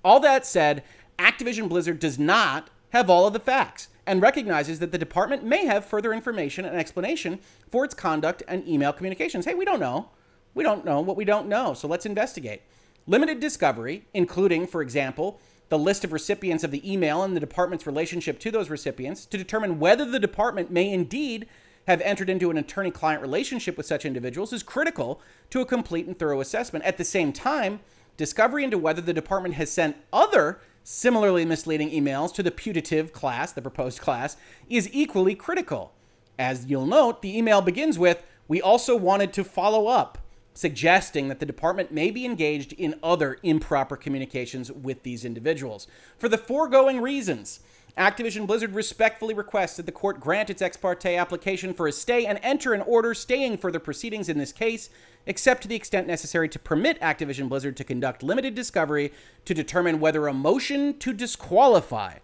All 0.01 0.21
that 0.21 0.45
said, 0.45 0.85
Activision 1.19 1.67
Blizzard 1.67 1.99
does 1.99 2.17
not 2.17 2.69
have 2.89 3.09
all 3.09 3.27
of 3.27 3.33
the 3.33 3.39
facts 3.39 3.89
and 4.05 4.21
recognizes 4.21 4.79
that 4.79 4.91
the 4.91 4.97
department 4.97 5.43
may 5.43 5.65
have 5.65 5.85
further 5.85 6.13
information 6.13 6.65
and 6.65 6.77
explanation 6.77 7.39
for 7.69 7.83
its 7.83 7.93
conduct 7.93 8.41
and 8.47 8.67
email 8.67 8.93
communications. 8.93 9.45
Hey, 9.45 9.53
we 9.53 9.65
don't 9.65 9.79
know. 9.79 10.09
We 10.53 10.63
don't 10.63 10.85
know 10.85 11.01
what 11.01 11.17
we 11.17 11.25
don't 11.25 11.47
know, 11.47 11.73
so 11.73 11.87
let's 11.87 12.05
investigate. 12.05 12.61
Limited 13.05 13.39
discovery, 13.39 14.05
including, 14.13 14.65
for 14.65 14.81
example, 14.81 15.39
the 15.69 15.77
list 15.77 16.03
of 16.03 16.13
recipients 16.13 16.63
of 16.63 16.71
the 16.71 16.91
email 16.91 17.23
and 17.23 17.35
the 17.35 17.41
department's 17.41 17.85
relationship 17.85 18.39
to 18.39 18.51
those 18.51 18.69
recipients 18.69 19.25
to 19.25 19.37
determine 19.37 19.79
whether 19.79 20.05
the 20.05 20.19
department 20.19 20.71
may 20.71 20.91
indeed 20.91 21.47
have 21.87 22.01
entered 22.01 22.29
into 22.29 22.49
an 22.49 22.57
attorney 22.57 22.91
client 22.91 23.21
relationship 23.21 23.77
with 23.77 23.85
such 23.85 24.05
individuals 24.05 24.51
is 24.51 24.63
critical 24.63 25.21
to 25.49 25.61
a 25.61 25.65
complete 25.65 26.05
and 26.05 26.17
thorough 26.19 26.41
assessment. 26.41 26.83
At 26.85 26.97
the 26.97 27.05
same 27.05 27.31
time, 27.31 27.79
discovery 28.17 28.63
into 28.63 28.77
whether 28.77 29.01
the 29.01 29.13
department 29.13 29.55
has 29.55 29.71
sent 29.71 29.95
other 30.11 30.59
similarly 30.89 31.43
misleading 31.43 31.89
emails 31.89 32.33
to 32.33 32.41
the 32.41 32.49
putative 32.49 33.11
class, 33.11 33.51
the 33.51 33.61
proposed 33.61 33.99
class, 33.99 34.37
is 34.69 34.89
equally 34.93 35.35
critical. 35.35 35.93
As 36.39 36.67
you'll 36.67 36.85
note, 36.85 37.21
the 37.21 37.37
email 37.37 37.59
begins 37.59 37.99
with, 37.99 38.23
We 38.47 38.61
also 38.61 38.95
wanted 38.95 39.33
to 39.33 39.43
follow 39.43 39.87
up, 39.87 40.17
suggesting 40.53 41.27
that 41.27 41.41
the 41.41 41.45
department 41.45 41.91
may 41.91 42.09
be 42.09 42.23
engaged 42.23 42.71
in 42.71 42.97
other 43.03 43.37
improper 43.43 43.97
communications 43.97 44.71
with 44.71 45.03
these 45.03 45.25
individuals. 45.25 45.87
For 46.17 46.29
the 46.29 46.37
foregoing 46.37 47.01
reasons, 47.01 47.59
Activision 47.97 48.47
Blizzard 48.47 48.73
respectfully 48.73 49.33
requests 49.33 49.75
that 49.75 49.87
the 49.87 49.91
court 49.91 50.21
grant 50.21 50.49
its 50.49 50.61
ex 50.61 50.77
parte 50.77 51.17
application 51.17 51.73
for 51.73 51.87
a 51.87 51.91
stay 51.91 52.25
and 52.25 52.39
enter 52.41 52.73
an 52.73 52.81
order 52.83 53.13
staying 53.13 53.57
further 53.57 53.79
proceedings 53.79 54.29
in 54.29 54.37
this 54.37 54.53
case, 54.53 54.89
except 55.27 55.61
to 55.61 55.67
the 55.67 55.75
extent 55.75 56.07
necessary 56.07 56.49
to 56.49 56.57
permit 56.57 56.99
Activision 57.01 57.47
Blizzard 57.47 57.77
to 57.77 57.83
conduct 57.83 58.23
limited 58.23 58.55
discovery 58.55 59.13
to 59.45 59.53
determine 59.53 59.99
whether 59.99 60.25
a 60.25 60.33
motion 60.33 60.97
to 60.97 61.13
disqualify 61.13 62.15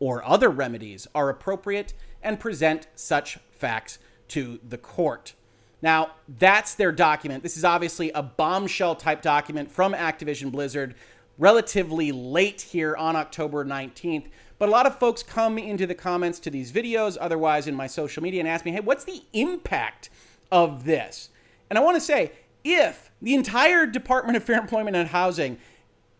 or 0.00 0.24
other 0.24 0.48
remedies 0.48 1.06
are 1.14 1.28
appropriate 1.28 1.92
and 2.22 2.40
present 2.40 2.86
such 2.94 3.38
facts 3.50 3.98
to 4.28 4.58
the 4.66 4.78
court. 4.78 5.34
Now, 5.82 6.12
that's 6.28 6.74
their 6.74 6.92
document. 6.92 7.42
This 7.42 7.56
is 7.56 7.64
obviously 7.64 8.10
a 8.12 8.22
bombshell 8.22 8.94
type 8.94 9.20
document 9.20 9.70
from 9.70 9.92
Activision 9.92 10.52
Blizzard, 10.52 10.94
relatively 11.38 12.12
late 12.12 12.60
here 12.60 12.96
on 12.96 13.16
October 13.16 13.64
19th. 13.64 14.26
But 14.58 14.68
a 14.68 14.72
lot 14.72 14.86
of 14.86 14.98
folks 15.00 15.24
come 15.24 15.58
into 15.58 15.88
the 15.88 15.94
comments 15.94 16.38
to 16.40 16.50
these 16.50 16.70
videos, 16.70 17.16
otherwise 17.20 17.66
in 17.66 17.74
my 17.74 17.88
social 17.88 18.22
media, 18.22 18.40
and 18.40 18.48
ask 18.48 18.64
me, 18.64 18.70
hey, 18.70 18.80
what's 18.80 19.02
the 19.04 19.22
impact 19.32 20.08
of 20.52 20.84
this? 20.84 21.30
And 21.68 21.78
I 21.78 21.82
want 21.82 21.96
to 21.96 22.00
say, 22.00 22.32
if 22.64 23.10
the 23.20 23.34
entire 23.34 23.86
Department 23.86 24.36
of 24.36 24.44
Fair 24.44 24.58
Employment 24.58 24.96
and 24.96 25.08
Housing 25.08 25.58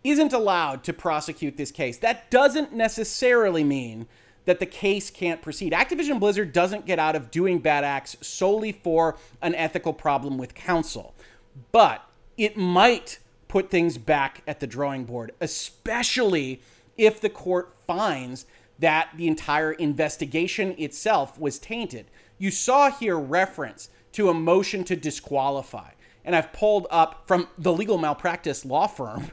isn't 0.04 0.32
allowed 0.32 0.82
to 0.84 0.92
prosecute 0.92 1.56
this 1.56 1.70
case, 1.70 1.98
that 1.98 2.30
doesn't 2.30 2.72
necessarily 2.72 3.64
mean 3.64 4.06
that 4.44 4.58
the 4.58 4.66
case 4.66 5.10
can't 5.10 5.40
proceed. 5.40 5.72
Activision 5.72 6.18
Blizzard 6.18 6.52
doesn't 6.52 6.86
get 6.86 6.98
out 6.98 7.14
of 7.14 7.30
doing 7.30 7.60
bad 7.60 7.84
acts 7.84 8.16
solely 8.20 8.72
for 8.72 9.16
an 9.40 9.54
ethical 9.54 9.92
problem 9.92 10.36
with 10.38 10.54
counsel, 10.54 11.14
but 11.70 12.04
it 12.36 12.56
might 12.56 13.18
put 13.46 13.70
things 13.70 13.98
back 13.98 14.42
at 14.46 14.58
the 14.58 14.66
drawing 14.66 15.04
board, 15.04 15.32
especially 15.40 16.60
if 16.96 17.20
the 17.20 17.30
court 17.30 17.74
finds 17.86 18.46
that 18.78 19.10
the 19.16 19.28
entire 19.28 19.72
investigation 19.72 20.74
itself 20.76 21.38
was 21.38 21.58
tainted. 21.58 22.06
You 22.38 22.50
saw 22.50 22.90
here 22.90 23.18
reference 23.18 23.90
to 24.12 24.28
a 24.28 24.34
motion 24.34 24.82
to 24.84 24.96
disqualify. 24.96 25.90
And 26.24 26.36
I've 26.36 26.52
pulled 26.52 26.86
up 26.90 27.24
from 27.26 27.48
the 27.58 27.72
legal 27.72 27.98
malpractice 27.98 28.64
law 28.64 28.86
firm 28.86 29.30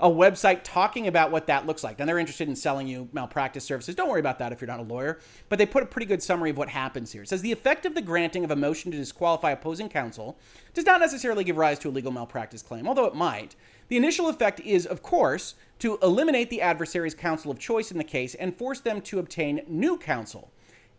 a 0.00 0.08
website 0.08 0.60
talking 0.64 1.06
about 1.06 1.30
what 1.30 1.46
that 1.46 1.66
looks 1.66 1.84
like. 1.84 2.00
And 2.00 2.08
they're 2.08 2.18
interested 2.18 2.48
in 2.48 2.56
selling 2.56 2.86
you 2.86 3.08
malpractice 3.12 3.64
services. 3.64 3.94
Don't 3.94 4.08
worry 4.08 4.20
about 4.20 4.38
that 4.38 4.52
if 4.52 4.60
you're 4.60 4.68
not 4.68 4.80
a 4.80 4.82
lawyer. 4.82 5.18
But 5.48 5.58
they 5.58 5.66
put 5.66 5.82
a 5.82 5.86
pretty 5.86 6.06
good 6.06 6.22
summary 6.22 6.50
of 6.50 6.58
what 6.58 6.68
happens 6.68 7.12
here. 7.12 7.22
It 7.22 7.28
says 7.28 7.42
the 7.42 7.52
effect 7.52 7.86
of 7.86 7.94
the 7.94 8.02
granting 8.02 8.44
of 8.44 8.50
a 8.50 8.56
motion 8.56 8.90
to 8.90 8.96
disqualify 8.98 9.52
opposing 9.52 9.88
counsel 9.88 10.38
does 10.72 10.84
not 10.84 11.00
necessarily 11.00 11.44
give 11.44 11.56
rise 11.56 11.78
to 11.80 11.88
a 11.88 11.90
legal 11.90 12.12
malpractice 12.12 12.62
claim, 12.62 12.88
although 12.88 13.06
it 13.06 13.14
might. 13.14 13.56
The 13.88 13.96
initial 13.96 14.28
effect 14.28 14.60
is, 14.60 14.86
of 14.86 15.02
course, 15.02 15.54
to 15.78 15.98
eliminate 16.02 16.50
the 16.50 16.62
adversary's 16.62 17.14
counsel 17.14 17.50
of 17.50 17.58
choice 17.58 17.90
in 17.90 17.98
the 17.98 18.04
case 18.04 18.34
and 18.34 18.56
force 18.56 18.80
them 18.80 19.00
to 19.02 19.18
obtain 19.18 19.62
new 19.68 19.96
counsel. 19.96 20.50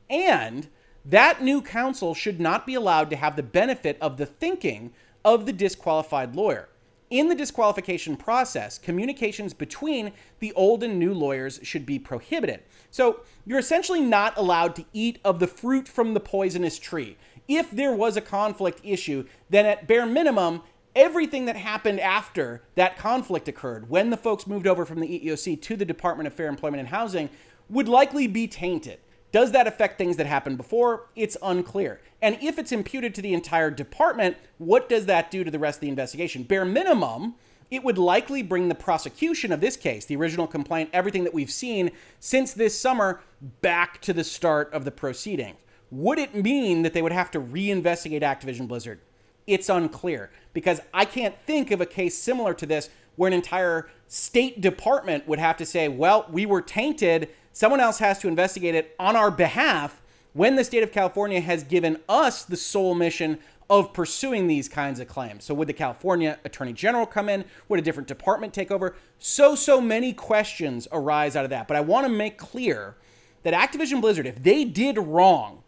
And 0.10 0.68
that 1.04 1.44
new 1.44 1.62
counsel 1.62 2.14
should 2.14 2.40
not 2.40 2.66
be 2.66 2.74
allowed 2.74 3.10
to 3.12 3.16
have 3.16 3.36
the 3.36 3.44
benefit 3.44 3.98
of 4.02 4.18
the 4.18 4.26
thinking 4.26 4.94
of 5.26 5.46
the 5.46 5.52
disqualified 5.52 6.36
lawyer. 6.36 6.70
In 7.10 7.30
the 7.30 7.36
disqualification 7.36 8.16
process, 8.16 8.78
communications 8.78 9.54
between 9.54 10.12
the 10.40 10.54
old 10.54 10.84
and 10.84 10.98
new 10.98 11.14
lawyers 11.14 11.60
should 11.64 11.86
be 11.86 12.00
prohibited. 12.00 12.62
So 12.92 13.22
you're 13.46 13.60
essentially 13.60 14.02
not 14.02 14.38
allowed 14.38 14.76
to 14.78 14.86
eat 14.94 15.20
of 15.26 15.40
the 15.40 15.48
fruit 15.48 15.88
from 15.88 16.14
the 16.14 16.20
poisonous 16.20 16.80
tree. 16.80 17.18
If 17.48 17.70
there 17.72 17.94
was 17.94 18.18
a 18.18 18.22
conflict 18.22 18.82
issue, 18.84 19.26
then 19.50 19.66
at 19.66 19.88
bare 19.88 20.06
minimum, 20.06 20.62
everything 20.96 21.46
that 21.46 21.56
happened 21.56 22.00
after 22.00 22.64
that 22.76 22.98
conflict 22.98 23.48
occurred, 23.48 23.90
when 23.90 24.10
the 24.10 24.18
folks 24.18 24.48
moved 24.48 24.66
over 24.66 24.86
from 24.86 25.00
the 25.00 25.08
EEOC 25.08 25.62
to 25.62 25.76
the 25.76 25.86
Department 25.86 26.26
of 26.26 26.34
Fair 26.34 26.48
Employment 26.48 26.80
and 26.80 26.90
Housing, 26.90 27.30
would 27.70 27.88
likely 27.88 28.28
be 28.28 28.48
tainted. 28.48 29.00
Does 29.36 29.52
that 29.52 29.68
affect 29.68 29.98
things 29.98 30.16
that 30.16 30.28
happened 30.28 30.56
before? 30.56 31.08
It's 31.14 31.36
unclear. 31.44 32.00
And 32.22 32.38
if 32.42 32.58
it's 32.58 32.72
imputed 32.72 33.14
to 33.16 33.22
the 33.22 33.34
entire 33.34 33.70
department, 33.70 34.38
what 34.60 34.88
does 34.88 35.08
that 35.08 35.30
do 35.30 35.44
to 35.44 35.52
the 35.52 35.60
rest 35.60 35.80
of 35.80 35.82
the 35.82 35.90
investigation? 35.90 36.44
Bare 36.44 36.64
minimum, 36.64 37.36
it 37.70 37.84
would 37.84 37.98
likely 37.98 38.42
bring 38.42 38.70
the 38.70 38.76
prosecution 38.76 39.52
of 39.52 39.60
this 39.60 39.76
case, 39.76 40.06
the 40.06 40.16
original 40.16 40.48
complaint, 40.48 40.90
everything 40.94 41.26
that 41.26 41.34
we've 41.34 41.52
seen 41.52 41.92
since 42.18 42.54
this 42.54 42.80
summer, 42.80 43.20
back 43.60 44.00
to 44.04 44.14
the 44.14 44.24
start 44.24 44.72
of 44.72 44.86
the 44.86 44.92
proceedings. 44.92 45.58
Would 45.92 46.18
it 46.18 46.34
mean 46.34 46.84
that 46.84 46.94
they 46.94 47.02
would 47.02 47.12
have 47.12 47.30
to 47.32 47.42
reinvestigate 47.42 48.22
Activision 48.22 48.70
Blizzard? 48.70 49.02
It's 49.46 49.68
unclear 49.68 50.32
because 50.54 50.80
I 50.94 51.04
can't 51.04 51.36
think 51.46 51.72
of 51.72 51.82
a 51.82 51.86
case 51.86 52.18
similar 52.18 52.54
to 52.54 52.66
this 52.66 52.90
where 53.18 53.28
an 53.28 53.34
entire 53.34 53.90
State 54.08 54.62
Department 54.62 55.28
would 55.28 55.40
have 55.40 55.58
to 55.58 55.66
say, 55.66 55.90
well, 55.90 56.26
we 56.32 56.46
were 56.46 56.62
tainted 56.62 57.28
Someone 57.56 57.80
else 57.80 57.99
has 57.99 58.20
to 58.20 58.28
investigate 58.28 58.76
it 58.76 58.93
on 58.99 59.16
our 59.16 59.32
behalf 59.32 60.01
when 60.34 60.58
the 60.58 60.64
state 60.66 60.84
of 60.84 60.91
California 60.91 61.39
has 61.39 61.64
given 61.64 61.97
us 62.10 62.43
the 62.43 62.58
sole 62.58 62.93
mission 62.93 63.39
of 63.70 63.93
pursuing 63.93 64.47
these 64.47 64.68
kinds 64.68 64.99
of 64.99 65.08
claims. 65.08 65.45
So, 65.45 65.53
would 65.53 65.70
the 65.70 65.74
California 65.74 66.38
Attorney 66.43 66.74
General 66.74 67.06
come 67.06 67.30
in? 67.30 67.45
Would 67.70 67.80
a 67.80 67.82
different 67.82 68.10
department 68.10 68.53
take 68.53 68.72
over? 68.72 68.93
So, 69.20 69.56
so 69.56 69.80
many 69.80 70.12
questions 70.12 70.86
arise 70.91 71.38
out 71.38 71.45
of 71.45 71.49
that. 71.51 71.66
But 71.66 71.78
I 71.78 71.80
want 71.80 72.06
to 72.06 72.12
make 72.12 72.38
clear 72.38 72.97
that 73.43 73.53
Activision 73.53 74.01
Blizzard, 74.01 74.28
if 74.28 74.43
they 74.43 74.66
did 74.66 74.97
wrong, 74.97 75.64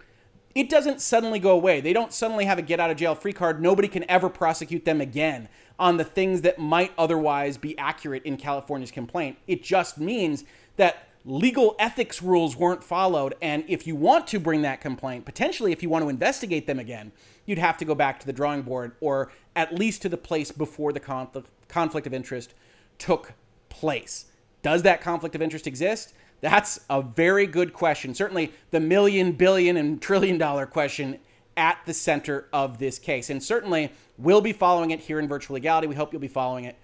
it 0.55 0.69
doesn't 0.69 0.99
suddenly 0.99 1.39
go 1.39 1.51
away. 1.51 1.79
They 1.79 1.93
don't 1.93 2.11
suddenly 2.11 2.43
have 2.43 2.59
a 2.59 2.63
get 2.63 2.81
out 2.81 2.91
of 2.91 2.97
jail 2.97 3.15
free 3.15 3.31
card. 3.31 3.61
Nobody 3.61 3.87
can 3.87 4.03
ever 4.11 4.27
prosecute 4.27 4.83
them 4.83 4.99
again 4.99 5.47
on 5.79 5.95
the 5.95 6.03
things 6.03 6.41
that 6.41 6.59
might 6.59 6.91
otherwise 6.97 7.57
be 7.57 7.77
accurate 7.77 8.23
in 8.25 8.35
California's 8.35 8.91
complaint. 8.91 9.37
It 9.47 9.63
just 9.63 9.97
means 9.97 10.43
that 10.75 11.06
legal 11.27 11.75
ethics 11.77 12.21
rules 12.21 12.55
weren't 12.55 12.83
followed. 12.83 13.35
And 13.41 13.65
if 13.67 13.85
you 13.85 13.95
want 13.95 14.27
to 14.27 14.39
bring 14.39 14.61
that 14.61 14.79
complaint, 14.79 15.25
potentially 15.25 15.73
if 15.73 15.83
you 15.83 15.89
want 15.89 16.03
to 16.03 16.09
investigate 16.09 16.65
them 16.65 16.79
again, 16.79 17.11
you'd 17.45 17.57
have 17.57 17.77
to 17.77 17.85
go 17.85 17.93
back 17.93 18.19
to 18.21 18.25
the 18.25 18.33
drawing 18.33 18.61
board 18.61 18.93
or 19.01 19.31
at 19.55 19.75
least 19.75 20.01
to 20.03 20.09
the 20.09 20.17
place 20.17 20.51
before 20.51 20.93
the 20.93 20.99
conflict, 20.99 21.49
conflict 21.67 22.07
of 22.07 22.13
interest 22.13 22.53
took 22.97 23.33
place. 23.67 24.25
Does 24.61 24.83
that 24.83 25.01
conflict 25.01 25.35
of 25.35 25.41
interest 25.41 25.67
exist? 25.67 26.13
That's 26.39 26.79
a 26.89 27.01
very 27.01 27.45
good 27.45 27.73
question. 27.73 28.13
Certainly 28.13 28.53
the 28.71 28.79
million, 28.79 29.33
billion, 29.33 29.75
and 29.75 30.01
trillion 30.01 30.37
dollar 30.37 30.65
question 30.65 31.19
at 31.57 31.79
the 31.85 31.93
center 31.93 32.47
of 32.53 32.77
this 32.77 32.99
case. 32.99 33.29
And 33.29 33.43
certainly 33.43 33.91
we'll 34.17 34.41
be 34.41 34.53
following 34.53 34.91
it 34.91 35.01
here 35.01 35.19
in 35.19 35.27
Virtual 35.27 35.55
Legality. 35.55 35.87
We 35.87 35.95
hope 35.95 36.13
you'll 36.13 36.21
be 36.21 36.27
following 36.27 36.65
it 36.65 36.77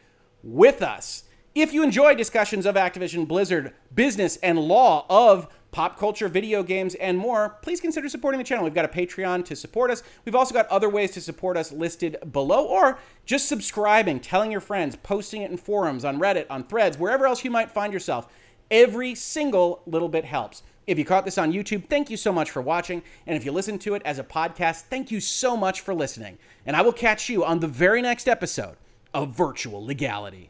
with 0.43 0.81
us. 0.81 1.23
If 1.55 1.71
you 1.71 1.83
enjoy 1.83 2.15
discussions 2.15 2.65
of 2.65 2.73
Activision 2.73 3.27
Blizzard, 3.27 3.73
business, 3.93 4.37
and 4.37 4.57
law 4.57 5.05
of 5.07 5.47
pop 5.69 5.99
culture, 5.99 6.27
video 6.27 6.63
games, 6.63 6.95
and 6.95 7.15
more, 7.15 7.59
please 7.61 7.79
consider 7.79 8.09
supporting 8.09 8.39
the 8.39 8.43
channel. 8.43 8.63
We've 8.63 8.73
got 8.73 8.85
a 8.85 8.87
Patreon 8.87 9.45
to 9.45 9.55
support 9.55 9.91
us. 9.91 10.01
We've 10.25 10.33
also 10.33 10.51
got 10.51 10.67
other 10.69 10.89
ways 10.89 11.11
to 11.11 11.21
support 11.21 11.55
us 11.55 11.71
listed 11.71 12.17
below, 12.31 12.65
or 12.65 12.97
just 13.27 13.47
subscribing, 13.47 14.19
telling 14.19 14.49
your 14.49 14.61
friends, 14.61 14.95
posting 14.95 15.43
it 15.43 15.51
in 15.51 15.57
forums, 15.57 16.03
on 16.03 16.19
Reddit, 16.19 16.47
on 16.49 16.63
threads, 16.63 16.97
wherever 16.97 17.27
else 17.27 17.43
you 17.43 17.51
might 17.51 17.69
find 17.69 17.93
yourself. 17.93 18.33
Every 18.71 19.13
single 19.13 19.83
little 19.85 20.09
bit 20.09 20.25
helps. 20.25 20.63
If 20.87 20.97
you 20.97 21.05
caught 21.05 21.23
this 21.23 21.37
on 21.37 21.53
YouTube, 21.53 21.87
thank 21.87 22.09
you 22.09 22.17
so 22.17 22.33
much 22.33 22.49
for 22.49 22.63
watching. 22.63 23.03
And 23.27 23.37
if 23.37 23.45
you 23.45 23.51
listen 23.51 23.77
to 23.79 23.93
it 23.93 24.01
as 24.05 24.17
a 24.17 24.23
podcast, 24.23 24.85
thank 24.85 25.11
you 25.11 25.19
so 25.19 25.55
much 25.55 25.81
for 25.81 25.93
listening. 25.93 26.39
And 26.65 26.75
I 26.75 26.81
will 26.81 26.93
catch 26.93 27.29
you 27.29 27.45
on 27.45 27.59
the 27.59 27.67
very 27.67 28.01
next 28.01 28.27
episode 28.27 28.75
of 29.13 29.37
Virtual 29.37 29.85
Legality. 29.85 30.49